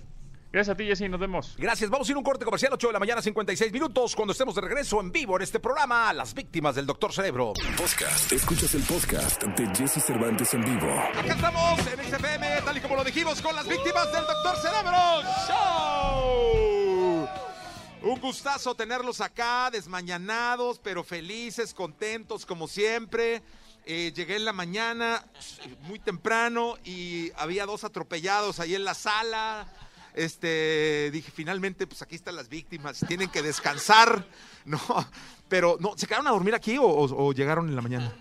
Gracias 0.54 0.76
a 0.76 0.78
ti, 0.78 0.86
Jessy. 0.86 1.10
Nos 1.10 1.20
vemos. 1.20 1.56
Gracias. 1.58 1.90
Vamos 1.90 2.08
a 2.08 2.12
ir 2.12 2.16
a 2.16 2.20
un 2.20 2.24
corte 2.24 2.46
comercial, 2.46 2.72
8 2.74 2.86
de 2.86 2.94
la 2.94 3.00
mañana, 3.00 3.24
56 3.24 3.74
minutos, 3.74 4.16
cuando 4.16 4.34
estemos 4.34 4.54
de 4.54 4.62
regreso 4.62 5.02
en 5.02 5.12
vivo 5.12 5.36
en 5.36 5.42
este 5.42 5.60
programa, 5.60 6.14
Las 6.14 6.36
Víctimas 6.36 6.76
del 6.76 6.86
Doctor 6.86 7.12
Cerebro. 7.12 7.54
Podcast. 7.76 8.32
Escuchas 8.32 8.76
el 8.76 8.84
podcast 8.84 9.42
de 9.42 9.76
Jesse 9.76 10.04
Cervantes 10.06 10.54
en 10.54 10.64
vivo. 10.64 10.92
Acá 10.92 11.34
estamos 11.34 11.80
en 11.88 12.00
XFM, 12.04 12.62
tal 12.64 12.78
y 12.78 12.82
como 12.82 12.98
lo 12.98 13.04
dijimos, 13.04 13.42
con 13.42 13.56
las 13.56 13.68
víctimas 13.68 14.12
del 14.12 14.24
Doctor 14.28 14.56
Cerebro. 14.58 15.24
¡Show! 15.48 17.28
Un 18.04 18.20
gustazo 18.22 18.76
tenerlos 18.76 19.22
acá, 19.22 19.72
desmañanados, 19.72 20.78
pero 20.78 21.04
felices, 21.04 21.74
contentos, 21.74 22.46
como 22.46 22.68
siempre. 22.68 23.42
Eh, 23.88 24.14
llegué 24.16 24.36
en 24.36 24.46
la 24.46 24.54
mañana, 24.54 25.26
muy 25.82 25.98
temprano, 25.98 26.78
y 26.84 27.32
había 27.38 27.66
dos 27.66 27.84
atropellados 27.84 28.60
ahí 28.60 28.76
en 28.76 28.84
la 28.84 28.94
sala. 28.94 29.66
Este, 30.16 31.10
dije, 31.12 31.32
finalmente, 31.34 31.88
pues 31.88 32.02
aquí 32.02 32.16
están 32.16 32.36
las 32.36 32.50
víctimas, 32.50 33.00
tienen 33.08 33.30
que 33.30 33.42
descansar. 33.42 34.26
No, 34.66 34.80
pero 35.50 35.76
no, 35.82 35.92
¿se 35.98 36.08
quedaron 36.08 36.26
a 36.28 36.30
dormir 36.32 36.56
aquí 36.56 36.78
o, 36.78 36.84
o- 36.86 37.26
o 37.28 37.34
llegaron 37.34 37.68
en 37.68 37.76
la 37.76 37.82
mañana? 37.82 38.16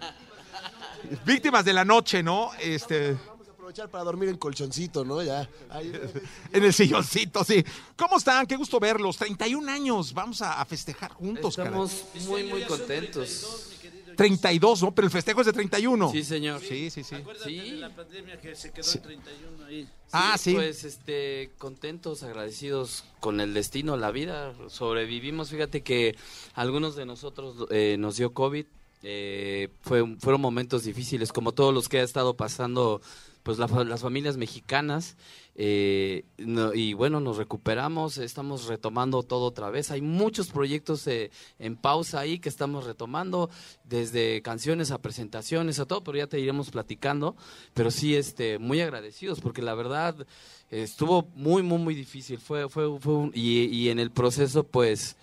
Víctimas 1.25 1.65
de 1.65 1.73
la 1.73 1.85
noche, 1.85 2.21
¿no? 2.21 2.51
Este. 2.61 3.13
Vamos 3.29 3.47
a 3.49 3.53
aprovechar 3.53 3.89
para 3.89 4.03
dormir 4.03 4.29
en 4.29 4.39
colchoncito, 4.39 5.05
¿no? 5.05 5.23
Ya. 5.23 5.49
Ahí- 5.71 5.93
En 6.53 6.65
el 6.65 6.73
silloncito, 6.73 7.45
sí. 7.45 7.65
¿Cómo 7.97 8.19
están? 8.19 8.47
Qué 8.47 8.57
gusto 8.57 8.81
verlos. 8.81 9.17
31 9.19 9.71
años. 9.71 10.13
Vamos 10.13 10.43
a, 10.43 10.61
a 10.61 10.65
festejar 10.65 11.13
juntos, 11.13 11.55
caray. 11.55 11.71
Estamos 11.71 12.05
muy, 12.27 12.43
muy 12.45 12.63
contentos. 12.65 13.69
32, 14.17 14.83
¿no? 14.83 14.95
Pero 14.95 15.07
el 15.07 15.13
festejo 15.13 15.41
es 15.41 15.47
de 15.47 15.53
31. 15.53 16.11
Sí, 16.11 16.25
señor. 16.25 16.61
Sí, 16.61 16.91
sí, 16.91 17.03
sí. 17.05 17.17
Sí. 17.45 17.57
la 17.79 17.91
pandemia 17.91 18.41
que 18.41 18.55
se 18.55 18.71
quedó 18.73 18.91
en 18.93 19.03
31 19.03 19.65
ahí. 19.65 19.89
Ah, 20.13 20.37
sí. 20.39 20.55
Pues 20.55 20.85
este, 20.85 21.51
contentos, 21.59 22.23
agradecidos 22.23 23.05
con 23.21 23.41
el 23.41 23.55
destino, 23.55 23.97
la 23.97 24.11
vida. 24.11 24.55
Sobrevivimos. 24.69 25.51
Fíjate 25.51 25.83
que 25.83 26.17
algunos 26.55 26.97
de 26.97 27.07
nosotros 27.07 27.67
eh, 27.71 27.97
nos 27.99 28.17
dio 28.17 28.33
COVID. 28.33 28.67
eh, 29.05 29.69
fue, 29.81 30.17
fueron 30.19 30.41
momentos 30.41 30.85
difíciles, 30.85 31.33
como 31.33 31.53
todos 31.53 31.75
los 31.75 31.89
que 31.89 31.99
ha 31.99 32.03
estado 32.05 32.35
pasando 32.37 33.01
pues 33.43 33.59
la 33.59 33.67
las 33.85 34.01
familias 34.03 34.37
mexicanas. 34.37 35.17
eh, 35.55 36.25
no- 36.39 36.73
y 36.73 36.95
bueno, 36.95 37.21
nos 37.21 37.37
recuperamos, 37.37 38.17
estamos 38.17 38.67
retomando 38.69 39.23
todo 39.23 39.45
otra 39.45 39.69
vez. 39.69 39.91
Hay 39.91 40.01
muchos 40.01 40.49
proyectos 40.49 41.07
eh, 41.07 41.31
en 41.59 41.77
pausa 41.77 42.21
ahí 42.21 42.39
que 42.39 42.49
estamos 42.49 42.85
retomando, 42.87 43.51
desde 43.85 44.41
canciones 44.41 44.91
a 44.93 44.99
presentaciones, 45.03 45.79
a 45.79 45.85
todo, 45.85 46.03
pero 46.03 46.17
ya 46.17 46.27
te 46.27 46.41
iremos 46.41 46.71
platicando. 46.71 47.37
Pero 47.75 47.91
sí, 47.91 48.17
este, 48.17 48.59
muy 48.59 48.81
agradecidos, 48.81 49.41
porque 49.41 49.61
la 49.61 49.75
verdad 49.75 50.27
estuvo 50.71 51.29
muy, 51.35 51.63
muy, 51.63 51.79
muy 51.79 51.95
difícil. 51.95 52.39
Fue, 52.39 52.71
fue, 52.71 52.99
fue 52.99 53.13
un- 53.15 53.33
y, 53.35 53.65
y 53.65 53.91
en 53.91 53.99
el 53.99 54.11
proceso, 54.11 54.65
pues, 54.65 55.17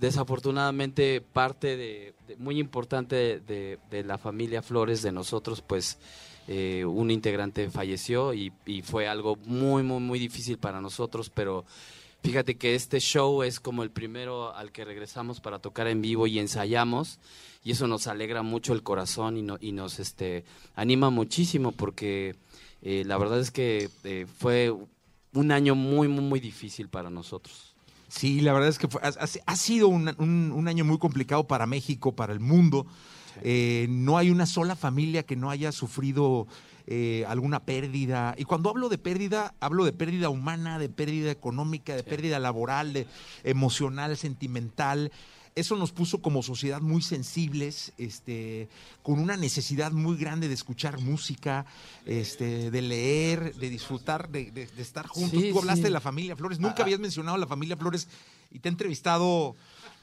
desafortunadamente, 0.00 1.20
parte 1.20 1.76
de, 1.76 2.14
de- 2.26 2.36
muy 2.36 2.58
importante 2.58 3.40
de, 3.40 3.78
de 3.90 4.04
la 4.04 4.16
familia 4.18 4.62
Flores, 4.62 5.02
de 5.02 5.12
nosotros, 5.12 5.60
pues, 5.60 5.98
eh, 6.48 6.84
un 6.86 7.10
integrante 7.10 7.70
falleció 7.70 8.32
y, 8.34 8.52
fue 8.82 9.06
algo 9.06 9.36
muy, 9.44 9.82
muy, 9.82 10.00
muy 10.00 10.18
difícil 10.18 10.56
para 10.58 10.80
nosotros, 10.80 11.30
pero 11.30 11.64
fíjate 12.22 12.56
que 12.56 12.74
este 12.74 13.00
show 13.00 13.42
es 13.42 13.60
como 13.60 13.82
el 13.82 13.90
primero 13.90 14.54
al 14.56 14.72
que 14.72 14.84
regresamos 14.84 15.40
para 15.40 15.58
tocar 15.58 15.86
en 15.88 16.00
vivo 16.02 16.26
y 16.26 16.38
ensayamos 16.38 17.18
y 17.64 17.72
eso 17.72 17.86
nos 17.86 18.06
alegra 18.06 18.42
mucho 18.42 18.72
el 18.72 18.82
corazón 18.82 19.36
y, 19.36 19.42
no- 19.42 19.58
y 19.60 19.72
nos 19.72 19.98
este, 20.00 20.44
anima 20.74 21.10
muchísimo 21.10 21.70
porque 21.72 22.34
eh, 22.82 23.04
la 23.06 23.18
verdad 23.18 23.40
es 23.40 23.50
que 23.50 23.90
eh, 24.04 24.26
fue 24.38 24.74
un 25.34 25.52
año 25.52 25.74
muy, 25.74 26.08
muy, 26.08 26.24
muy 26.24 26.40
difícil 26.40 26.88
para 26.88 27.10
nosotros. 27.10 27.74
Sí, 28.08 28.40
la 28.40 28.54
verdad 28.54 28.70
es 28.70 28.78
que 28.78 28.88
ha, 29.44 29.56
sido 29.56 29.88
un- 29.88 30.08
un 30.18 30.68
año 30.68 30.84
muy 30.86 30.96
complicado 30.96 31.46
para 31.46 31.66
México, 31.66 32.12
para 32.12 32.32
el 32.32 32.40
mundo. 32.40 32.86
Eh, 33.42 33.86
no 33.88 34.18
hay 34.18 34.30
una 34.30 34.46
sola 34.46 34.76
familia 34.76 35.22
que 35.24 35.36
no 35.36 35.50
haya 35.50 35.72
sufrido 35.72 36.46
eh, 36.86 37.24
alguna 37.28 37.60
pérdida. 37.64 38.34
Y 38.38 38.44
cuando 38.44 38.70
hablo 38.70 38.88
de 38.88 38.98
pérdida, 38.98 39.54
hablo 39.60 39.84
de 39.84 39.92
pérdida 39.92 40.28
humana, 40.30 40.78
de 40.78 40.88
pérdida 40.88 41.30
económica, 41.30 41.94
de 41.94 42.02
pérdida 42.04 42.38
laboral, 42.38 42.92
de 42.92 43.06
emocional, 43.44 44.16
sentimental. 44.16 45.12
Eso 45.54 45.74
nos 45.76 45.90
puso 45.90 46.22
como 46.22 46.42
sociedad 46.44 46.80
muy 46.80 47.02
sensibles, 47.02 47.92
este, 47.98 48.68
con 49.02 49.18
una 49.18 49.36
necesidad 49.36 49.90
muy 49.90 50.16
grande 50.16 50.46
de 50.46 50.54
escuchar 50.54 51.00
música, 51.00 51.66
este, 52.06 52.70
de 52.70 52.80
leer, 52.82 53.54
de 53.56 53.68
disfrutar, 53.68 54.28
de, 54.30 54.52
de- 54.52 54.66
de 54.68 54.82
estar 54.82 55.08
juntos. 55.08 55.40
Sí, 55.42 55.50
Tú 55.50 55.58
hablaste 55.58 55.80
sí. 55.80 55.84
de 55.84 55.90
la 55.90 56.00
familia 56.00 56.36
Flores, 56.36 56.60
nunca 56.60 56.76
Ah, 56.78 56.82
habías 56.82 57.00
mencionado 57.00 57.34
a 57.34 57.38
la 57.38 57.46
familia 57.48 57.76
Flores 57.76 58.06
y 58.52 58.60
te 58.60 58.68
he 58.68 58.70
entrevistado 58.70 59.56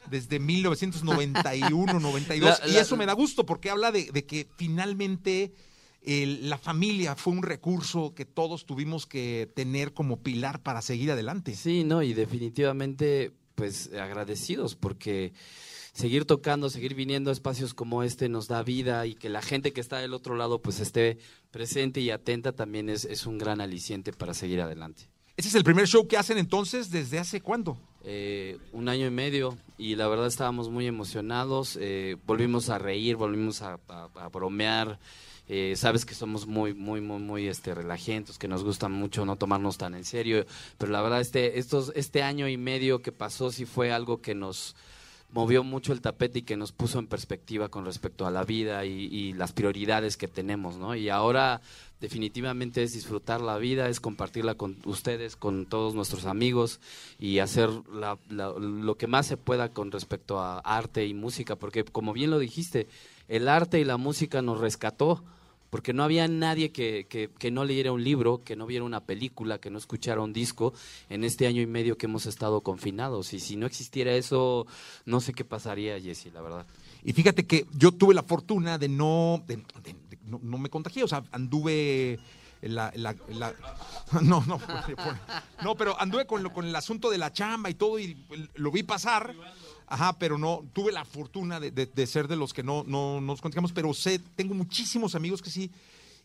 desde 0.10 0.40
1991, 0.40 2.00
92, 2.00 2.60
La- 2.62 2.68
y 2.68 2.74
la- 2.74 2.82
eso 2.82 2.96
me 2.98 3.06
da 3.06 3.14
gusto 3.14 3.46
porque 3.46 3.70
habla 3.70 3.92
de, 3.92 4.12
de 4.12 4.26
que 4.26 4.48
finalmente 4.58 5.54
el- 6.02 6.50
la 6.50 6.58
familia 6.58 7.16
fue 7.16 7.34
un 7.34 7.44
recurso 7.44 8.14
que 8.14 8.26
todos 8.26 8.66
tuvimos 8.66 9.06
que 9.06 9.50
tener 9.56 9.94
como 9.94 10.18
pilar 10.22 10.62
para 10.62 10.82
seguir 10.82 11.12
adelante. 11.12 11.56
Sí, 11.56 11.84
no, 11.84 12.04
y 12.04 12.14
definitivamente, 12.14 13.32
pues 13.56 13.90
agradecidos 13.94 14.76
porque 14.76 15.34
seguir 15.94 16.26
tocando, 16.26 16.70
seguir 16.70 16.94
viniendo 16.94 17.30
a 17.30 17.34
espacios 17.34 17.74
como 17.74 18.04
este 18.04 18.28
nos 18.30 18.48
da 18.48 18.62
vida 18.64 19.06
y 19.08 19.16
que 19.16 19.30
la 19.30 19.42
gente 19.42 19.72
que 19.72 19.80
está 19.82 19.98
del 20.00 20.14
otro 20.14 20.36
lado 20.36 20.62
pues 20.62 20.80
esté 20.82 21.18
presente 21.52 22.02
y 22.02 22.10
atenta 22.10 22.52
también 22.52 22.90
es, 22.90 23.06
es 23.06 23.26
un 23.26 23.38
gran 23.38 23.62
aliciente 23.62 24.12
para 24.12 24.34
seguir 24.34 24.60
adelante. 24.62 25.10
Ese 25.38 25.48
es 25.50 25.56
el 25.56 25.64
primer 25.64 25.88
show 25.88 26.06
que 26.08 26.18
hacen 26.18 26.38
entonces, 26.38 26.92
¿desde 26.92 27.18
hace 27.18 27.40
cuándo? 27.42 27.78
Eh, 28.08 28.60
un 28.72 28.88
año 28.88 29.08
y 29.08 29.10
medio 29.10 29.58
y 29.80 29.96
la 29.96 30.08
verdad 30.08 30.28
estábamos 30.28 30.70
muy 30.70 30.86
emocionados, 30.86 31.76
eh, 31.82 32.18
volvimos 32.28 32.70
a 32.70 32.78
reír, 32.78 33.16
volvimos 33.16 33.64
a, 33.64 33.80
bromear, 34.32 35.00
eh, 35.50 35.74
sabes 35.76 36.06
que 36.06 36.14
somos 36.14 36.46
muy, 36.46 36.76
muy, 36.76 37.02
muy, 37.02 37.20
muy 37.20 37.48
este, 37.48 37.74
relajentos, 37.74 38.38
que 38.38 38.48
nos 38.48 38.64
gusta 38.64 38.90
mucho 38.90 39.26
no 39.26 39.38
tomarnos 39.38 39.80
tan 39.80 39.96
en 39.96 40.06
serio, 40.06 40.46
pero 40.78 40.92
la 40.92 41.02
verdad 41.02 41.20
este, 41.20 41.58
estos, 41.58 41.92
este 41.96 42.22
año 42.22 42.48
y 42.48 42.58
medio 42.58 43.02
que 43.02 43.12
pasó 43.12 43.52
sí 43.52 43.66
fue 43.66 43.92
algo 43.92 44.22
que 44.22 44.36
nos 44.36 44.76
movió 45.32 45.64
mucho 45.64 45.92
el 45.92 46.02
tapete 46.02 46.40
y 46.40 46.42
que 46.44 46.56
nos 46.56 46.72
puso 46.72 46.98
en 47.00 47.08
perspectiva 47.08 47.70
con 47.70 47.86
respecto 47.86 48.26
a 48.26 48.32
la 48.32 48.44
vida 48.44 48.86
y, 48.86 49.34
las 49.34 49.52
prioridades 49.52 50.18
que 50.18 50.28
tenemos, 50.28 50.78
¿no? 50.78 50.96
Y 50.96 51.10
ahora 51.10 51.62
definitivamente 52.00 52.84
es 52.84 52.94
disfrutar 52.94 53.42
la 53.42 53.58
vida, 53.58 53.90
es 53.90 54.00
compartirla 54.00 54.56
con 54.56 54.78
ustedes, 54.86 55.36
con 55.36 55.66
todos 55.66 55.94
nuestros 55.94 56.26
amigos 56.26 56.80
y 57.20 57.40
hacer 57.40 57.70
la- 57.92 58.18
lo 58.30 58.98
que 58.98 59.08
más 59.08 59.26
se 59.26 59.38
pueda 59.38 59.70
con 59.70 59.92
respecto 59.92 60.40
a 60.40 60.60
arte 60.60 61.06
y 61.06 61.14
música, 61.14 61.56
porque 61.56 61.84
como 61.84 62.14
bien 62.14 62.32
lo 62.32 62.40
dijiste, 62.40 62.88
el 63.28 63.50
arte 63.50 63.80
y 63.80 63.84
la 63.84 63.98
música 63.98 64.42
nos 64.42 64.60
rescató, 64.60 65.24
porque 65.76 65.92
no 65.92 66.06
había 66.06 66.26
nadie 66.30 66.72
que, 66.72 67.06
que, 67.10 67.30
que 67.38 67.52
no 67.52 67.66
leyera 67.66 67.92
un 67.92 68.02
libro, 68.02 68.42
que 68.46 68.56
no 68.56 68.66
viera 68.66 68.86
una 68.86 69.02
película, 69.04 69.58
que 69.60 69.70
no 69.70 69.78
escuchara 69.78 70.22
un 70.22 70.32
disco 70.32 70.74
en 71.10 71.26
este 71.26 71.48
año 71.48 71.62
y 71.62 71.66
medio 71.68 71.98
que 71.98 72.06
hemos 72.06 72.28
estado 72.28 72.62
confinados. 72.62 73.34
Y 73.34 73.42
si 73.42 73.58
no 73.58 73.66
existiera 73.66 74.14
eso, 74.14 74.68
no 75.04 75.20
sé 75.20 75.34
qué 75.34 75.44
pasaría, 75.44 76.00
Jesse, 76.00 76.28
la 76.34 76.40
verdad. 76.42 76.66
Y 77.04 77.12
fíjate 77.12 77.46
que 77.46 77.66
yo 77.74 77.92
tuve 77.92 78.14
la 78.14 78.24
fortuna 78.24 78.78
de 78.78 78.88
no, 78.88 79.44
de- 79.48 79.58
de- 79.58 79.96
no, 80.28 80.40
no 80.42 80.58
me 80.58 80.70
contagié, 80.70 81.04
o 81.04 81.10
sea, 81.10 81.26
anduve 81.34 82.20
la, 82.62 82.94
la- 82.96 83.14
no, 84.22 84.46
no, 84.48 84.62
no, 85.64 85.76
pero 85.76 86.00
anduve 86.00 86.26
con, 86.26 86.42
lo- 86.42 86.54
con 86.54 86.66
el 86.66 86.76
asunto 86.78 87.10
de 87.10 87.18
la 87.18 87.34
chamba 87.34 87.70
y 87.70 87.74
todo 87.74 88.00
y 88.00 88.16
lo 88.56 88.72
vi 88.72 88.84
pasar, 88.84 89.36
ajá, 89.88 90.18
pero 90.20 90.38
no, 90.38 90.64
tuve 90.74 90.92
la 90.92 91.06
fortuna 91.06 91.60
de, 91.60 91.72
de- 91.72 91.86
de 91.86 92.08
ser 92.08 92.28
de 92.28 92.36
los 92.36 92.54
que 92.54 92.64
no, 92.64 92.84
no 92.88 93.22
nos 93.22 93.42
contagiamos, 93.42 93.72
pero 93.72 93.94
sé, 93.94 94.20
tengo 94.36 94.54
muchísimos 94.54 95.16
amigos 95.16 95.42
que 95.42 95.50
sí, 95.50 95.70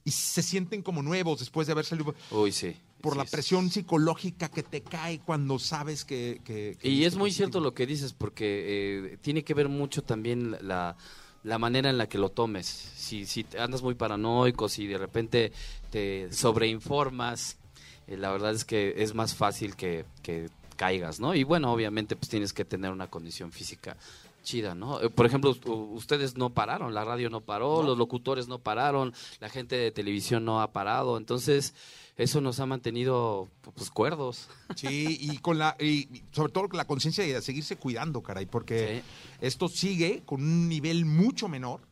y 0.04 0.10
se 0.12 0.42
sienten 0.42 0.82
como 0.82 1.02
nuevos 1.02 1.40
después 1.40 1.66
de 1.66 1.72
haber 1.72 1.84
salido 1.84 2.14
Uy, 2.30 2.52
sí. 2.52 2.74
por 3.02 3.12
Sí, 3.12 3.18
la 3.18 3.24
es- 3.24 3.30
presión 3.30 3.70
psicológica 3.70 4.48
que 4.48 4.62
te 4.62 4.80
cae 4.80 5.18
cuando 5.20 5.58
sabes 5.58 6.04
que... 6.06 6.40
que- 6.44 6.76
que 6.80 6.88
Y 6.88 7.04
es 7.04 7.14
muy 7.16 7.28
positivo. 7.28 7.36
cierto 7.36 7.60
lo 7.60 7.74
que 7.74 7.86
dices, 7.86 8.12
porque 8.14 8.64
eh, 9.12 9.18
tiene 9.20 9.44
que 9.44 9.52
ver 9.54 9.68
mucho 9.68 10.02
también 10.02 10.56
la, 10.62 10.96
la 11.44 11.58
manera 11.58 11.90
en 11.90 11.98
la 11.98 12.08
que 12.08 12.16
lo 12.16 12.30
tomes. 12.30 12.66
Si, 12.66 13.26
si 13.26 13.44
andas 13.58 13.82
muy 13.82 13.94
paranoico, 13.94 14.70
si 14.70 14.86
de 14.86 14.96
repente 14.96 15.52
te 15.90 16.32
sobreinformas, 16.32 17.58
eh, 18.06 18.16
la 18.16 18.30
verdad 18.32 18.54
es 18.54 18.64
que 18.64 18.94
es 19.02 19.14
más 19.14 19.34
fácil 19.34 19.76
que, 19.76 20.04
que 20.22 20.48
caigas, 20.80 21.20
¿no? 21.20 21.34
Y 21.34 21.44
bueno, 21.44 21.70
obviamente 21.70 22.16
pues 22.16 22.30
tienes 22.30 22.54
que 22.54 22.64
tener 22.64 22.90
una 22.90 23.06
condición 23.06 23.52
física 23.52 23.98
chida, 24.42 24.74
¿no? 24.74 24.98
Eh, 25.02 25.10
Por 25.10 25.26
ejemplo, 25.26 25.54
ustedes 25.92 26.38
no 26.38 26.48
pararon, 26.48 26.94
la 26.94 27.04
radio 27.04 27.28
no 27.28 27.42
paró, 27.42 27.82
los 27.82 27.98
locutores 27.98 28.48
no 28.48 28.58
pararon, 28.60 29.12
la 29.40 29.50
gente 29.50 29.76
de 29.76 29.90
televisión 29.90 30.46
no 30.46 30.62
ha 30.62 30.72
parado, 30.72 31.18
entonces 31.18 31.74
eso 32.16 32.40
nos 32.40 32.60
ha 32.60 32.66
mantenido 32.66 33.48
pues 33.74 33.90
cuerdos. 33.90 34.48
Sí, 34.74 35.18
y 35.20 35.36
con 35.36 35.58
la 35.58 35.76
y 35.78 36.22
sobre 36.32 36.50
todo 36.50 36.70
con 36.70 36.78
la 36.78 36.86
conciencia 36.86 37.24
de 37.24 37.42
seguirse 37.42 37.76
cuidando, 37.76 38.22
caray, 38.22 38.46
porque 38.46 39.02
esto 39.42 39.68
sigue 39.68 40.22
con 40.24 40.40
un 40.40 40.66
nivel 40.66 41.04
mucho 41.04 41.46
menor, 41.46 41.82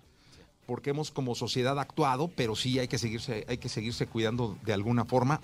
porque 0.65 0.91
hemos 0.91 1.11
como 1.11 1.35
sociedad 1.35 1.79
actuado, 1.79 2.31
pero 2.35 2.57
sí 2.57 2.79
hay 2.79 2.89
que 2.89 2.97
seguirse 2.97 3.45
hay 3.49 3.59
que 3.59 3.69
seguirse 3.69 4.07
cuidando 4.07 4.57
de 4.65 4.73
alguna 4.73 5.05
forma. 5.05 5.43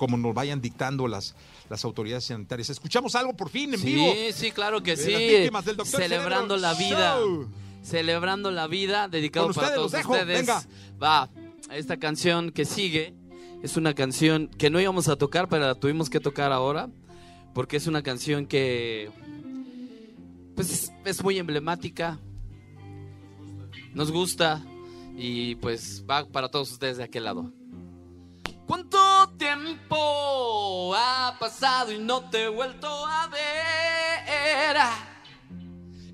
Como 0.00 0.16
nos 0.16 0.32
vayan 0.32 0.62
dictando 0.62 1.06
las, 1.06 1.34
las 1.68 1.84
autoridades 1.84 2.24
sanitarias. 2.24 2.70
¿Escuchamos 2.70 3.14
algo 3.14 3.36
por 3.36 3.50
fin 3.50 3.74
en 3.74 3.80
sí, 3.80 3.92
vivo? 3.92 4.14
Sí, 4.32 4.50
claro 4.50 4.82
que 4.82 4.96
sí. 4.96 5.50
las 5.52 5.64
del. 5.66 5.76
Celebrando 5.84 6.56
Cerebro 6.56 6.56
la 6.56 6.72
vida. 6.72 7.16
Show. 7.18 7.48
Celebrando 7.82 8.50
la 8.50 8.66
vida, 8.66 9.08
dedicado 9.08 9.48
Con 9.48 9.56
para 9.56 9.66
ustedes 9.66 9.76
todos 9.76 9.92
los 9.92 10.00
dejo, 10.00 10.12
ustedes. 10.12 10.38
venga. 10.46 10.64
Va, 11.02 11.28
esta 11.70 11.98
canción 11.98 12.50
que 12.50 12.64
sigue 12.64 13.12
es 13.62 13.76
una 13.76 13.92
canción 13.92 14.48
que 14.48 14.70
no 14.70 14.80
íbamos 14.80 15.08
a 15.08 15.16
tocar, 15.16 15.50
pero 15.50 15.66
la 15.66 15.74
tuvimos 15.74 16.08
que 16.08 16.18
tocar 16.18 16.50
ahora. 16.50 16.88
Porque 17.52 17.76
es 17.76 17.86
una 17.86 18.02
canción 18.02 18.46
que. 18.46 19.10
Pues 20.54 20.72
es, 20.72 20.92
es 21.04 21.22
muy 21.22 21.36
emblemática. 21.36 22.18
Nos 23.92 24.10
gusta. 24.10 24.64
Y 25.14 25.56
pues 25.56 26.06
va 26.08 26.24
para 26.24 26.48
todos 26.48 26.72
ustedes 26.72 26.96
de 26.96 27.04
aquel 27.04 27.24
lado. 27.24 27.52
¿Cuánto 28.70 29.30
tiempo 29.36 30.94
ha 30.94 31.34
pasado 31.40 31.90
y 31.90 31.98
no 31.98 32.30
te 32.30 32.44
he 32.44 32.48
vuelto 32.48 32.86
a 33.04 33.26
ver? 33.26 34.76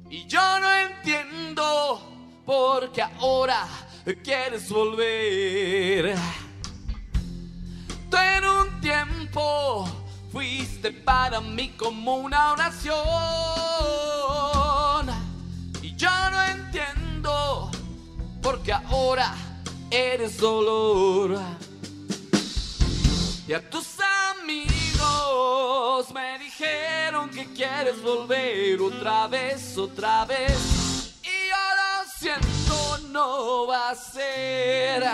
Y 0.09 0.27
yo 0.27 0.40
no 0.61 0.73
entiendo 0.73 2.01
por 2.47 2.90
qué 2.92 3.03
ahora 3.03 3.69
quieres 4.25 4.71
volver. 4.71 6.16
Tú 8.11 8.16
en 8.16 8.45
un 8.47 8.81
tiempo 8.81 9.87
fuiste 10.33 10.92
para 10.92 11.42
mí 11.42 11.75
como 11.77 12.16
una 12.16 12.53
oración. 12.53 12.97
Y 15.83 15.95
yo 15.95 16.09
no 16.31 16.42
entiendo 16.42 17.71
por 18.40 18.62
qué 18.62 18.73
ahora 18.73 19.35
eres 19.90 20.38
dolor. 20.38 21.38
Y 23.48 23.52
a 23.52 23.61
tus 23.70 23.87
amigos 24.40 26.12
me 26.12 26.37
dijeron 26.40 27.30
que 27.30 27.46
quieres 27.52 28.02
volver 28.02 28.80
otra 28.80 29.28
vez, 29.28 29.78
otra 29.78 30.24
vez. 30.24 31.14
Y 31.22 31.48
yo 31.48 31.56
lo 31.80 32.11
siento, 32.18 32.98
no 33.11 33.68
va 33.68 33.90
a 33.90 33.94
ser. 33.94 35.04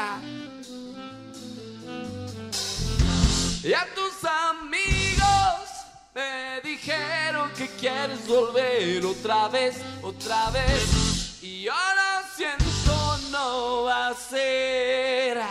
Y 3.62 3.74
a 3.74 3.86
tus 3.94 4.24
amigos 4.24 5.68
me 6.14 6.62
dijeron 6.64 7.50
que 7.52 7.68
quieres 7.68 8.26
volver 8.26 9.04
otra 9.04 9.48
vez, 9.48 9.76
otra 10.02 10.48
vez. 10.50 11.42
Y 11.42 11.64
yo 11.64 11.72
lo 11.72 12.34
siento, 12.34 13.18
no 13.30 13.82
va 13.82 14.08
a 14.08 14.14
ser. 14.14 15.42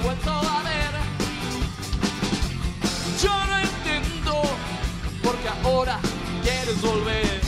Vuelto 0.00 0.30
a 0.30 0.62
ver? 0.62 0.92
Yo 3.22 3.30
no 3.46 3.58
entiendo 3.58 4.42
por 5.22 5.36
qué 5.36 5.48
ahora 5.64 5.98
quieres 6.42 6.80
volver. 6.80 7.47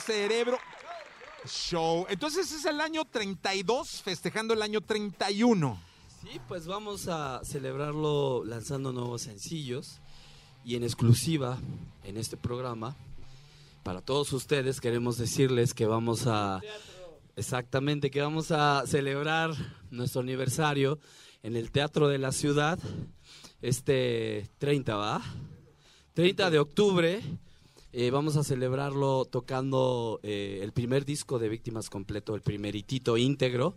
Cerebro 0.00 0.58
Show. 1.46 2.06
Entonces 2.08 2.50
es 2.52 2.64
el 2.64 2.80
año 2.80 3.04
32, 3.04 4.02
festejando 4.02 4.54
el 4.54 4.62
año 4.62 4.80
31. 4.80 5.80
Sí, 6.22 6.40
pues 6.48 6.66
vamos 6.66 7.08
a 7.08 7.40
celebrarlo 7.44 8.44
lanzando 8.44 8.92
nuevos 8.92 9.22
sencillos. 9.22 10.00
y 10.62 10.76
en 10.76 10.82
exclusiva 10.82 11.58
en 12.04 12.18
este 12.18 12.36
programa, 12.36 12.94
para 13.82 14.02
todos 14.02 14.32
ustedes 14.34 14.80
queremos 14.80 15.16
decirles 15.16 15.72
que 15.72 15.86
vamos 15.86 16.26
a... 16.26 16.60
Exactamente, 17.36 18.10
que 18.10 18.20
vamos 18.20 18.50
a 18.50 18.82
celebrar 18.86 19.52
nuestro 19.90 20.20
aniversario 20.20 20.98
en 21.42 21.56
el 21.56 21.70
Teatro 21.70 22.08
de 22.08 22.18
la 22.18 22.32
Ciudad 22.32 22.78
este 23.62 24.48
30, 24.58 24.96
¿va? 24.96 25.22
30 26.14 26.50
de 26.50 26.58
octubre. 26.58 27.22
Eh, 27.92 28.10
vamos 28.10 28.36
a 28.36 28.44
celebrarlo 28.44 29.24
tocando 29.24 30.20
eh, 30.22 30.60
el 30.62 30.72
primer 30.72 31.04
disco 31.04 31.38
de 31.38 31.48
Víctimas 31.48 31.90
completo, 31.90 32.36
el 32.36 32.40
primeritito 32.40 33.16
íntegro 33.16 33.76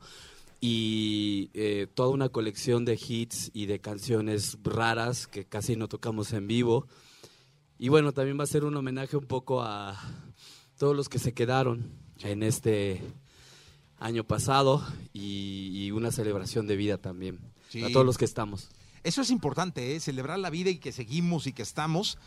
y 0.61 1.49
eh, 1.55 1.87
toda 1.93 2.09
una 2.09 2.29
colección 2.29 2.85
de 2.85 2.93
hits 2.93 3.49
y 3.53 3.65
de 3.65 3.79
canciones 3.79 4.57
raras 4.63 5.25
que 5.25 5.45
casi 5.45 5.75
no 5.75 5.87
tocamos 5.87 6.31
en 6.33 6.47
vivo. 6.47 6.87
Y 7.79 7.89
bueno, 7.89 8.11
también 8.11 8.39
va 8.39 8.43
a 8.43 8.47
ser 8.47 8.63
un 8.63 8.77
homenaje 8.77 9.17
un 9.17 9.25
poco 9.25 9.63
a 9.63 9.99
todos 10.77 10.95
los 10.95 11.09
que 11.09 11.17
se 11.17 11.33
quedaron 11.33 11.91
en 12.19 12.43
este 12.43 13.01
año 13.97 14.23
pasado 14.23 14.85
y, 15.11 15.71
y 15.73 15.91
una 15.91 16.11
celebración 16.11 16.67
de 16.67 16.75
vida 16.75 16.99
también. 16.99 17.39
Sí. 17.69 17.83
A 17.83 17.91
todos 17.91 18.05
los 18.05 18.19
que 18.19 18.25
estamos. 18.25 18.69
Eso 19.03 19.21
es 19.21 19.31
importante, 19.31 19.95
¿eh? 19.95 19.99
celebrar 19.99 20.37
la 20.37 20.51
vida 20.51 20.69
y 20.69 20.77
que 20.77 20.91
seguimos 20.91 21.47
y 21.47 21.53
que 21.53 21.63
estamos 21.63 22.17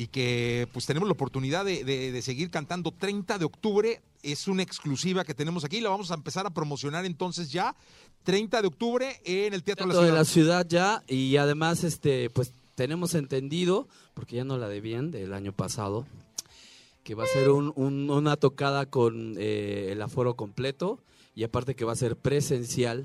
y 0.00 0.06
que 0.06 0.68
pues 0.72 0.86
tenemos 0.86 1.08
la 1.08 1.12
oportunidad 1.14 1.64
de, 1.64 1.82
de- 1.82 2.12
de 2.12 2.22
seguir 2.22 2.50
cantando 2.50 2.92
30 2.92 3.36
de 3.36 3.44
octubre. 3.44 4.00
Es 4.22 4.46
una 4.46 4.62
exclusiva 4.62 5.24
que 5.24 5.34
tenemos 5.34 5.64
aquí, 5.64 5.80
la 5.80 5.90
vamos 5.90 6.12
a 6.12 6.14
empezar 6.14 6.46
a 6.46 6.50
promocionar 6.50 7.04
entonces 7.04 7.50
ya. 7.50 7.74
30 8.22 8.62
de 8.62 8.68
octubre 8.68 9.20
en 9.24 9.54
el 9.54 9.64
Teatro, 9.64 9.86
Teatro 9.86 10.00
de 10.02 10.06
de 10.06 10.12
la 10.12 10.18
la 10.20 10.24
Ciudad. 10.24 10.66
ciudad 10.66 10.68
ya 10.68 11.12
y 11.12 11.36
además 11.36 11.82
este 11.82 12.30
pues 12.30 12.52
tenemos 12.76 13.14
entendido 13.14 13.88
porque 14.14 14.36
ya 14.36 14.44
no 14.44 14.56
la 14.56 14.68
debían 14.68 15.10
del 15.10 15.32
año 15.32 15.52
pasado 15.52 16.06
que 17.04 17.14
va 17.16 17.24
a 17.24 17.26
ser 17.26 17.48
un- 17.50 17.72
un- 17.74 18.08
una 18.10 18.36
tocada 18.36 18.86
con 18.86 19.34
eh, 19.38 19.88
el 19.92 20.00
aforo 20.02 20.34
completo 20.34 21.00
y 21.34 21.42
aparte 21.44 21.74
que 21.74 21.84
va 21.84 21.92
a 21.92 21.96
ser 21.96 22.16
presencial 22.16 23.04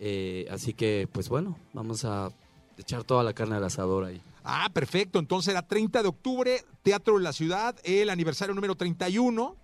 eh, 0.00 0.46
así 0.50 0.72
que 0.74 1.08
pues 1.12 1.28
bueno 1.28 1.56
vamos 1.74 2.04
a 2.04 2.30
echar 2.78 3.04
toda 3.04 3.22
la 3.22 3.34
carne 3.34 3.56
al 3.56 3.64
asador 3.64 4.04
ahí 4.04 4.20
Ah, 4.44 4.68
perfecto. 4.72 5.18
Entonces 5.18 5.52
era 5.52 5.66
30 5.66 6.02
de 6.02 6.08
octubre, 6.08 6.64
Teatro 6.82 7.16
de 7.16 7.22
la 7.24 7.32
Ciudad, 7.32 7.74
el 7.82 8.10
aniversario 8.10 8.54
número 8.54 8.74
31 8.76 9.56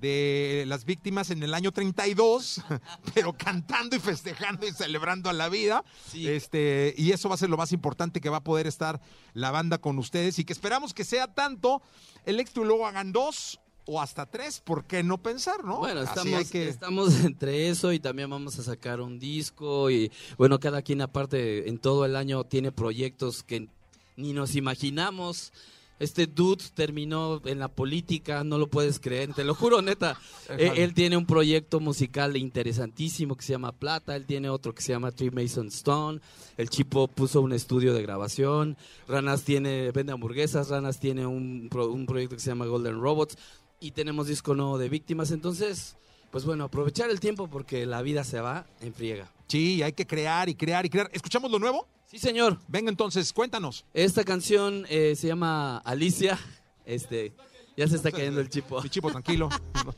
de 0.00 0.64
las 0.66 0.84
víctimas 0.84 1.30
en 1.30 1.42
el 1.42 1.54
año 1.54 1.72
32, 1.72 2.60
pero 3.14 3.32
cantando 3.32 3.96
y 3.96 3.98
festejando 4.00 4.66
y 4.66 4.72
celebrando 4.72 5.30
a 5.30 5.32
la 5.32 5.48
vida. 5.48 5.84
Este, 6.14 6.94
y 6.98 7.12
eso 7.12 7.28
va 7.30 7.36
a 7.36 7.38
ser 7.38 7.48
lo 7.48 7.56
más 7.56 7.72
importante 7.72 8.20
que 8.20 8.28
va 8.28 8.38
a 8.38 8.44
poder 8.44 8.66
estar 8.66 9.00
la 9.32 9.50
banda 9.50 9.78
con 9.78 9.98
ustedes 9.98 10.38
y 10.38 10.44
que 10.44 10.52
esperamos 10.52 10.92
que 10.92 11.04
sea 11.04 11.32
tanto 11.32 11.80
el 12.26 12.40
éxito 12.40 12.62
y 12.62 12.66
luego 12.66 12.86
hagan 12.86 13.12
dos 13.12 13.58
o 13.88 14.00
hasta 14.00 14.26
tres, 14.26 14.60
¿por 14.60 14.84
qué 14.84 15.04
no 15.04 15.16
pensar, 15.18 15.62
no? 15.64 15.78
Bueno, 15.78 16.02
estamos, 16.02 16.50
que- 16.50 16.68
estamos 16.68 17.20
entre 17.24 17.68
eso 17.70 17.92
y 17.92 18.00
también 18.00 18.28
vamos 18.28 18.58
a 18.58 18.64
sacar 18.64 19.00
un 19.00 19.18
disco 19.20 19.90
y 19.90 20.10
bueno, 20.36 20.58
cada 20.58 20.82
quien 20.82 21.00
aparte 21.00 21.68
en 21.68 21.78
todo 21.78 22.04
el 22.04 22.16
año 22.16 22.42
tiene 22.44 22.72
proyectos 22.72 23.44
que 23.44 23.68
ni 24.16 24.32
nos 24.32 24.56
imaginamos. 24.56 25.52
Este 25.98 26.26
dude 26.26 26.62
terminó 26.74 27.40
en 27.46 27.58
la 27.58 27.68
política, 27.68 28.44
no 28.44 28.58
lo 28.58 28.66
puedes 28.66 29.00
creer, 29.00 29.32
te 29.32 29.44
lo 29.44 29.54
juro 29.54 29.80
neta. 29.80 30.18
Eh, 30.48 30.84
él 30.84 30.94
tiene 30.94 31.16
un 31.16 31.26
proyecto 31.26 31.80
musical 31.80 32.36
interesantísimo 32.36 33.34
que 33.34 33.42
se 33.42 33.52
llama 33.52 33.72
Plata, 33.72 34.14
él 34.14 34.26
tiene 34.26 34.48
otro 34.48 34.72
que 34.72 34.80
se 34.80 34.92
llama 34.92 35.10
Tree 35.10 35.32
Mason 35.32 35.66
Stone, 35.66 36.20
el 36.56 36.70
Chipo 36.70 37.08
puso 37.08 37.40
un 37.40 37.52
estudio 37.52 37.92
de 37.92 38.00
grabación, 38.00 38.76
Ranas 39.08 39.42
tiene, 39.42 39.90
vende 39.90 40.12
hamburguesas, 40.12 40.68
Ranas 40.68 41.00
tiene 41.00 41.26
un, 41.26 41.68
un 41.72 42.06
proyecto 42.06 42.36
que 42.36 42.40
se 42.40 42.50
llama 42.50 42.66
Golden 42.66 43.00
Robots 43.00 43.36
y 43.80 43.90
tenemos 43.90 44.28
disco 44.28 44.54
nuevo 44.54 44.78
de 44.78 44.88
víctimas, 44.88 45.32
entonces, 45.32 45.96
pues 46.30 46.44
bueno, 46.44 46.62
aprovechar 46.62 47.10
el 47.10 47.18
tiempo 47.18 47.48
porque 47.48 47.84
la 47.84 48.00
vida 48.02 48.22
se 48.22 48.40
va 48.40 48.66
en 48.80 48.94
friega. 48.94 49.32
Sí, 49.48 49.82
hay 49.82 49.94
que 49.94 50.06
crear 50.06 50.48
y 50.48 50.54
crear 50.54 50.86
y 50.86 50.90
crear. 50.90 51.10
¿Escuchamos 51.12 51.50
lo 51.50 51.58
nuevo? 51.58 51.88
Sí, 52.10 52.18
señor. 52.18 52.58
Venga 52.68 52.90
entonces, 52.90 53.32
cuéntanos. 53.32 53.84
Esta 53.92 54.24
canción 54.24 54.86
eh, 54.88 55.14
se 55.16 55.26
llama 55.26 55.78
Alicia, 55.78 56.38
este, 56.84 57.32
ya 57.76 57.88
se 57.88 57.96
está 57.96 58.12
cayendo 58.12 58.40
el 58.40 58.48
chipo. 58.48 58.80
Mi 58.82 58.88
chipo, 58.88 59.10
tranquilo. 59.10 59.48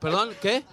Perdón, 0.00 0.30
¿qué? 0.40 0.64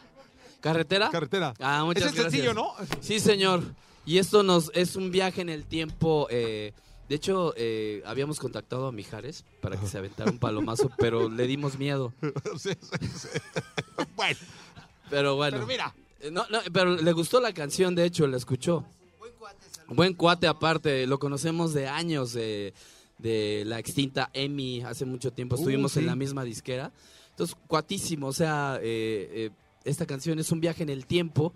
¿Carretera? 0.62 1.10
Carretera. 1.10 1.54
Ah, 1.60 1.84
muchas 1.86 2.13
es 2.13 2.22
sencillo, 2.22 2.54
gracias. 2.54 2.56
¿no? 2.56 2.74
Sí, 3.02 3.20
señor. 3.20 3.63
Y 4.06 4.18
esto 4.18 4.44
nos 4.44 4.72
es 4.74 4.96
un 4.96 5.12
viaje 5.12 5.42
en 5.42 5.50
el 5.50 5.65
tiempo. 5.65 6.28
eh, 6.30 6.74
de 7.08 7.15
hecho, 7.15 7.54
eh, 7.58 8.04
habíamos 8.06 8.39
contactado 8.39 8.88
a 8.88 8.92
Mijares 8.92 9.44
para 9.62 9.80
que 9.80 9.88
se 9.88 9.98
aventara 9.98 10.30
un 10.30 10.38
palomazo, 10.38 10.92
pero 10.98 11.28
le 11.30 11.48
dimos 11.48 11.78
miedo. 11.80 12.13
Sí, 12.58 12.70
sí, 12.80 13.08
sí. 13.18 13.28
Bueno, 14.15 14.38
Pero 15.10 15.36
bueno. 15.36 15.58
pero 15.58 15.68
mira, 15.68 15.96
No, 16.32 16.45
no, 16.49 16.60
pero 16.73 16.95
le 16.95 17.12
gustó 17.13 17.39
la 17.39 17.53
canción, 17.53 17.95
de 17.95 18.05
hecho, 18.05 18.27
la 18.27 18.38
escuchó. 18.38 18.86
Buen 19.88 20.13
cuate 20.13 20.47
aparte, 20.47 21.08
lo 21.08 21.17
conocemos 21.17 21.73
de 21.73 21.88
años, 21.88 22.34
de, 22.34 22.73
de 23.17 23.63
la 23.65 23.79
extinta 23.79 24.29
Emi, 24.34 24.82
hace 24.82 25.05
mucho 25.05 25.32
tiempo 25.32 25.55
Uh, 25.55 25.60
estuvimos 25.60 25.93
sí. 25.93 25.99
en 25.99 26.05
la 26.05 26.15
misma 26.15 26.43
disquera. 26.43 26.91
Entonces, 27.32 27.55
cuatísimo, 27.67 28.27
o 28.27 28.34
sea, 28.34 28.77
eh, 28.82 29.29
eh, 29.32 29.49
esta 29.86 30.05
canción 30.05 30.38
es 30.39 30.51
un 30.51 30.60
viaje 30.62 30.84
en 30.84 30.89
el 30.89 31.05
tiempo. 31.05 31.53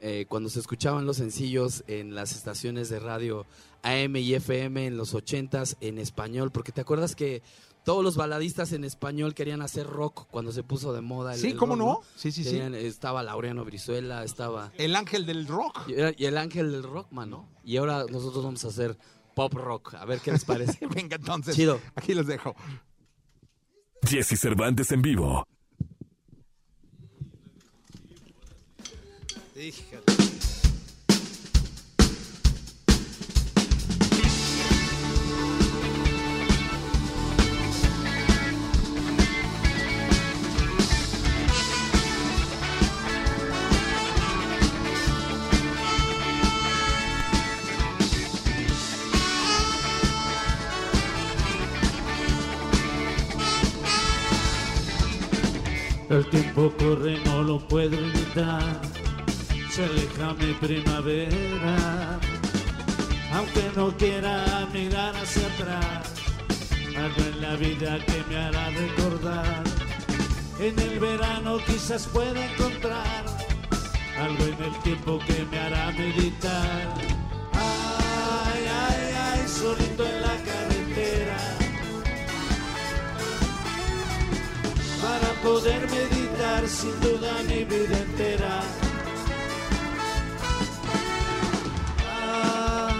eh, 0.00 0.26
cuando 0.28 0.50
se 0.50 0.60
escuchaban 0.60 1.06
los 1.06 1.16
sencillos 1.16 1.82
en 1.86 2.14
las 2.14 2.32
estaciones 2.36 2.90
de 2.90 2.98
radio 3.00 3.46
AM 3.82 4.16
y 4.16 4.34
FM 4.34 4.86
en 4.86 4.96
los 4.98 5.14
ochentas 5.14 5.76
en 5.80 5.98
español, 5.98 6.50
porque 6.50 6.70
te 6.72 6.82
acuerdas 6.82 7.16
que 7.16 7.40
todos 7.86 8.02
los 8.02 8.16
baladistas 8.16 8.72
en 8.72 8.82
español 8.82 9.32
querían 9.32 9.62
hacer 9.62 9.86
rock 9.86 10.26
cuando 10.28 10.50
se 10.50 10.64
puso 10.64 10.92
de 10.92 11.02
moda. 11.02 11.34
el- 11.34 11.40
Sí, 11.40 11.50
el 11.52 11.56
¿cómo 11.56 11.76
rock, 11.76 11.86
no? 11.86 12.00
Sí, 12.16 12.32
sí, 12.32 12.42
sí. 12.42 12.50
Querían- 12.50 12.74
Estaba 12.74 13.22
Laureano 13.22 13.64
Brizuela, 13.64 14.24
estaba... 14.24 14.72
el 14.76 14.96
ángel 14.96 15.24
del 15.24 15.46
rock. 15.46 15.84
Y, 15.88 15.92
era- 15.92 16.12
y 16.16 16.24
el 16.24 16.36
ángel 16.36 16.72
del 16.72 16.82
rock, 16.82 17.12
mano. 17.12 17.48
Y 17.64 17.76
ahora 17.76 18.04
nosotros 18.10 18.42
vamos 18.42 18.64
a 18.64 18.68
hacer 18.68 18.98
pop 19.36 19.54
rock. 19.54 19.94
A 19.94 20.04
ver 20.04 20.18
qué 20.18 20.32
les 20.32 20.44
parece. 20.44 20.84
Venga 20.94 21.14
entonces. 21.14 21.54
Chido. 21.54 21.80
Aquí 21.94 22.12
les 22.12 22.26
dejo. 22.26 22.56
Jesse 24.02 24.36
Cervantes 24.36 24.90
en 24.90 25.02
vivo. 25.02 25.46
El 56.08 56.24
tiempo 56.30 56.72
corre, 56.78 57.18
no 57.24 57.42
lo 57.42 57.58
puedo 57.58 57.98
evitar. 57.98 58.80
Se 59.70 59.84
aleja 59.84 60.34
mi 60.34 60.52
primavera. 60.54 62.18
Aunque 63.32 63.70
no 63.74 63.94
quiera 63.96 64.68
mirar 64.72 65.16
hacia 65.16 65.46
atrás, 65.48 66.14
algo 66.96 67.22
en 67.32 67.42
la 67.42 67.56
vida 67.56 67.98
que 68.06 68.24
me 68.28 68.36
hará 68.36 68.70
recordar. 68.70 69.64
En 70.60 70.78
el 70.78 71.00
verano 71.00 71.58
quizás 71.66 72.06
pueda 72.06 72.52
encontrar 72.52 73.24
algo 74.18 74.44
en 74.44 74.64
el 74.64 74.82
tiempo 74.82 75.18
que 75.26 75.44
me 75.50 75.58
hará 75.58 75.90
meditar. 75.90 76.94
Ay, 77.52 78.64
ay, 78.64 79.14
ay, 79.32 79.48
solito 79.48 80.06
en 80.06 80.22
la 80.22 80.36
carretera. 80.44 80.75
Para 85.06 85.30
poder 85.46 85.82
meditar 85.98 86.62
sin 86.66 86.94
duda 87.00 87.30
mi 87.48 87.64
vida 87.64 87.96
entera. 88.06 88.54
En 92.90 92.95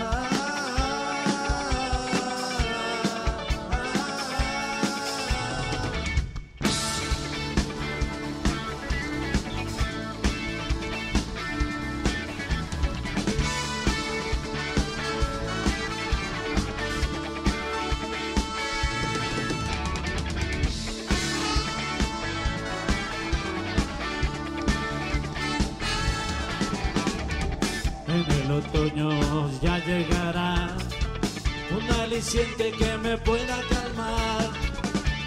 un 32.26 32.40
aliciente 32.40 32.72
que 32.72 32.98
me 32.98 33.16
pueda 33.18 33.60
calmar. 33.68 34.50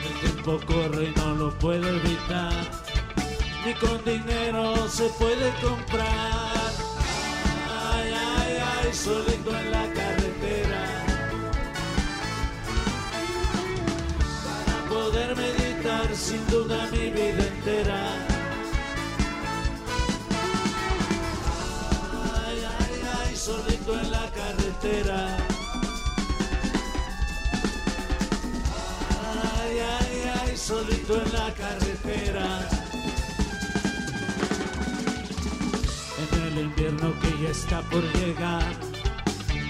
El 0.06 0.20
tiempo 0.20 0.60
corre 0.66 1.06
y 1.06 1.14
no 1.16 1.36
lo 1.36 1.60
puedo 1.60 1.88
evitar, 1.88 2.54
ni 3.66 3.74
con 3.76 4.04
dinero 4.04 4.88
se 4.90 5.08
puede 5.10 5.52
comprar. 5.62 6.72
Ay, 7.94 8.14
ay, 8.14 8.58
ay, 8.84 8.94
solito 8.94 9.58
en 9.58 9.72
la 9.72 9.84
carretera. 9.94 10.86
Para 14.46 14.90
poder 14.90 15.36
meditar 15.36 16.16
sin 16.16 16.46
duda 16.48 16.88
mi 16.92 17.12
vida 17.12 17.48
entera. 17.48 18.02
Ay, 22.46 22.66
ay, 22.80 23.02
ay, 23.26 23.36
solito 23.36 24.00
en 24.00 24.12
la 24.12 24.30
carretera. 24.32 25.39
Solito 30.70 31.16
en 31.16 31.34
la 31.34 31.52
carretera. 31.56 32.48
En 36.22 36.42
el 36.48 36.60
invierno 36.66 37.12
que 37.22 37.44
ya 37.44 37.50
está 37.50 37.82
por 37.90 38.04
llegar, 38.20 38.72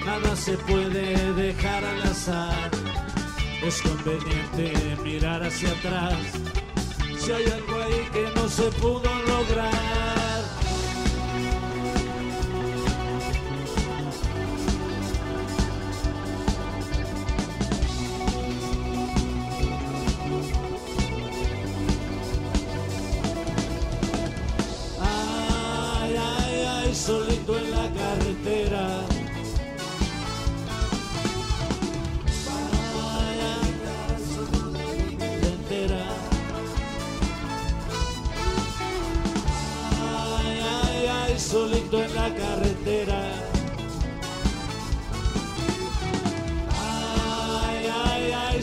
nada 0.05 0.35
se 0.35 0.57
puede 0.57 1.33
dejar 1.35 1.85
al 1.85 2.01
azar. 2.01 2.69
Es 3.63 3.81
conveniente 3.81 4.97
mirar 5.01 5.41
hacia 5.41 5.71
atrás, 5.71 6.19
si 7.17 7.31
hay 7.31 7.45
algo 7.45 7.75
ahí 7.81 8.01
que 8.11 8.25
no 8.35 8.49
se 8.49 8.69
pudo 8.81 9.09
lograr. 9.33 10.18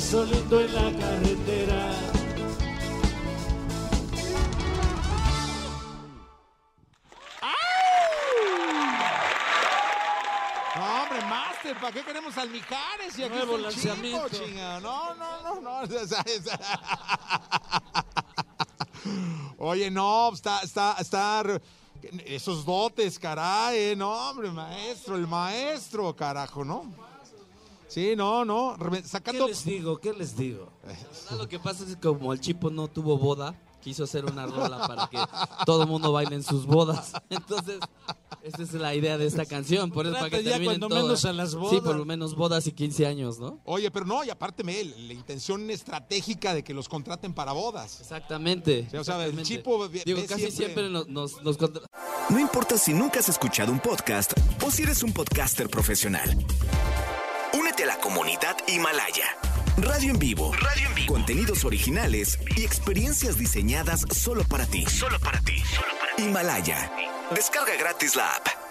Solito 0.07 0.61
en 0.61 0.73
la 0.73 0.99
carretera. 1.01 1.91
No, 10.77 11.03
hombre, 11.03 11.21
Master, 11.25 11.81
¿para 11.81 11.93
qué 11.93 12.05
queremos 12.05 12.37
al 12.37 12.51
Mijares? 12.51 13.19
Y 13.19 13.23
aquí 13.25 13.35
Nuevo 13.35 13.57
está 13.57 13.69
el 13.69 13.75
Chico, 13.75 13.89
lanzamiento. 13.95 14.29
chinga. 14.45 14.81
No, 14.81 15.15
no, 15.15 15.61
no, 15.61 15.61
no. 15.61 15.81
Oye, 19.59 19.91
no, 19.91 20.33
está, 20.33 20.61
está, 20.61 20.97
está. 21.01 21.43
Esos 22.27 22.65
dotes, 22.65 23.19
caray, 23.19 23.97
no, 23.97 24.13
hombre, 24.13 24.51
maestro, 24.51 25.17
el 25.17 25.27
maestro, 25.27 26.15
carajo, 26.15 26.65
¿no? 26.65 27.06
Sí, 27.97 28.15
no, 28.15 28.45
no, 28.45 28.77
re- 28.77 29.01
¿Qué 29.01 29.09
sacando. 29.09 29.49
les 29.49 29.65
digo? 29.65 29.97
¿Qué 29.99 30.13
les 30.13 30.37
digo? 30.37 30.69
Ah, 31.31 31.35
Lo 31.37 31.49
que 31.49 31.59
pasa 31.59 31.83
es 31.85 31.97
que 31.97 32.01
como 32.09 32.31
el 32.35 32.41
Chipo 32.43 32.69
no 32.69 32.89
tuvo 32.89 33.17
boda, 33.17 33.55
quiso 33.81 34.05
hacer 34.05 34.27
una 34.27 34.45
rola 34.47 34.87
para 34.87 35.07
que 35.09 35.19
todo 35.65 35.85
el 35.85 35.89
mundo 35.89 36.13
baile 36.13 36.35
en 36.37 36.43
sus 36.43 36.67
bodas. 36.67 37.13
Entonces, 37.31 37.79
esa 38.43 38.63
es 38.63 38.73
la 38.75 38.95
idea 38.95 39.17
de 39.17 39.25
esta 39.27 39.47
canción. 39.47 39.91
Por 39.91 40.07
eso, 40.07 40.15
para 40.15 40.29
que 40.29 40.43
ya 40.45 40.63
cuando 40.63 40.89
todas. 40.89 41.03
menos 41.05 41.25
a 41.25 41.33
las 41.33 41.51
Sí, 41.53 41.57
bodas. 41.57 41.81
por 41.81 41.97
lo 41.97 42.05
menos 42.05 42.35
bodas 42.37 42.67
y 42.67 42.73
15 42.73 43.07
años, 43.07 43.39
¿no? 43.39 43.61
Oye, 43.65 43.91
pero 43.91 44.05
no, 44.05 44.23
y 44.25 44.29
aparte, 44.29 44.63
me, 44.63 44.85
la 44.85 45.15
intención 45.15 45.71
estratégica 45.71 46.53
de 46.53 46.63
que 46.63 46.75
los 46.75 46.91
contraten 46.91 47.33
para 47.33 47.53
bodas. 47.53 47.99
Exactamente. 48.03 48.87
Sí, 48.91 48.97
o 48.99 49.05
sea, 49.05 49.25
el. 49.25 49.43
Chipo 49.43 49.89
Digo, 49.89 50.21
casi 50.29 50.51
siempre- 50.51 50.51
siempre, 50.53 50.91
nos, 50.91 51.09
nos, 51.09 51.43
nos 51.43 51.57
contra- 51.57 51.83
No 52.29 52.39
importa 52.39 52.77
si 52.77 52.93
nunca 52.93 53.21
has 53.21 53.31
escuchado 53.31 53.73
un 53.73 53.81
podcast 53.81 54.33
o 54.63 54.71
si 54.71 54.83
eres 54.83 55.03
un 55.03 55.15
podcaster 55.15 55.71
profesional. 55.71 56.37
La 57.87 57.97
comunidad 57.99 58.57
Himalaya. 58.67 59.37
Radio 59.77 60.11
en 60.11 60.19
vivo. 60.19 60.53
Radio 60.55 60.89
en 60.89 60.95
vivo. 60.97 61.13
Contenidos 61.13 61.65
originales 61.65 62.37
y 62.57 62.65
experiencias 62.65 63.39
diseñadas 63.39 64.05
solo 64.11 64.43
para 64.43 64.67
ti. 64.67 64.85
Solo 64.87 65.21
para 65.21 65.39
ti. 65.43 65.63
Himalaya. 66.19 66.91
Descarga 67.31 67.77
gratis 67.77 68.17
la 68.17 68.29
app. 68.35 68.66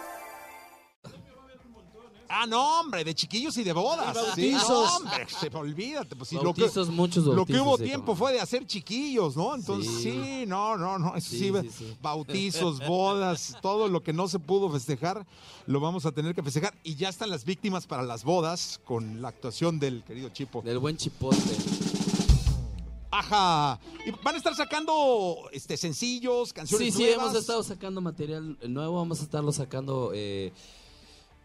Ah, 2.28 2.46
no, 2.48 2.80
hombre, 2.80 3.04
de 3.04 3.14
chiquillos 3.14 3.56
y 3.58 3.64
de 3.64 3.72
bodas. 3.74 4.16
Y 4.16 4.20
Sí, 4.42 4.52
bautizos. 4.52 4.70
no, 4.70 4.96
hombre, 4.98 5.28
se, 5.30 5.48
olvídate. 5.56 6.16
Pues, 6.16 6.30
sí, 6.30 6.36
lo 6.36 6.54
que, 6.54 6.62
Bautizos, 6.62 6.90
muchos 6.90 7.24
lo 7.26 7.32
que 7.46 7.54
bautizos, 7.54 7.62
hubo 7.62 7.78
sí, 7.78 7.84
tiempo 7.84 8.06
como- 8.08 8.18
fue 8.18 8.34
de 8.34 8.42
hacer 8.42 8.66
chiquillos, 8.66 9.36
¿no? 9.38 9.54
Entonces, 9.56 9.92
sí, 10.02 10.12
Sí. 10.12 10.46
no, 10.48 10.76
no, 10.78 10.98
no. 10.98 11.16
eso 11.16 11.30
sí, 11.30 11.38
Sí, 11.40 11.52
sí, 11.62 11.70
sí. 11.78 11.98
bautizos, 12.02 12.80
bodas, 12.88 13.58
todo 13.62 13.88
lo 13.88 14.02
que 14.04 14.14
no 14.14 14.28
se 14.28 14.40
pudo 14.40 14.70
festejar, 14.72 15.26
lo 15.68 15.80
vamos 15.80 16.06
a 16.06 16.12
tener 16.12 16.34
que 16.36 16.42
festejar. 16.44 16.74
Y 16.84 16.96
ya 16.96 17.10
están 17.10 17.30
las 17.30 17.46
víctimas 17.46 17.86
para 17.88 18.04
las 18.04 18.24
bodas 18.24 18.80
con 18.86 19.22
la 19.22 19.28
actuación 19.30 19.80
del 19.80 20.04
querido 20.04 20.30
Chipo. 20.30 20.62
del 20.62 20.80
buen 20.80 20.98
Chipote. 20.98 21.38
Ajá. 23.12 23.80
Y 24.06 24.12
van 24.24 24.36
a 24.36 24.38
estar 24.38 24.54
sacando 24.56 25.38
este 25.54 25.78
sencillos, 25.78 26.52
canciones 26.52 26.88
Sí, 26.94 26.98
sí, 26.98 27.04
nuevas. 27.06 27.28
hemos 27.28 27.40
estado 27.40 27.64
sacando 27.64 28.02
material 28.02 28.58
nuevo, 28.68 28.98
vamos 28.98 29.22
a 29.22 29.24
estarlo 29.24 29.54
sacando 29.54 30.12
eh, 30.14 30.52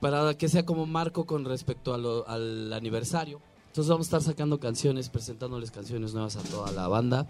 para 0.00 0.36
que 0.36 0.48
sea 0.48 0.64
como 0.64 0.86
marco 0.86 1.26
con 1.26 1.44
respecto 1.44 1.92
a 1.94 1.98
lo- 1.98 2.26
al 2.28 2.72
aniversario. 2.72 3.40
Entonces 3.68 3.88
vamos 3.90 4.06
a 4.06 4.08
estar 4.08 4.22
sacando 4.22 4.58
canciones, 4.58 5.08
presentándoles 5.10 5.70
canciones 5.70 6.12
nuevas 6.14 6.36
a 6.36 6.42
toda 6.42 6.72
la 6.72 6.88
banda. 6.88 7.26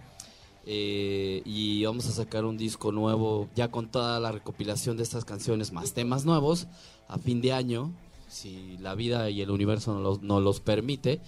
eh, 0.66 1.40
y 1.46 1.82
vamos 1.86 2.06
a 2.06 2.12
sacar 2.12 2.44
un 2.44 2.58
disco 2.58 2.92
nuevo 2.92 3.48
ya 3.56 3.68
con 3.70 3.88
toda 3.90 4.20
la 4.20 4.30
recopilación 4.30 4.98
de 4.98 5.02
estas 5.04 5.24
canciones 5.24 5.72
más 5.72 5.94
temas 5.94 6.26
nuevos 6.26 6.66
a 7.08 7.16
fin 7.18 7.40
de 7.40 7.54
año, 7.54 7.90
si 8.28 8.76
la 8.78 8.94
vida 8.94 9.30
y 9.30 9.40
el 9.40 9.50
universo 9.50 9.94
nos 9.94 10.02
los, 10.02 10.22
nos 10.22 10.42
los 10.42 10.60
permite. 10.60 11.22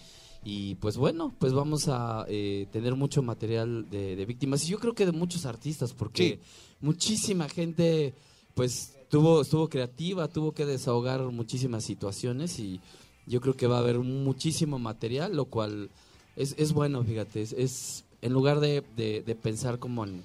Y 0.45 0.75
pues 0.77 0.99
bueno, 0.99 1.35
pues 1.39 1.55
vamos 1.55 1.89
a 1.89 2.27
eh, 2.29 2.67
tener 2.73 2.95
mucho 2.95 3.23
material 3.23 3.89
de, 3.89 4.17
de 4.17 4.27
víctimas 4.27 4.65
y 4.65 4.69
yo 4.69 4.79
creo 4.79 4.93
que 4.95 5.07
de 5.07 5.13
muchos 5.13 5.47
artistas, 5.47 5.95
porque 5.95 6.39
muchísima 6.83 7.49
gente 7.49 8.15
pues 8.55 8.95
tuvo, 9.13 9.43
estuvo 9.43 9.69
creativa, 9.69 10.27
tuvo 10.27 10.53
que 10.53 10.65
desahogar 10.65 11.21
muchísimas 11.21 11.85
situaciones 11.85 12.59
y 12.59 12.81
yo 13.27 13.43
creo 13.43 13.55
que 13.55 13.67
va 13.67 13.77
a 13.77 13.81
haber 13.81 13.99
muchísimo 13.99 14.79
material, 14.79 15.37
lo 15.37 15.45
cual 15.45 15.91
es, 16.35 16.55
es 16.57 16.73
bueno, 16.73 17.05
fíjate, 17.05 17.43
es, 17.43 17.53
es- 17.53 18.05
en 18.23 18.33
lugar 18.33 18.59
de, 18.61 18.83
de- 18.97 19.21
de 19.21 19.35
pensar 19.35 19.79
como 19.79 20.05
en 20.07 20.25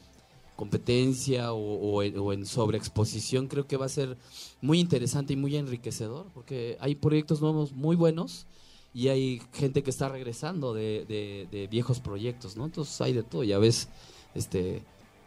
competencia 0.55 1.51
o, 1.51 2.01
en, 2.01 2.17
o 2.17 2.31
en 2.31 2.45
sobreexposición, 2.45 3.47
creo 3.49 3.67
que 3.67 3.75
va 3.75 3.87
a 3.87 3.89
ser 3.89 4.15
muy 4.61 4.79
interesante 4.79 5.33
y 5.33 5.35
muy 5.35 5.57
enriquecedor, 5.57 6.25
porque 6.33 6.77
hay 6.79 6.95
proyectos 6.95 7.41
nuevos 7.41 7.73
muy 7.73 7.97
buenos 7.97 8.45
y 8.93 9.09
hay 9.09 9.41
gente 9.51 9.83
que 9.83 9.89
está 9.89 10.07
regresando 10.07 10.73
de- 10.73 11.05
de 11.51 11.67
viejos 11.67 11.99
proyectos, 11.99 12.55
¿no? 12.55 12.63
Entonces 12.65 13.01
hay 13.01 13.11
de 13.11 13.23
todo, 13.23 13.43
ya 13.43 13.57
ves, 13.57 13.89
este, 14.33 14.81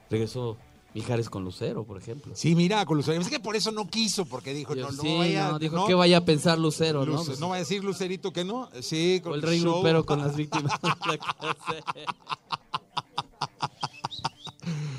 regresó 0.09 0.57
Mijares 0.95 1.31
con 1.31 1.45
Lucero, 1.45 1.85
por 1.85 1.99
ejemplo. 1.99 2.33
Sí, 2.35 2.57
mira, 2.57 2.85
con 2.85 2.97
Lucero. 2.97 3.21
Es 3.21 3.29
que 3.29 3.39
por 3.39 3.55
eso 3.55 3.71
no 3.71 3.89
quiso, 3.89 4.25
porque 4.25 4.53
dijo, 4.53 4.75
Yo, 4.75 4.87
no, 4.87 4.93
no 4.93 5.03
sí, 5.03 5.17
vaya. 5.17 5.53
no, 5.53 5.59
dijo 5.59 5.77
no, 5.77 5.87
que 5.87 5.95
vaya 5.95 6.19
a 6.19 6.25
pensar 6.25 6.59
Lucero, 6.59 7.07
¿no? 7.07 7.23
Pues, 7.25 7.39
no 7.39 7.51
va 7.51 7.57
a 7.57 7.59
decir 7.59 7.85
Lucerito 7.85 8.33
que 8.33 8.45
no. 8.45 8.69
Sí, 8.81 9.21
con 9.23 9.33
o 9.33 9.35
el 9.37 9.43
rey 9.43 9.61
show. 9.61 10.05
con 10.05 10.19
las 10.19 10.37
víctimas. 10.37 10.73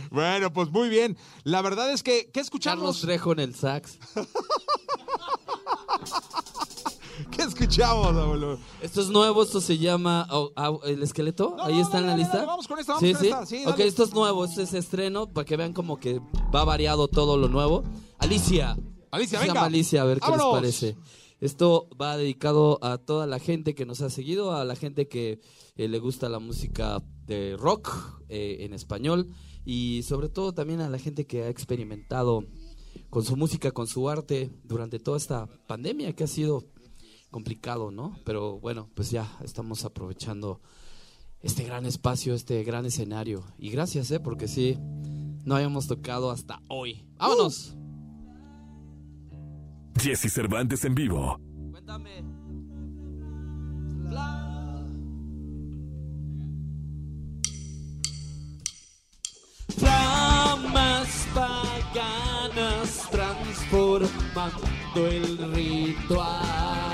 Bueno, 0.09 0.51
pues 0.51 0.69
muy 0.69 0.89
bien. 0.89 1.17
La 1.43 1.61
verdad 1.61 1.91
es 1.91 2.03
que, 2.03 2.25
¿qué 2.25 2.31
Carlos 2.31 2.45
escuchamos? 2.45 3.01
Trejo 3.01 3.31
en 3.33 3.39
el 3.39 3.55
sax. 3.55 3.97
¿Qué 7.32 7.43
escuchamos, 7.43 8.15
abuelo? 8.15 8.59
Esto 8.82 9.01
es 9.01 9.09
nuevo, 9.09 9.43
esto 9.43 9.61
se 9.61 9.77
llama 9.77 10.27
oh, 10.29 10.51
El 10.86 11.01
Esqueleto. 11.01 11.55
No, 11.57 11.63
Ahí 11.63 11.75
no, 11.75 11.82
está 11.82 11.99
en 11.99 12.07
la 12.07 12.17
lista. 12.17 12.45
vamos 12.45 12.67
con 12.67 12.77
esta, 12.79 12.93
vamos 12.93 13.07
sí, 13.07 13.13
con 13.13 13.21
sí. 13.21 13.27
esta, 13.27 13.45
sí, 13.45 13.63
ok, 13.65 13.79
esto 13.79 14.03
es 14.03 14.13
nuevo, 14.13 14.45
este 14.45 14.63
es 14.63 14.73
estreno 14.73 15.32
para 15.32 15.45
que 15.45 15.55
vean 15.55 15.73
como 15.73 15.97
que 15.97 16.19
va 16.53 16.65
variado 16.65 17.07
todo 17.07 17.38
lo 17.38 17.47
nuevo. 17.47 17.84
Alicia. 18.19 18.77
Alicia, 19.11 19.39
Se 19.39 19.45
venga. 19.45 19.55
llama 19.55 19.67
Alicia, 19.67 20.01
a 20.01 20.05
ver 20.05 20.19
qué 20.19 20.32
les 20.32 20.41
parece. 20.41 20.97
Esto 21.39 21.88
va 21.99 22.17
dedicado 22.17 22.77
a 22.84 22.99
toda 22.99 23.25
la 23.25 23.39
gente 23.39 23.73
que 23.73 23.86
nos 23.86 24.01
ha 24.01 24.09
seguido, 24.09 24.53
a 24.55 24.63
la 24.63 24.75
gente 24.75 25.07
que 25.07 25.39
eh, 25.75 25.88
le 25.88 25.99
gusta 25.99 26.29
la 26.29 26.39
música 26.39 27.01
de 27.25 27.57
rock 27.57 28.21
eh, 28.29 28.57
en 28.59 28.73
español 28.73 29.27
y 29.65 30.03
sobre 30.03 30.29
todo 30.29 30.53
también 30.53 30.82
a 30.82 30.89
la 30.89 30.99
gente 30.99 31.25
que 31.25 31.43
ha 31.43 31.49
experimentado 31.49 32.45
con 33.09 33.25
su 33.25 33.36
música, 33.36 33.71
con 33.71 33.88
su 33.88 34.07
arte 34.09 34.51
durante 34.63 34.99
toda 34.99 35.17
esta 35.17 35.47
pandemia 35.67 36.13
que 36.13 36.25
ha 36.25 36.27
sido 36.27 36.63
complicado, 37.32 37.89
¿no? 37.89 38.19
Pero 38.23 38.59
bueno, 38.59 38.89
pues 38.93 39.09
ya 39.09 39.27
estamos 39.43 39.86
aprovechando 39.86 40.61
este 41.41 41.63
gran 41.63 41.86
espacio, 41.86 42.36
este 42.36 42.63
gran 42.63 42.86
escenario. 42.86 43.43
Y 43.57 43.71
gracias, 43.71 44.11
¿eh? 44.11 44.19
Porque 44.19 44.47
sí, 44.47 44.77
no 45.43 45.55
habíamos 45.55 45.88
tocado 45.88 46.29
hasta 46.29 46.61
hoy. 46.67 47.03
¡Vámonos! 47.17 47.75
Jesse 49.99 50.32
Cervantes 50.32 50.86
en 50.86 50.95
vivo. 50.95 51.39
Cuéntame. 51.71 52.23
Flamas 59.77 61.27
paganas 61.34 63.09
transformando 63.09 65.07
el 65.07 65.53
ritual. 65.53 66.90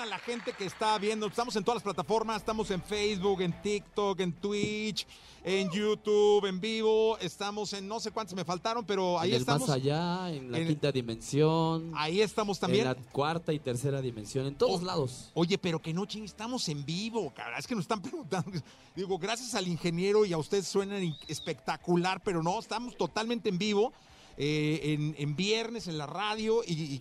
A 0.00 0.06
la 0.06 0.18
gente 0.18 0.52
que 0.52 0.64
está 0.64 0.98
viendo. 0.98 1.26
Estamos 1.26 1.54
en 1.56 1.62
todas 1.64 1.76
las 1.76 1.82
plataformas. 1.82 2.38
Estamos 2.38 2.70
en 2.70 2.82
Facebook, 2.82 3.40
en 3.42 3.52
TikTok, 3.62 4.18
en 4.20 4.32
Twitch, 4.32 5.06
en 5.44 5.70
YouTube, 5.70 6.46
en 6.46 6.60
vivo. 6.60 7.18
Estamos 7.18 7.72
en 7.74 7.86
no 7.86 8.00
sé 8.00 8.10
cuántos 8.10 8.34
me 8.34 8.44
faltaron, 8.44 8.84
pero 8.84 9.18
ahí 9.18 9.30
en 9.30 9.34
el 9.36 9.40
estamos. 9.42 9.68
más 9.68 9.76
allá, 9.76 10.30
en 10.30 10.50
la 10.50 10.58
En- 10.58 10.68
quinta 10.68 10.90
dimensión. 10.90 11.92
Ahí 11.94 12.20
estamos 12.22 12.58
también. 12.58 12.86
En 12.86 12.94
la 12.94 13.10
cuarta 13.12 13.52
y 13.52 13.58
tercera 13.58 14.00
dimensión, 14.00 14.46
en 14.46 14.54
todos 14.54 14.80
O- 14.82 14.84
lados. 14.84 15.30
Oye, 15.34 15.58
pero 15.58 15.80
que 15.80 15.92
no 15.92 16.06
ching, 16.06 16.24
estamos 16.24 16.68
en 16.68 16.84
vivo, 16.84 17.32
cara. 17.34 17.58
Es 17.58 17.66
que 17.66 17.74
nos 17.74 17.82
están 17.84 18.00
preguntando. 18.02 18.58
Digo, 18.96 19.18
gracias 19.18 19.54
al 19.54 19.68
ingeniero 19.68 20.24
y 20.24 20.32
a 20.32 20.38
ustedes 20.38 20.66
suenan 20.66 21.14
espectacular, 21.28 22.22
pero 22.24 22.42
no, 22.42 22.58
estamos 22.58 22.96
totalmente 22.96 23.48
en 23.48 23.58
vivo. 23.58 23.92
eh, 24.42 24.94
en, 24.94 25.14
en 25.18 25.36
viernes, 25.36 25.86
en 25.86 25.98
la 25.98 26.06
radio 26.06 26.62
y, 26.66 26.72
y- 26.72 27.00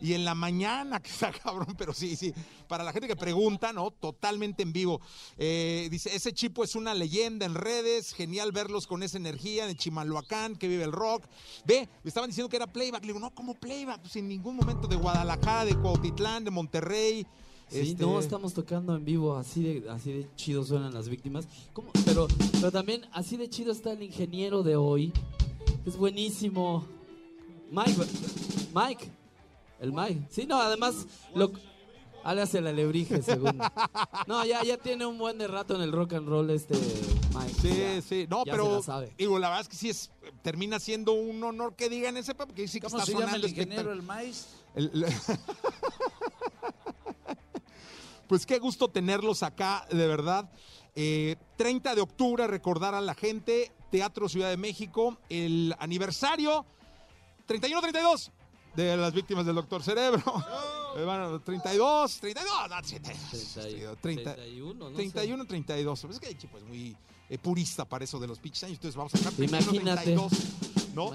y 0.00 0.14
en 0.14 0.24
la 0.24 0.34
mañana, 0.34 1.00
que 1.02 1.10
está 1.10 1.32
cabrón, 1.32 1.74
pero 1.76 1.92
sí, 1.92 2.16
sí. 2.16 2.32
Para 2.68 2.84
la 2.84 2.92
gente 2.92 3.08
que 3.08 3.16
pregunta, 3.16 3.72
¿no? 3.72 3.90
Totalmente 3.90 4.62
en 4.62 4.72
vivo. 4.72 5.00
Eh, 5.36 5.88
dice, 5.90 6.14
ese 6.14 6.32
chipo 6.32 6.62
es 6.64 6.74
una 6.74 6.94
leyenda 6.94 7.46
en 7.46 7.54
redes, 7.54 8.12
genial 8.12 8.52
verlos 8.52 8.86
con 8.86 9.02
esa 9.02 9.16
energía 9.16 9.68
en 9.68 9.76
Chimalhuacán, 9.76 10.56
que 10.56 10.68
vive 10.68 10.84
el 10.84 10.92
rock. 10.92 11.24
Ve, 11.64 11.88
me 12.02 12.08
estaban 12.08 12.30
diciendo 12.30 12.48
que 12.48 12.56
era 12.56 12.66
playback. 12.66 13.02
Le 13.02 13.08
digo, 13.08 13.20
no, 13.20 13.30
¿cómo 13.34 13.54
playback? 13.54 14.00
Pues 14.02 14.16
en 14.16 14.28
ningún 14.28 14.56
momento 14.56 14.86
de 14.86 14.96
Guadalajara, 14.96 15.64
de 15.64 15.74
Cuautitlán, 15.76 16.44
de 16.44 16.50
Monterrey. 16.50 17.26
Sí, 17.70 17.80
Este- 17.90 18.02
no, 18.02 18.18
estamos 18.18 18.54
tocando 18.54 18.96
en 18.96 19.04
vivo, 19.04 19.36
así 19.36 19.62
de, 19.62 19.90
así 19.90 20.10
de 20.10 20.26
chido 20.36 20.64
suenan 20.64 20.94
las 20.94 21.10
víctimas. 21.10 21.46
¿Cómo? 21.74 21.90
Pero, 22.06 22.26
pero 22.52 22.72
también 22.72 23.02
así 23.12 23.36
de 23.36 23.50
chido 23.50 23.72
está 23.72 23.92
el 23.92 24.02
ingeniero 24.02 24.62
de 24.62 24.76
hoy. 24.76 25.12
Es 25.84 25.96
buenísimo. 25.96 26.86
Mike, 27.70 27.92
Mike, 28.74 29.10
el 29.80 29.92
Mike. 29.92 30.26
Sí, 30.30 30.46
no, 30.46 30.60
además, 30.60 31.06
lo, 31.34 31.50
Ale 32.24 32.42
hace 32.42 32.60
la 32.60 32.70
alebrije, 32.70 33.22
según. 33.22 33.58
No, 34.26 34.44
ya, 34.44 34.62
ya 34.64 34.76
tiene 34.76 35.06
un 35.06 35.18
buen 35.18 35.38
de 35.38 35.46
rato 35.46 35.76
en 35.76 35.82
el 35.82 35.92
rock 35.92 36.14
and 36.14 36.28
roll 36.28 36.50
este 36.50 36.74
Mike. 37.34 37.54
Sí, 37.60 37.68
Ya- 37.78 38.02
sí. 38.02 38.26
No, 38.28 38.44
ya 38.44 38.52
se 38.52 38.58
pero 38.58 38.76
la 38.76 38.82
sabe. 38.82 39.14
digo, 39.16 39.38
la 39.38 39.48
verdad 39.48 39.62
es 39.62 39.68
que 39.68 39.76
sí 39.76 39.88
es 39.88 40.10
termina 40.42 40.78
siendo 40.80 41.12
un 41.12 41.42
honor 41.44 41.74
que 41.76 41.88
digan 41.88 42.16
ese 42.16 42.34
porque 42.34 42.66
sí 42.68 42.80
que 42.80 42.86
¿Cómo 42.88 42.98
está 42.98 43.06
se 43.06 43.12
llama 43.12 43.26
sonando 43.26 43.46
el 43.46 43.52
ingeniero, 43.52 43.90
espectac- 43.92 43.96
el 43.96 44.02
maíz? 44.02 44.46
el- 44.74 44.90
el- 44.94 45.04
pues 48.26 48.44
qué 48.46 48.58
gusto 48.58 48.88
tenerlos 48.88 49.42
acá, 49.42 49.86
de 49.90 50.06
verdad. 50.06 50.50
Eh, 50.94 51.36
30 51.56 51.94
de 51.94 52.00
octubre, 52.00 52.46
recordar 52.46 52.94
a 52.94 53.00
la 53.00 53.14
gente, 53.14 53.72
Teatro 53.90 54.28
Ciudad 54.28 54.50
de 54.50 54.56
México, 54.56 55.18
el 55.30 55.74
aniversario 55.78 56.66
31-32 57.46 58.30
de 58.84 58.96
las 58.96 59.12
víctimas 59.12 59.44
del 59.44 59.56
Doctor 59.56 59.82
Cerebro. 59.82 60.22
Bueno, 60.94 61.40
32, 61.40 62.18
32, 62.18 62.52
no, 62.68 62.76
32, 62.82 63.98
30, 64.00 64.34
31, 64.34 64.74
no 64.74 64.96
31, 64.96 65.44
32. 65.44 66.00
Pues 66.00 66.14
es 66.14 66.20
que 66.20 66.36
Chipo 66.36 66.58
es 66.58 66.64
muy 66.64 66.96
eh, 67.28 67.38
purista 67.38 67.84
para 67.84 68.04
eso 68.04 68.18
de 68.18 68.26
los 68.26 68.38
pinches 68.38 68.64
años, 68.64 68.78
entonces 68.78 68.96
vamos 68.96 69.14
a 69.14 69.18
sacar 69.18 69.32
31, 69.34 69.70
Imagínate. 69.70 70.02
32, 70.04 70.32
¿no? 70.94 71.12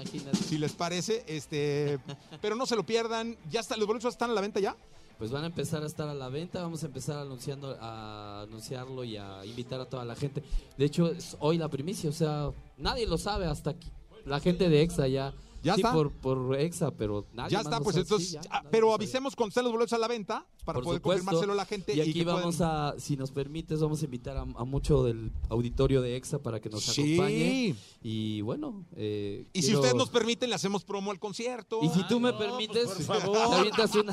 Si 0.48 0.58
les 0.58 0.72
parece, 0.72 1.24
este, 1.26 1.98
pero 2.40 2.54
no 2.54 2.66
se 2.66 2.76
lo 2.76 2.86
pierdan. 2.86 3.36
Ya 3.50 3.60
está, 3.60 3.76
los 3.76 3.86
boletos 3.86 4.12
están 4.14 4.30
a 4.30 4.34
la 4.34 4.40
venta 4.40 4.60
ya. 4.60 4.76
Pues 5.18 5.30
van 5.30 5.44
a 5.44 5.46
empezar 5.46 5.82
a 5.82 5.86
estar 5.86 6.08
a 6.08 6.14
la 6.14 6.28
venta, 6.28 6.62
vamos 6.62 6.82
a 6.82 6.86
empezar 6.86 7.18
anunciando, 7.18 7.76
a 7.80 8.42
anunciarlo 8.42 9.04
y 9.04 9.16
a 9.16 9.44
invitar 9.44 9.80
a 9.80 9.86
toda 9.86 10.04
la 10.04 10.16
gente. 10.16 10.42
De 10.76 10.84
hecho, 10.84 11.10
es 11.10 11.36
hoy 11.40 11.58
la 11.58 11.68
primicia, 11.68 12.10
o 12.10 12.12
sea, 12.12 12.50
nadie 12.78 13.06
lo 13.06 13.16
sabe 13.16 13.46
hasta 13.46 13.70
aquí. 13.70 13.90
La 14.24 14.40
gente 14.40 14.68
de 14.68 14.82
EXA 14.82 15.08
ya. 15.08 15.34
Ya 15.64 15.74
sí, 15.74 15.80
está. 15.80 15.92
Por, 15.92 16.10
por 16.12 16.54
EXA, 16.60 16.90
pero 16.92 17.24
nadie 17.32 17.50
Ya 17.52 17.58
más 17.58 17.66
está, 17.66 17.80
pues 17.80 17.96
entonces, 17.96 18.28
Sí, 18.28 18.34
ya, 18.34 18.40
ah, 18.50 18.56
nadie 18.58 18.68
pero 18.70 18.92
avisemos 18.94 19.34
cuando 19.34 19.48
estén 19.48 19.64
los 19.64 19.72
boletos 19.72 19.92
a 19.94 19.98
la 19.98 20.06
venta 20.08 20.46
para 20.64 20.76
Por 20.76 20.84
poder 20.84 20.98
supuesto. 21.00 21.24
confirmárselo 21.24 21.52
a 21.52 21.56
la 21.56 21.64
gente. 21.64 21.94
Y 21.96 22.00
aquí 22.00 22.12
que 22.12 22.24
vamos 22.24 22.56
pueden- 22.56 22.70
a, 22.72 22.94
si 22.98 23.16
nos 23.16 23.30
permites, 23.30 23.80
vamos 23.80 24.00
a 24.02 24.04
invitar 24.04 24.36
a, 24.36 24.42
a 24.42 24.64
mucho 24.64 25.02
del 25.04 25.32
auditorio 25.48 26.02
de 26.02 26.16
EXA 26.16 26.38
para 26.38 26.60
que 26.60 26.68
nos 26.70 26.84
Sí. 26.84 27.14
acompañe. 27.14 27.74
Y 28.02 28.40
bueno, 28.42 28.84
eh, 28.96 29.46
Y 29.52 29.60
si 29.62 29.68
quiero- 29.68 29.80
ustedes 29.80 29.94
nos 29.96 30.10
permiten, 30.10 30.50
le 30.50 30.54
hacemos 30.56 30.84
promo 30.84 31.10
al 31.10 31.18
concierto. 31.18 31.80
Y 31.82 31.88
si 31.88 32.06
tú 32.08 32.20
me 32.20 32.32
permites, 32.34 32.88
por 32.90 33.02
favor. 33.22 33.48
te 33.50 33.54
avientas 33.56 33.94
una. 33.94 34.12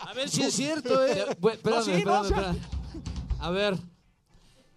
A 0.00 0.14
ver 0.14 0.28
si 0.28 0.42
es 0.42 0.54
cierto, 0.54 1.04
¿eh? 1.04 1.24
Espérame, 1.30 1.60
No, 1.64 1.82
sí, 1.82 1.90
no, 1.90 1.96
espérame, 1.96 2.20
o 2.20 2.24
sea- 2.28 2.36
espérame. 2.52 2.58
A 3.40 3.50
ver, 3.50 3.78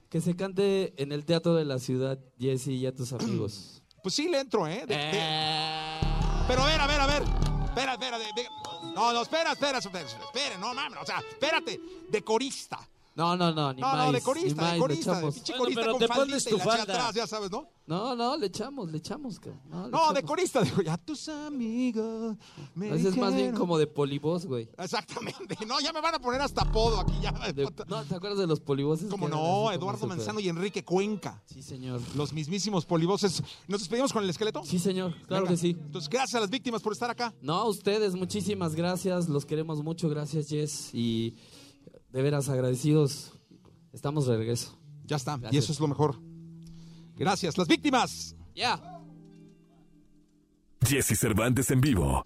que 0.09 0.21
se 0.21 0.35
cante 0.35 0.93
en 1.01 1.11
el 1.11 1.25
Teatro 1.25 1.53
de 1.55 1.65
la 1.65 1.77
Ciudad, 1.79 2.19
Jesse 2.39 2.67
y 2.69 2.85
a 2.85 2.95
tus 2.95 3.13
amigos. 3.13 3.82
Pues 4.03 4.13
sí, 4.15 4.27
le 4.27 4.39
entro, 4.41 4.67
¿eh? 4.67 4.83
De- 4.85 4.95
de- 4.95 6.45
Pero 6.47 6.61
a 6.63 6.65
ver, 6.67 6.81
a 6.81 6.87
ver, 6.87 6.99
a 6.99 7.07
ver. 7.07 7.23
Espera, 7.63 7.93
espera. 7.93 8.19
de- 8.19 8.25
No, 8.93 9.13
no, 9.13 9.21
espera, 9.21 9.53
espera, 9.53 9.77
espera, 9.79 10.05
espera, 10.05 10.57
no 10.59 10.73
mames, 10.73 10.99
o 11.01 11.05
sea, 11.05 11.19
espérate, 11.19 11.79
de 12.09 12.21
corista. 12.23 12.77
No, 13.15 13.37
no, 13.37 13.51
no, 13.53 13.71
ni 13.73 13.81
No, 13.81 13.87
más. 13.87 14.05
no, 14.07 14.11
de 14.11 14.21
corista, 14.21 14.67
ni 14.69 14.73
de 14.73 14.79
corista, 14.79 15.11
de 15.11 15.17
echamos. 15.17 15.35
pinche 15.35 15.51
Bueno, 15.53 15.63
corista 15.63 15.81
pero 15.81 15.91
con 15.93 15.99
te 15.99 16.07
pones 16.07 16.45
tu 16.45 16.57
falda. 16.57 16.81
atrás, 16.83 17.13
ya 17.15 17.27
sabes, 17.27 17.51
¿no? 17.51 17.69
No, 17.85 18.15
no, 18.15 18.37
le 18.37 18.47
echamos, 18.47 18.89
le 18.91 18.97
echamos. 18.97 19.39
cabrón. 19.39 19.61
No, 19.69 19.85
le 19.85 19.91
No, 19.91 19.97
de 20.13 20.19
echamos. 20.19 20.23
corista, 20.23 20.61
digo, 20.63 20.81
ya 20.81 20.97
tus 20.97 21.29
amigos 21.29 22.37
me 22.75 22.95
Ese 22.95 23.09
es 23.09 23.17
más 23.17 23.35
bien 23.35 23.53
como 23.53 23.77
de 23.77 23.87
polivoz, 23.87 24.45
güey. 24.45 24.69
Exactamente, 24.77 25.57
no, 25.67 25.79
ya 25.79 25.93
me 25.93 26.01
van 26.01 26.15
a 26.15 26.19
poner 26.19 26.41
hasta 26.41 26.61
apodo 26.63 26.99
aquí 26.99 27.13
ya. 27.21 27.31
De- 27.53 27.71
no, 27.87 28.03
¿te 28.03 28.15
acuerdas 28.15 28.39
de 28.39 28.47
los 28.47 28.59
polivoces? 28.61 29.09
Como 29.09 29.27
eran 29.27 29.39
no, 29.39 29.71
Eduardo 29.71 30.07
Manzano 30.07 30.39
y 30.39 30.49
Enrique 30.49 30.83
Cuenca. 30.83 31.43
Sí, 31.45 31.61
señor. 31.61 32.01
Los 32.15 32.33
mismísimos 32.33 32.85
polivoces. 32.85 33.43
¿Nos 33.67 33.81
despedimos 33.81 34.11
con 34.11 34.23
el 34.23 34.29
esqueleto? 34.29 34.63
Sí, 34.63 34.79
señor, 34.79 35.13
claro 35.27 35.43
Venga. 35.43 35.49
que 35.55 35.57
sí. 35.57 35.77
Entonces, 35.79 36.09
gracias 36.09 36.35
a 36.35 36.39
las 36.39 36.49
víctimas 36.49 36.81
por 36.81 36.93
estar 36.93 37.11
acá. 37.11 37.33
No, 37.41 37.53
a 37.55 37.65
ustedes, 37.69 38.15
muchísimas 38.15 38.75
gracias. 38.75 39.29
Los 39.29 39.45
queremos 39.45 39.83
mucho. 39.83 40.09
Gracias, 40.09 40.47
Jess. 40.47 40.89
Y 40.93 41.35
de 42.13 42.21
veras 42.21 42.47
agradecidos. 42.47 43.33
Estamos 43.91 44.27
de 44.27 44.37
regreso. 44.37 44.79
Ya 45.03 45.17
está, 45.17 45.37
y 45.51 45.57
eso 45.57 45.73
es 45.73 45.79
lo 45.79 45.87
mejor. 45.87 46.15
Gracias, 47.17 47.57
las 47.57 47.67
víctimas. 47.67 48.35
Ya. 48.55 49.01
Jesse 50.87 51.19
Cervantes 51.19 51.69
en 51.71 51.81
vivo. 51.81 52.25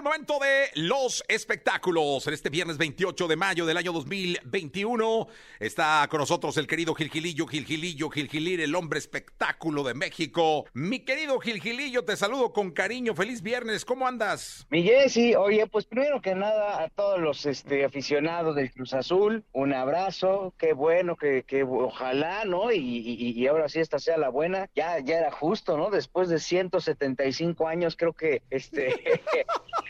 El 0.00 0.04
momento 0.04 0.38
de 0.38 0.70
los 0.80 1.22
espectáculos. 1.28 2.26
En 2.26 2.32
este 2.32 2.48
viernes 2.48 2.78
28 2.78 3.28
de 3.28 3.36
mayo 3.36 3.66
del 3.66 3.76
año 3.76 3.92
2021 3.92 5.28
está 5.58 6.08
con 6.10 6.20
nosotros 6.20 6.56
el 6.56 6.66
querido 6.66 6.94
Gilgilillo, 6.94 7.46
Gilgilillo, 7.46 8.08
Gilgilir, 8.08 8.62
el 8.62 8.74
hombre 8.74 8.98
espectáculo 8.98 9.82
de 9.82 9.92
México. 9.92 10.64
Mi 10.72 11.00
querido 11.00 11.38
Gilgilillo, 11.38 12.06
te 12.06 12.16
saludo 12.16 12.54
con 12.54 12.70
cariño. 12.70 13.14
Feliz 13.14 13.42
viernes. 13.42 13.84
¿Cómo 13.84 14.08
andas? 14.08 14.66
Mi 14.70 14.82
Jessy, 14.84 15.34
oye, 15.34 15.66
pues 15.66 15.84
primero 15.84 16.22
que 16.22 16.34
nada 16.34 16.82
a 16.82 16.88
todos 16.88 17.20
los 17.20 17.44
este, 17.44 17.84
aficionados 17.84 18.56
del 18.56 18.72
Cruz 18.72 18.94
Azul, 18.94 19.44
un 19.52 19.74
abrazo, 19.74 20.54
qué 20.56 20.72
bueno, 20.72 21.14
que, 21.16 21.42
que 21.42 21.62
ojalá, 21.62 22.46
¿no? 22.46 22.72
Y, 22.72 22.78
y- 22.78 23.32
y 23.38 23.46
ahora 23.48 23.68
sí 23.68 23.80
esta 23.80 23.98
sea 23.98 24.16
la 24.16 24.30
buena, 24.30 24.70
ya, 24.74 24.98
ya 25.00 25.18
era 25.18 25.30
justo, 25.30 25.76
¿no? 25.76 25.90
Después 25.90 26.30
de 26.30 26.38
175 26.38 27.68
años 27.68 27.96
creo 27.98 28.14
que 28.14 28.40
este... 28.48 29.20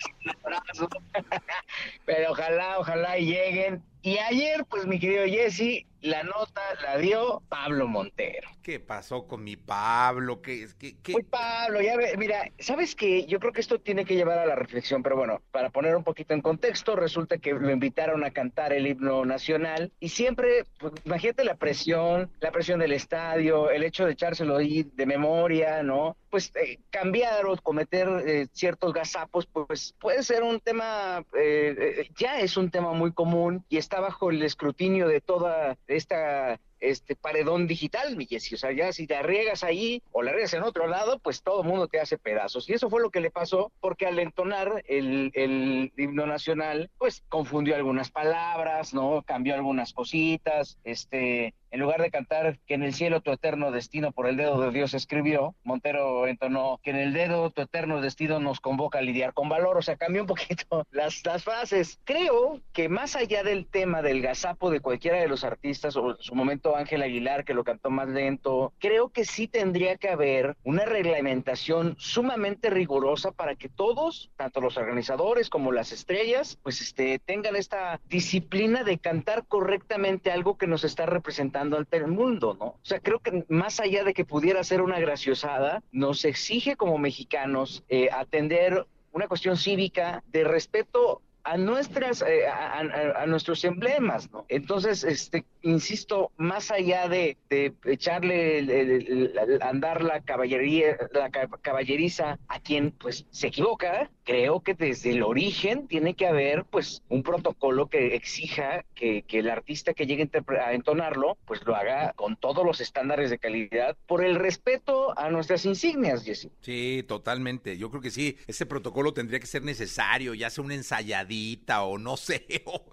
Pero 2.06 2.32
ojalá, 2.32 2.78
ojalá 2.78 3.16
lleguen. 3.16 3.82
Y 4.02 4.16
ayer, 4.16 4.64
pues 4.64 4.86
mi 4.86 4.98
querido 4.98 5.26
Jesse, 5.26 5.84
la 6.00 6.22
nota 6.22 6.62
la 6.82 6.96
dio 6.96 7.42
Pablo 7.50 7.86
Montero. 7.86 8.48
¿Qué 8.62 8.80
pasó 8.80 9.26
con 9.26 9.44
mi 9.44 9.56
Pablo? 9.56 10.40
¿Qué, 10.40 10.68
qué, 10.78 10.96
qué? 11.02 11.14
Uy, 11.14 11.22
Pablo, 11.22 11.82
ya 11.82 11.96
ve, 11.96 12.14
mira, 12.16 12.50
¿sabes 12.58 12.94
qué? 12.94 13.26
Yo 13.26 13.38
creo 13.40 13.52
que 13.52 13.60
esto 13.60 13.78
tiene 13.78 14.06
que 14.06 14.14
llevar 14.14 14.38
a 14.38 14.46
la 14.46 14.54
reflexión, 14.54 15.02
pero 15.02 15.16
bueno, 15.16 15.42
para 15.50 15.68
poner 15.68 15.96
un 15.96 16.04
poquito 16.04 16.32
en 16.32 16.40
contexto, 16.40 16.96
resulta 16.96 17.36
que 17.36 17.52
lo 17.52 17.70
invitaron 17.70 18.24
a 18.24 18.30
cantar 18.30 18.72
el 18.72 18.86
himno 18.86 19.26
nacional 19.26 19.92
y 20.00 20.08
siempre, 20.08 20.64
pues, 20.78 20.94
imagínate 21.04 21.44
la 21.44 21.56
presión, 21.56 22.30
la 22.40 22.52
presión 22.52 22.80
del 22.80 22.92
estadio, 22.92 23.70
el 23.70 23.82
hecho 23.82 24.06
de 24.06 24.12
echárselo 24.12 24.56
ahí 24.56 24.84
de 24.94 25.04
memoria, 25.04 25.82
¿no? 25.82 26.16
Pues 26.30 26.52
eh, 26.54 26.78
cambiar 26.90 27.44
o 27.44 27.56
cometer 27.56 28.08
eh, 28.26 28.46
ciertos 28.52 28.94
gazapos, 28.94 29.46
pues 29.46 29.89
puede 29.92 30.22
ser 30.22 30.42
un 30.42 30.60
tema, 30.60 31.24
eh, 31.34 31.74
eh, 31.78 32.10
ya 32.18 32.40
es 32.40 32.56
un 32.56 32.70
tema 32.70 32.92
muy 32.92 33.12
común 33.12 33.64
y 33.68 33.76
está 33.76 34.00
bajo 34.00 34.30
el 34.30 34.42
escrutinio 34.42 35.08
de 35.08 35.20
toda 35.20 35.76
esta 35.86 36.58
este 36.80 37.14
paredón 37.14 37.66
digital, 37.66 38.16
mi 38.16 38.26
Jessy. 38.26 38.54
O 38.54 38.58
sea, 38.58 38.72
ya 38.72 38.92
si 38.92 39.06
te 39.06 39.14
arriesgas 39.14 39.62
ahí 39.62 40.02
o 40.12 40.22
la 40.22 40.30
arriesgas 40.30 40.54
en 40.54 40.62
otro 40.62 40.86
lado, 40.86 41.18
pues 41.18 41.42
todo 41.42 41.62
el 41.62 41.68
mundo 41.68 41.88
te 41.88 42.00
hace 42.00 42.18
pedazos. 42.18 42.68
Y 42.68 42.72
eso 42.72 42.90
fue 42.90 43.02
lo 43.02 43.10
que 43.10 43.20
le 43.20 43.30
pasó, 43.30 43.70
porque 43.80 44.06
al 44.06 44.18
entonar 44.18 44.82
el, 44.88 45.30
el 45.34 45.92
himno 45.96 46.26
nacional, 46.26 46.90
pues 46.98 47.22
confundió 47.28 47.76
algunas 47.76 48.10
palabras, 48.10 48.94
¿no? 48.94 49.22
Cambió 49.22 49.54
algunas 49.54 49.92
cositas, 49.92 50.78
este... 50.84 51.54
En 51.72 51.78
lugar 51.78 52.02
de 52.02 52.10
cantar 52.10 52.58
que 52.66 52.74
en 52.74 52.82
el 52.82 52.94
cielo 52.94 53.20
tu 53.20 53.30
eterno 53.30 53.70
destino 53.70 54.10
por 54.10 54.26
el 54.26 54.36
dedo 54.36 54.60
de 54.60 54.72
Dios 54.72 54.92
escribió, 54.92 55.54
Montero 55.62 56.26
entonó 56.26 56.80
que 56.82 56.90
en 56.90 56.96
el 56.96 57.12
dedo 57.12 57.50
tu 57.50 57.62
eterno 57.62 58.00
destino 58.00 58.40
nos 58.40 58.58
convoca 58.58 58.98
a 58.98 59.02
lidiar 59.02 59.34
con 59.34 59.48
valor. 59.48 59.78
O 59.78 59.82
sea, 59.82 59.96
cambió 59.96 60.22
un 60.22 60.26
poquito 60.26 60.84
las, 60.90 61.24
las 61.24 61.44
frases. 61.44 62.00
Creo 62.04 62.60
que 62.72 62.88
más 62.88 63.14
allá 63.14 63.44
del 63.44 63.66
tema 63.66 64.02
del 64.02 64.20
gazapo 64.20 64.68
de 64.70 64.80
cualquiera 64.80 65.18
de 65.18 65.28
los 65.28 65.44
artistas, 65.44 65.96
o 65.96 66.10
en 66.10 66.16
su 66.18 66.34
momento 66.34 66.74
Ángel 66.74 67.02
Aguilar, 67.02 67.44
que 67.44 67.54
lo 67.54 67.62
cantó 67.62 67.88
más 67.88 68.08
lento, 68.08 68.72
creo 68.80 69.10
que 69.10 69.24
sí 69.24 69.46
tendría 69.46 69.96
que 69.96 70.08
haber 70.08 70.56
una 70.64 70.84
reglamentación 70.84 71.94
sumamente 71.98 72.70
rigurosa 72.70 73.30
para 73.30 73.54
que 73.54 73.68
todos, 73.68 74.30
tanto 74.36 74.60
los 74.60 74.76
organizadores 74.76 75.48
como 75.48 75.70
las 75.70 75.92
estrellas, 75.92 76.58
pues 76.64 76.80
este, 76.80 77.20
tengan 77.20 77.54
esta 77.54 78.00
disciplina 78.08 78.82
de 78.82 78.98
cantar 78.98 79.46
correctamente 79.46 80.32
algo 80.32 80.58
que 80.58 80.66
nos 80.66 80.82
está 80.82 81.06
representando 81.06 81.59
ante 81.60 81.96
el 81.96 82.08
mundo, 82.08 82.56
¿no? 82.58 82.66
O 82.66 82.80
sea, 82.82 83.00
creo 83.00 83.18
que 83.18 83.44
más 83.48 83.80
allá 83.80 84.04
de 84.04 84.14
que 84.14 84.24
pudiera 84.24 84.64
ser 84.64 84.82
una 84.82 84.98
graciosada, 84.98 85.82
nos 85.92 86.24
exige 86.24 86.76
como 86.76 86.98
mexicanos 86.98 87.84
eh, 87.88 88.08
atender 88.12 88.86
una 89.12 89.28
cuestión 89.28 89.56
cívica 89.56 90.22
de 90.28 90.44
respeto 90.44 91.22
a 91.42 91.56
nuestras 91.56 92.22
eh, 92.22 92.46
a 92.46 93.26
nuestros 93.26 93.64
emblemas, 93.64 94.30
¿no? 94.30 94.44
Entonces, 94.48 95.04
este, 95.04 95.44
insisto, 95.62 96.30
más 96.36 96.70
allá 96.70 97.08
de, 97.08 97.36
de 97.48 97.74
echarle 97.84 98.58
el- 98.58 98.70
el- 98.70 98.90
el- 98.90 99.38
el- 99.38 99.62
andar 99.62 100.02
la 100.02 100.20
caballería, 100.22 100.96
la 101.12 101.30
ca- 101.30 101.48
caballeriza 101.62 102.38
a 102.48 102.60
quien 102.60 102.90
pues 102.92 103.26
se 103.30 103.48
equivoca, 103.48 104.10
creo 104.24 104.60
que 104.60 104.74
desde 104.74 105.10
el 105.10 105.22
origen 105.22 105.88
tiene 105.88 106.14
que 106.14 106.26
haber 106.26 106.64
pues 106.64 107.02
un 107.08 107.22
protocolo 107.22 107.88
que 107.88 108.14
exija 108.14 108.84
que, 108.94 109.22
que 109.22 109.38
el 109.40 109.50
artista 109.50 109.94
que 109.94 110.06
llegue 110.06 110.30
a 110.64 110.72
entonarlo, 110.72 111.36
pues 111.46 111.64
lo 111.64 111.74
haga 111.74 112.12
con 112.14 112.36
todos 112.36 112.64
los 112.64 112.80
estándares 112.80 113.30
de 113.30 113.38
calidad 113.38 113.96
por 114.06 114.24
el 114.24 114.36
respeto 114.36 115.18
a 115.18 115.30
nuestras 115.30 115.64
insignias, 115.64 116.24
Jessy. 116.24 116.50
Sí, 116.60 117.04
totalmente. 117.08 117.76
Yo 117.78 117.90
creo 117.90 118.02
que 118.02 118.10
sí, 118.10 118.36
ese 118.46 118.66
protocolo 118.66 119.12
tendría 119.12 119.40
que 119.40 119.46
ser 119.46 119.62
necesario, 119.64 120.34
ya 120.34 120.50
sea 120.50 120.64
una 120.64 120.74
ensayadita 120.74 121.82
o 121.84 121.98
no 121.98 122.16
sé, 122.16 122.46
o, 122.66 122.84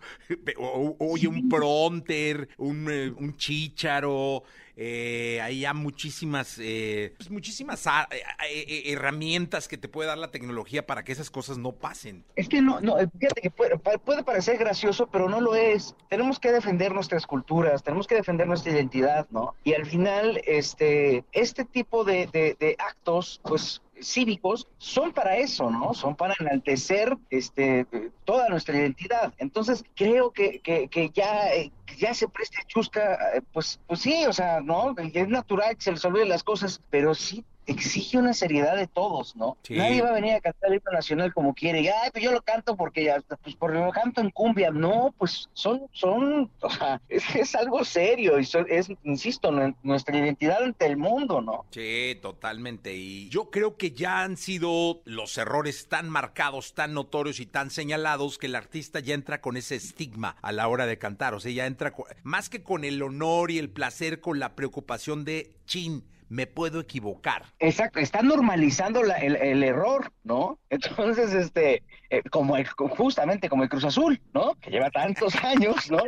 o- 0.57 0.95
o- 0.99 1.11
oye, 1.13 1.27
un 1.27 1.49
pronter, 1.49 2.49
un, 2.57 2.87
eh, 2.91 3.09
un 3.17 3.35
chícharo. 3.37 4.43
eh, 4.79 5.39
hay 5.41 5.61
ya 5.61 5.73
muchísimas, 5.73 6.57
eh, 6.59 7.13
pues 7.17 7.31
muchísimas 7.31 7.87
ah, 7.87 8.07
eh, 8.47 8.83
herramientas 8.85 9.67
que 9.67 9.75
te 9.77 9.87
puede 9.87 10.07
dar 10.07 10.19
la 10.19 10.29
tecnología 10.29 10.85
para 10.85 11.03
que 11.03 11.11
esas 11.11 11.31
cosas 11.31 11.57
no 11.57 11.71
pasen. 11.71 12.23
Es 12.35 12.47
que 12.47 12.61
no, 12.61 12.79
no, 12.81 12.95
fíjate 13.19 13.41
que 13.41 13.49
puede, 13.49 13.77
puede 13.77 14.23
parecer 14.23 14.57
gracioso, 14.57 15.07
pero 15.07 15.29
no 15.29 15.41
lo 15.41 15.55
es. 15.55 15.95
Tenemos 16.09 16.39
que 16.39 16.51
defender 16.51 16.91
nuestras 16.93 17.25
culturas, 17.25 17.81
tenemos 17.81 18.05
que 18.05 18.15
defender 18.15 18.45
nuestra 18.47 18.71
identidad, 18.71 19.27
¿no? 19.31 19.55
Y 19.63 19.73
al 19.73 19.85
final, 19.87 20.41
este, 20.45 21.25
este 21.31 21.65
tipo 21.65 22.03
de, 22.03 22.27
de- 22.27 22.55
de 22.59 22.75
actos, 22.77 23.41
pues 23.43 23.81
cívicos 24.01 24.67
son 24.77 25.11
para 25.11 25.37
eso, 25.37 25.69
¿no? 25.69 25.93
Son 25.93 26.15
para 26.15 26.35
enaltecer 26.39 27.17
este, 27.29 27.85
toda 28.25 28.49
nuestra 28.49 28.77
identidad. 28.77 29.33
Entonces, 29.37 29.83
creo 29.95 30.31
que, 30.31 30.59
que, 30.59 31.11
ya, 31.13 31.53
eh, 31.53 31.71
ya 31.97 32.13
se 32.13 32.27
preste 32.27 32.57
chusca, 32.67 33.15
eh, 33.35 33.41
pues, 33.53 33.79
pues 33.87 34.01
sí, 34.01 34.25
o 34.25 34.33
sea, 34.33 34.61
¿no? 34.61 34.95
Es 35.13 35.27
natural 35.27 35.75
que 35.75 35.83
se 35.83 35.91
les 35.91 36.27
las 36.27 36.43
cosas, 36.43 36.81
pero 36.89 37.15
sí 37.15 37.43
exige 37.67 38.17
una 38.17 38.33
seriedad 38.33 38.75
de 38.75 38.87
todos, 38.87 39.35
¿no? 39.35 39.57
Sí. 39.63 39.75
Nadie 39.75 40.01
va 40.01 40.09
a 40.09 40.13
venir 40.13 40.33
a 40.33 40.39
cantar 40.41 40.69
el 40.71 40.77
himno 40.77 40.91
nacional 40.91 41.33
como 41.33 41.53
quiere, 41.53 41.81
y, 41.81 41.87
ay, 41.89 42.09
pues 42.11 42.23
yo 42.23 42.31
lo 42.31 42.41
canto 42.41 42.75
porque 42.75 43.03
ya, 43.03 43.21
pues 43.43 43.55
porque 43.55 43.77
lo 43.77 43.91
canto 43.91 44.21
en 44.21 44.29
cumbia, 44.31 44.71
no, 44.71 45.13
pues 45.17 45.49
son, 45.53 45.83
son, 45.91 46.49
o 46.61 46.69
sea, 46.69 47.01
es, 47.09 47.23
es 47.35 47.53
algo 47.55 47.83
serio, 47.85 48.39
y 48.39 48.45
son- 48.45 48.65
es, 48.69 48.87
insisto, 49.03 49.51
nu- 49.51 49.75
nuestra 49.83 50.17
identidad 50.17 50.63
ante 50.63 50.85
el 50.85 50.97
mundo, 50.97 51.41
¿no? 51.41 51.65
Sí, 51.71 52.17
totalmente. 52.21 52.95
Y 52.95 53.29
yo 53.29 53.49
creo 53.51 53.77
que 53.77 53.91
ya 53.91 54.21
han 54.23 54.37
sido 54.37 55.01
los 55.05 55.37
errores 55.37 55.87
tan 55.89 56.09
marcados, 56.09 56.73
tan 56.73 56.93
notorios 56.93 57.39
y 57.39 57.45
tan 57.45 57.69
señalados 57.69 58.37
que 58.37 58.47
el 58.47 58.55
artista 58.55 58.99
ya 59.01 59.13
entra 59.13 59.41
con 59.41 59.57
ese 59.57 59.75
estigma 59.75 60.37
a 60.41 60.51
la 60.51 60.67
hora 60.67 60.85
de 60.85 60.97
cantar. 60.97 61.33
O 61.33 61.39
sea, 61.39 61.51
ya 61.51 61.65
entra 61.65 61.91
co- 61.91 62.07
más 62.23 62.49
que 62.49 62.63
con 62.63 62.83
el 62.85 63.01
honor 63.01 63.51
y 63.51 63.57
el 63.59 63.69
placer, 63.69 64.21
con 64.21 64.39
la 64.39 64.55
preocupación 64.55 65.25
de 65.25 65.51
chin, 65.65 66.03
me 66.29 66.47
puedo 66.47 66.79
equivocar. 66.79 67.43
Exacto, 67.59 67.99
está 67.99 68.21
normalizando 68.21 69.03
la- 69.03 69.17
el, 69.17 69.35
el 69.37 69.63
error, 69.63 70.11
¿no? 70.23 70.59
Entonces, 70.69 71.33
este, 71.33 71.83
eh, 72.09 72.21
como 72.29 72.57
el- 72.57 72.67
justamente 72.67 73.49
como 73.49 73.63
el 73.63 73.69
Cruz 73.69 73.85
Azul, 73.85 74.21
¿no? 74.33 74.55
Que 74.55 74.69
lleva 74.71 74.89
tantos 74.89 75.33
años, 75.43 75.89
¿no? 75.89 75.99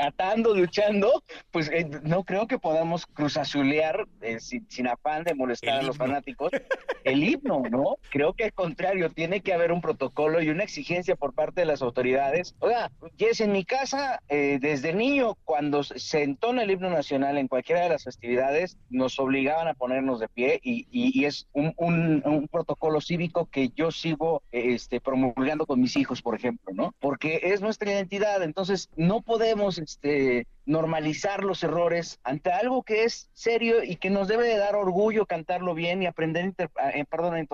Tratando, 0.00 0.54
luchando, 0.54 1.22
pues 1.50 1.70
eh, 1.72 1.88
no 2.02 2.22
creo 2.24 2.46
que 2.46 2.58
podamos 2.58 3.06
cruzazulear 3.06 4.06
eh, 4.20 4.40
sin, 4.40 4.68
sin 4.70 4.88
afán 4.88 5.24
de 5.24 5.34
molestar 5.34 5.78
a 5.78 5.82
los 5.82 5.96
fanáticos 5.96 6.50
el 7.04 7.24
himno, 7.24 7.62
¿no? 7.70 7.96
Creo 8.10 8.34
que 8.34 8.44
al 8.44 8.52
contrario, 8.52 9.08
tiene 9.10 9.40
que 9.40 9.54
haber 9.54 9.72
un 9.72 9.80
protocolo 9.80 10.42
y 10.42 10.50
una 10.50 10.64
exigencia 10.64 11.16
por 11.16 11.32
parte 11.32 11.62
de 11.62 11.66
las 11.66 11.80
autoridades. 11.80 12.54
Oiga, 12.58 12.90
Jess, 13.16 13.40
en 13.40 13.52
mi 13.52 13.64
casa, 13.64 14.20
eh, 14.28 14.58
desde 14.60 14.92
niño, 14.92 15.34
cuando 15.44 15.82
se- 15.82 16.22
entona 16.24 16.64
el 16.64 16.72
himno 16.72 16.90
nacional 16.90 17.38
en 17.38 17.48
cualquiera 17.48 17.80
de 17.84 17.88
las 17.88 18.04
festividades, 18.04 18.76
nos 18.90 19.18
obligaban 19.18 19.66
a 19.66 19.72
ponernos 19.72 20.20
de 20.20 20.28
pie 20.28 20.60
y, 20.62 20.86
y- 20.90 21.18
y 21.18 21.24
es 21.24 21.48
un, 21.54 21.72
un- 21.78 22.22
un 22.26 22.48
protocolo 22.48 23.00
cívico 23.00 23.46
que 23.46 23.70
yo 23.70 23.90
sigo 23.90 24.42
este, 24.52 25.00
promulgando 25.00 25.64
con 25.64 25.80
mis 25.80 25.96
hijos, 25.96 26.20
por 26.20 26.34
ejemplo, 26.34 26.74
¿no? 26.74 26.94
Porque 27.00 27.40
es 27.44 27.62
nuestra 27.62 27.90
identidad, 27.92 28.42
entonces 28.42 28.90
no 28.96 29.22
podemos 29.22 29.78
este, 29.86 30.46
normalizar 30.64 31.44
los 31.44 31.62
errores 31.62 32.18
ante 32.24 32.50
algo 32.50 32.82
que 32.82 33.04
es 33.04 33.30
serio 33.34 33.84
y 33.84 33.96
que 33.96 34.10
nos 34.10 34.26
debe 34.26 34.48
de 34.48 34.56
dar 34.56 34.74
orgullo 34.74 35.26
cantarlo 35.26 35.74
bien 35.74 36.02
y 36.02 36.06
aprender, 36.06 36.54
eh, 36.58 37.04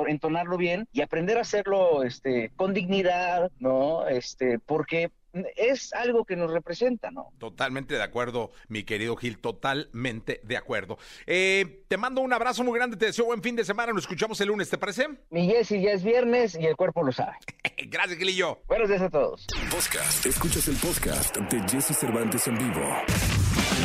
entonarlo 0.07 0.57
bien 0.57 0.89
y 0.93 1.03
aprender 1.03 1.37
a 1.37 1.43
hacerlo 1.43 2.03
este, 2.05 2.51
con 2.57 2.73
dignidad, 2.73 3.51
¿no? 3.59 4.07
Este, 4.09 4.59
porque 4.59 5.11
es 5.57 5.93
algo 5.93 6.25
que 6.25 6.37
nos 6.37 6.51
representa, 6.51 7.11
¿no? 7.11 7.33
Totalmente 7.39 7.95
de 7.95 8.03
acuerdo, 8.03 8.51
mi 8.69 8.85
querido 8.85 9.17
Gil, 9.17 9.39
totalmente 9.39 10.41
de 10.43 10.57
acuerdo. 10.57 10.99
Eh, 11.27 11.85
te 11.89 11.97
mando 11.97 12.21
un 12.21 12.33
abrazo 12.33 12.65
muy 12.65 12.79
grande, 12.79 12.97
te 12.97 13.07
deseo 13.07 13.27
buen 13.27 13.43
fin 13.43 13.57
de 13.57 13.65
semana, 13.65 13.93
nos 13.93 14.05
escuchamos 14.05 14.41
el 14.41 14.49
lunes, 14.49 14.69
¿te 14.71 14.79
parece? 14.79 15.09
Mi 15.31 15.47
Jessy, 15.47 15.81
ya 15.83 15.93
es 15.93 16.05
viernes 16.05 16.57
y 16.59 16.67
el 16.67 16.77
cuerpo 16.77 17.03
lo 17.03 17.13
sabe. 17.13 17.37
Gracias, 17.89 18.19
Gilillo. 18.19 18.61
Buenos 18.67 18.89
días 18.89 19.03
a 19.03 19.11
todos. 19.11 19.47
Podcast. 19.71 20.27
Escuchas 20.27 20.69
el 20.69 20.77
podcast 20.77 21.37
de 21.37 21.61
Jesse 21.69 21.97
Cervantes 21.97 22.47
en 22.47 22.59
vivo. 22.59 22.81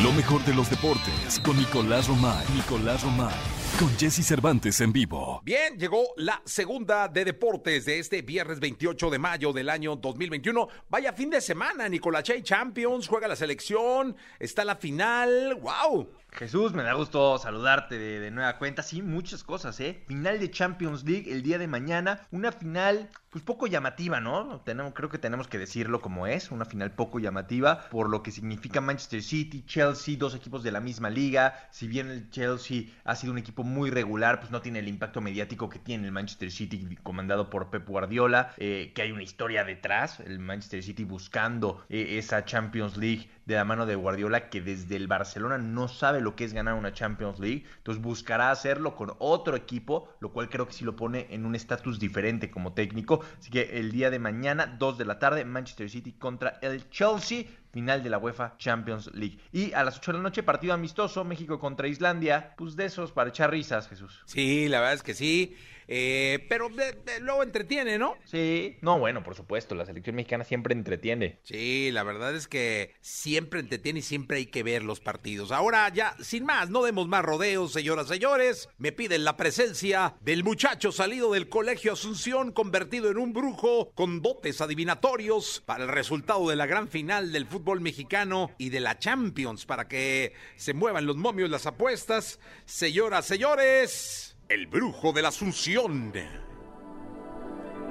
Lo 0.04 0.12
mejor 0.14 0.44
de 0.46 0.54
los 0.54 0.70
deportes 0.70 1.40
con 1.44 1.58
Nicolás 1.58 2.08
Romay. 2.08 2.46
Nicolás 2.56 3.04
Romay. 3.04 3.67
Con 3.76 3.96
Jesse 3.96 4.26
Cervantes 4.26 4.82
en 4.82 4.92
vivo. 4.92 5.40
Bien, 5.44 5.78
llegó 5.78 6.02
la 6.16 6.42
segunda 6.46 7.08
de 7.08 7.24
deportes 7.24 7.86
de 7.86 8.00
este 8.00 8.24
viernes 8.24 8.60
28 8.60 9.12
de 9.12 9.20
mayo 9.20 9.54
del 9.54 9.70
año 9.70 9.96
2021. 9.96 10.68
Vaya 10.90 11.14
fin 11.14 11.30
de 11.30 11.42
semana, 11.42 11.88
Nicolache 11.88 12.42
Champions, 12.42 13.08
juega 13.08 13.28
la 13.28 13.36
selección, 13.36 14.16
está 14.40 14.66
la 14.66 14.78
final. 14.78 15.60
¡Wow! 15.62 16.10
Jesús, 16.38 16.74
me 16.74 16.84
da 16.84 16.94
gusto 16.94 17.40
saludarte 17.40 17.98
de, 17.98 18.30
nueva 18.30 18.60
cuenta. 18.60 18.84
Sí, 18.84 19.02
muchas 19.02 19.44
cosas, 19.44 19.80
¿eh? 19.80 20.04
Final 20.08 20.40
de 20.40 20.52
Champions 20.52 21.04
League 21.04 21.32
el 21.32 21.42
día 21.42 21.58
de 21.58 21.68
mañana. 21.68 22.22
Una 22.30 22.52
final, 22.52 23.10
pues 23.32 23.44
poco 23.44 23.66
llamativa, 23.66 24.22
¿no? 24.22 24.62
Tenemos, 24.62 24.94
creo 24.94 25.10
que 25.10 25.18
tenemos 25.18 25.48
que 25.48 25.58
decirlo 25.58 26.00
como 26.00 26.28
es. 26.28 26.52
Una 26.52 26.66
final 26.66 26.92
poco 26.92 27.18
llamativa 27.18 27.90
por 27.90 28.08
lo 28.10 28.22
que 28.22 28.30
significa 28.30 28.82
Manchester 28.82 29.24
City, 29.24 29.64
Chelsea, 29.66 30.16
dos 30.16 30.36
equipos 30.36 30.62
de 30.62 30.72
la 30.72 30.80
misma 30.80 31.10
liga. 31.10 31.56
Si 31.72 31.88
bien 31.88 32.12
el 32.12 32.30
Chelsea 32.30 32.84
ha 33.04 33.16
sido 33.16 33.34
un 33.34 33.40
equipo 33.40 33.64
muy 33.64 33.90
regular, 33.90 34.40
pues 34.40 34.52
no 34.52 34.62
tiene 34.62 34.78
el 34.78 34.88
impacto 34.88 35.22
mediático 35.22 35.70
que 35.70 35.80
tiene 35.80 36.06
el 36.06 36.12
Manchester 36.12 36.52
City 36.52 36.98
comandado 37.02 37.50
por 37.50 37.72
Pep 37.72 37.88
Guardiola. 37.88 38.54
Eh, 38.58 38.92
que 38.94 39.02
hay 39.02 39.12
una 39.12 39.24
historia 39.24 39.64
detrás. 39.64 40.20
El 40.20 40.38
Manchester 40.38 40.84
City 40.84 41.04
buscando 41.04 41.84
eh, 41.90 42.20
esa 42.20 42.46
Champions 42.46 42.96
League 42.96 43.28
de 43.48 43.56
la 43.56 43.64
mano 43.64 43.86
de 43.86 43.96
Guardiola 43.96 44.50
que 44.50 44.62
desde 44.62 44.98
el 44.98 45.08
Barcelona 45.08 45.58
no 45.58 45.88
sabe 45.88 46.20
lo 46.20 46.36
que 46.36 46.44
es 46.44 46.54
ganar 46.54 46.74
una 46.74 46.92
Champions 46.92 47.40
League, 47.40 47.64
entonces 47.78 48.04
buscará 48.04 48.52
hacerlo 48.52 48.94
con 48.96 49.14
otro 49.20 49.56
equipo, 49.56 50.10
lo 50.20 50.34
cual 50.34 50.50
creo 50.50 50.68
que 50.68 50.74
sí 50.74 50.84
lo 50.84 50.98
pone 50.98 51.28
en 51.30 51.46
un 51.46 51.56
estatus 51.56 51.98
diferente 51.98 52.52
como 52.52 52.74
técnico. 52.74 53.22
Así 53.40 53.50
que 53.50 53.80
el 53.80 53.94
día 53.94 54.10
de 54.10 54.20
mañana, 54.20 54.76
2 54.78 54.98
de 54.98 55.06
la 55.06 55.18
tarde, 55.18 55.46
Manchester 55.46 55.90
City 55.90 56.12
contra 56.12 56.60
el 56.62 56.90
Chelsea, 56.90 57.46
final 57.78 58.02
de 58.02 58.10
la 58.10 58.18
UEFA 58.18 58.56
Champions 58.58 59.12
League. 59.14 59.38
Y 59.52 59.72
a 59.74 59.84
las 59.84 59.98
8 59.98 60.14
de 60.14 60.18
la 60.18 60.24
noche, 60.24 60.42
partido 60.42 60.74
amistoso, 60.74 61.24
México 61.24 61.60
contra 61.60 61.88
Islandia, 61.88 62.56
pues 62.58 62.76
de 62.76 62.86
esos 62.86 63.12
para 63.12 63.30
echar 63.30 63.52
risas, 63.52 63.88
Jesús. 63.88 64.24
Sí, 64.26 64.68
la 64.68 64.80
verdad 64.80 64.96
es 64.96 65.04
que 65.04 65.14
sí. 65.14 65.56
Eh, 65.88 66.46
pero 66.50 66.70
de, 66.70 66.92
de, 66.92 67.20
luego 67.22 67.44
entretiene, 67.44 67.98
¿no? 67.98 68.18
Sí, 68.26 68.78
no, 68.82 69.00
bueno, 69.00 69.24
por 69.24 69.36
supuesto, 69.36 69.74
la 69.74 69.86
selección 69.86 70.16
mexicana 70.16 70.44
siempre 70.44 70.74
entretiene. 70.74 71.40
Sí, 71.44 71.92
la 71.92 72.04
verdad 72.04 72.36
es 72.36 72.48
que 72.48 72.94
siempre 73.00 73.62
entretiene 73.62 74.00
y 74.00 74.02
siempre 74.02 74.38
hay 74.38 74.48
que 74.48 74.64
ver 74.64 74.84
los 74.84 75.00
partidos. 75.00 75.52
Ahora 75.52 75.88
ya, 75.90 76.16
sin 76.20 76.46
más, 76.46 76.70
no 76.70 76.84
demos 76.84 77.08
más 77.08 77.24
rodeos, 77.24 77.72
señoras, 77.72 78.08
señores. 78.08 78.68
Me 78.78 78.92
piden 78.92 79.24
la 79.24 79.38
presencia 79.38 80.16
del 80.22 80.44
muchacho 80.44 80.92
salido 80.92 81.32
del 81.32 81.48
colegio 81.48 81.94
Asunción, 81.94 82.52
convertido 82.52 83.10
en 83.10 83.18
un 83.18 83.32
brujo 83.32 83.92
con 83.96 84.22
dotes 84.22 84.60
adivinatorios 84.60 85.64
para 85.66 85.86
el 85.86 85.90
resultado 85.90 86.50
de 86.50 86.58
la 86.58 86.66
gran 86.66 86.90
final 86.90 87.32
del 87.32 87.46
fútbol 87.46 87.67
mexicano 87.76 88.52
y 88.58 88.70
de 88.70 88.80
la 88.80 88.98
Champions, 88.98 89.66
para 89.66 89.88
que 89.88 90.34
se 90.56 90.74
muevan 90.74 91.06
los 91.06 91.18
momios, 91.18 91.50
las 91.50 91.66
apuestas. 91.66 92.40
Señoras, 92.66 93.26
señores. 93.26 94.38
El 94.50 94.68
brujo 94.68 95.12
de 95.12 95.22
la 95.22 95.28
Asunción. 95.28 96.14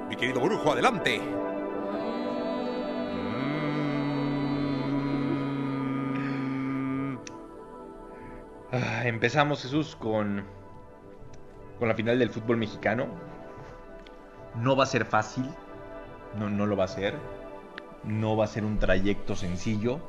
Mi 0.09 0.15
querido 0.15 0.41
brujo, 0.41 0.71
adelante. 0.71 1.21
Ah, 8.71 9.07
empezamos, 9.07 9.61
Jesús, 9.61 9.95
con, 9.95 10.45
con 11.79 11.87
la 11.87 11.95
final 11.95 12.19
del 12.19 12.29
fútbol 12.31 12.57
mexicano. 12.57 13.07
No 14.55 14.75
va 14.75 14.83
a 14.83 14.87
ser 14.87 15.05
fácil. 15.05 15.45
No, 16.37 16.49
no 16.49 16.65
lo 16.65 16.75
va 16.75 16.85
a 16.85 16.87
ser. 16.87 17.15
No 18.03 18.35
va 18.37 18.45
a 18.45 18.47
ser 18.47 18.63
un 18.65 18.79
trayecto 18.79 19.35
sencillo. 19.35 19.99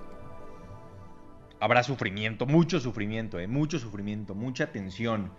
Habrá 1.60 1.82
sufrimiento, 1.82 2.46
mucho 2.46 2.78
sufrimiento, 2.78 3.40
¿eh? 3.40 3.48
mucho 3.48 3.78
sufrimiento, 3.78 4.34
mucha 4.34 4.70
tensión 4.70 5.32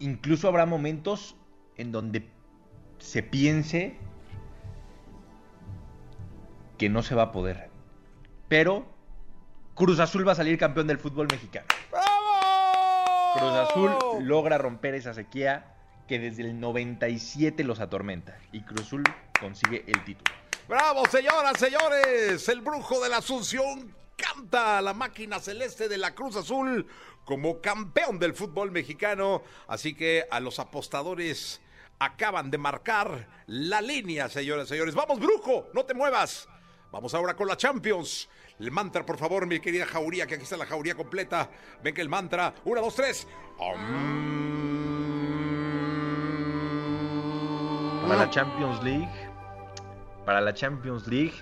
incluso 0.00 0.48
habrá 0.48 0.66
momentos 0.66 1.36
en 1.76 1.92
donde 1.92 2.28
se 2.98 3.22
piense 3.22 3.96
que 6.76 6.88
no 6.88 7.02
se 7.02 7.14
va 7.14 7.24
a 7.24 7.32
poder. 7.32 7.70
Pero 8.48 8.86
Cruz 9.74 10.00
Azul 10.00 10.26
va 10.26 10.32
a 10.32 10.34
salir 10.34 10.58
campeón 10.58 10.88
del 10.88 10.98
fútbol 10.98 11.28
mexicano. 11.30 11.66
Cruz 13.34 13.52
Azul 13.52 13.92
logra 14.26 14.58
romper 14.58 14.94
esa 14.94 15.14
sequía 15.14 15.76
que 16.08 16.18
desde 16.18 16.42
el 16.42 16.58
97 16.58 17.62
los 17.62 17.78
atormenta. 17.78 18.36
Y 18.50 18.62
Cruz 18.62 18.86
Azul 18.86 19.04
consigue 19.38 19.84
el 19.86 20.02
título. 20.04 20.34
¡Bravo, 20.68 21.06
señoras, 21.06 21.58
señores! 21.58 22.48
El 22.48 22.60
brujo 22.60 23.00
de 23.00 23.08
la 23.08 23.18
Asunción 23.18 23.94
canta 24.16 24.80
la 24.80 24.94
máquina 24.94 25.40
celeste 25.40 25.88
de 25.88 25.98
la 25.98 26.14
Cruz 26.14 26.36
Azul 26.36 26.86
como 27.24 27.60
campeón 27.60 28.18
del 28.18 28.34
fútbol 28.34 28.70
mexicano. 28.70 29.42
Así 29.66 29.94
que 29.94 30.26
a 30.30 30.40
los 30.40 30.58
apostadores 30.58 31.60
acaban 31.98 32.50
de 32.50 32.58
marcar 32.58 33.28
la 33.46 33.80
línea, 33.80 34.28
señoras 34.28 34.68
señores. 34.68 34.94
Vamos, 34.94 35.18
brujo, 35.18 35.68
no 35.74 35.84
te 35.84 35.94
muevas. 35.94 36.48
Vamos 36.92 37.14
ahora 37.14 37.34
con 37.34 37.48
la 37.48 37.56
Champions. 37.56 38.28
El 38.58 38.70
mantra, 38.70 39.06
por 39.06 39.16
favor, 39.16 39.46
mi 39.46 39.60
querida 39.60 39.86
Jauría, 39.86 40.26
que 40.26 40.34
aquí 40.34 40.44
está 40.44 40.56
la 40.56 40.66
Jauría 40.66 40.94
completa. 40.94 41.50
Ven 41.82 41.94
que 41.94 42.00
el 42.00 42.08
mantra. 42.08 42.54
Una, 42.64 42.80
dos, 42.80 42.94
tres. 42.94 43.26
Para 48.02 48.16
la 48.16 48.30
Champions 48.30 48.82
League. 48.82 49.29
Para 50.24 50.40
la 50.40 50.54
Champions 50.54 51.06
League. 51.06 51.34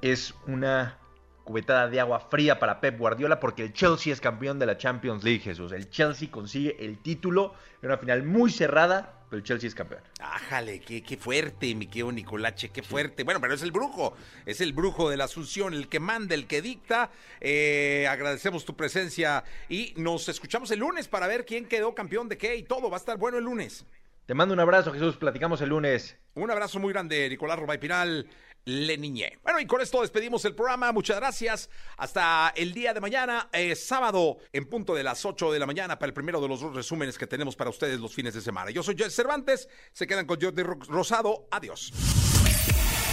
Es 0.00 0.34
una 0.46 0.98
cubetada 1.44 1.88
de 1.88 2.00
agua 2.00 2.20
fría 2.20 2.58
para 2.58 2.80
Pep 2.80 2.98
Guardiola 2.98 3.40
porque 3.40 3.62
el 3.62 3.72
Chelsea 3.72 4.12
es 4.12 4.20
campeón 4.20 4.58
de 4.58 4.66
la 4.66 4.76
Champions 4.78 5.24
League, 5.24 5.40
Jesús. 5.40 5.72
El 5.72 5.90
Chelsea 5.90 6.30
consigue 6.30 6.76
el 6.84 6.98
título 6.98 7.54
en 7.80 7.88
una 7.88 7.98
final 7.98 8.22
muy 8.22 8.50
cerrada, 8.50 9.24
pero 9.28 9.38
el 9.38 9.44
Chelsea 9.44 9.68
es 9.68 9.74
campeón. 9.74 10.02
Ájale, 10.20 10.80
qué, 10.80 11.02
qué 11.02 11.16
fuerte, 11.16 11.74
mi 11.74 11.86
querido 11.86 12.12
Nicolache, 12.12 12.70
qué 12.70 12.82
fuerte. 12.82 13.24
Bueno, 13.24 13.40
pero 13.40 13.54
es 13.54 13.62
el 13.62 13.72
brujo, 13.72 14.14
es 14.46 14.60
el 14.60 14.72
brujo 14.72 15.10
de 15.10 15.16
la 15.16 15.24
Asunción, 15.24 15.74
el 15.74 15.88
que 15.88 16.00
manda, 16.00 16.34
el 16.34 16.46
que 16.46 16.62
dicta. 16.62 17.10
Eh, 17.40 18.06
agradecemos 18.08 18.64
tu 18.64 18.76
presencia 18.76 19.44
y 19.68 19.94
nos 19.96 20.28
escuchamos 20.28 20.70
el 20.70 20.80
lunes 20.80 21.08
para 21.08 21.26
ver 21.26 21.44
quién 21.44 21.66
quedó 21.66 21.94
campeón 21.94 22.28
de 22.28 22.38
qué 22.38 22.56
y 22.56 22.62
todo. 22.62 22.90
Va 22.90 22.96
a 22.96 23.00
estar 23.00 23.18
bueno 23.18 23.38
el 23.38 23.44
lunes. 23.44 23.84
Te 24.32 24.36
mando 24.36 24.54
un 24.54 24.60
abrazo, 24.60 24.94
Jesús. 24.94 25.18
Platicamos 25.18 25.60
el 25.60 25.68
lunes. 25.68 26.16
Un 26.36 26.50
abrazo 26.50 26.78
muy 26.78 26.90
grande, 26.90 27.28
Nicolás 27.28 27.58
Robay 27.58 27.76
Pinal. 27.76 28.26
Le 28.64 28.96
Niñé. 28.96 29.38
Bueno, 29.42 29.60
y 29.60 29.66
con 29.66 29.82
esto 29.82 30.00
despedimos 30.00 30.42
el 30.46 30.54
programa. 30.54 30.90
Muchas 30.90 31.18
gracias. 31.18 31.68
Hasta 31.98 32.50
el 32.56 32.72
día 32.72 32.94
de 32.94 33.02
mañana, 33.02 33.50
eh, 33.52 33.76
sábado, 33.76 34.38
en 34.54 34.64
punto 34.64 34.94
de 34.94 35.02
las 35.02 35.26
8 35.26 35.52
de 35.52 35.58
la 35.58 35.66
mañana, 35.66 35.98
para 35.98 36.08
el 36.08 36.14
primero 36.14 36.40
de 36.40 36.48
los 36.48 36.62
dos 36.62 36.74
resúmenes 36.74 37.18
que 37.18 37.26
tenemos 37.26 37.56
para 37.56 37.68
ustedes 37.68 38.00
los 38.00 38.14
fines 38.14 38.32
de 38.32 38.40
semana. 38.40 38.70
Yo 38.70 38.82
soy 38.82 38.96
Jess 38.96 39.14
Cervantes. 39.14 39.68
Se 39.92 40.06
quedan 40.06 40.24
con 40.24 40.40
Jordi 40.40 40.62
Rosado. 40.62 41.46
Adiós. 41.50 41.92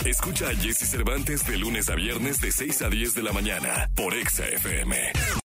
Escucha 0.05 0.47
a 0.47 0.55
Jesse 0.55 0.89
Cervantes 0.89 1.45
de 1.45 1.57
lunes 1.57 1.89
a 1.89 1.95
viernes 1.95 2.39
de 2.39 2.49
6 2.49 2.81
a 2.83 2.89
10 2.89 3.15
de 3.15 3.23
la 3.23 3.33
mañana 3.33 3.91
por 3.93 4.13
Exa 4.13 4.47
FM. 4.47 5.11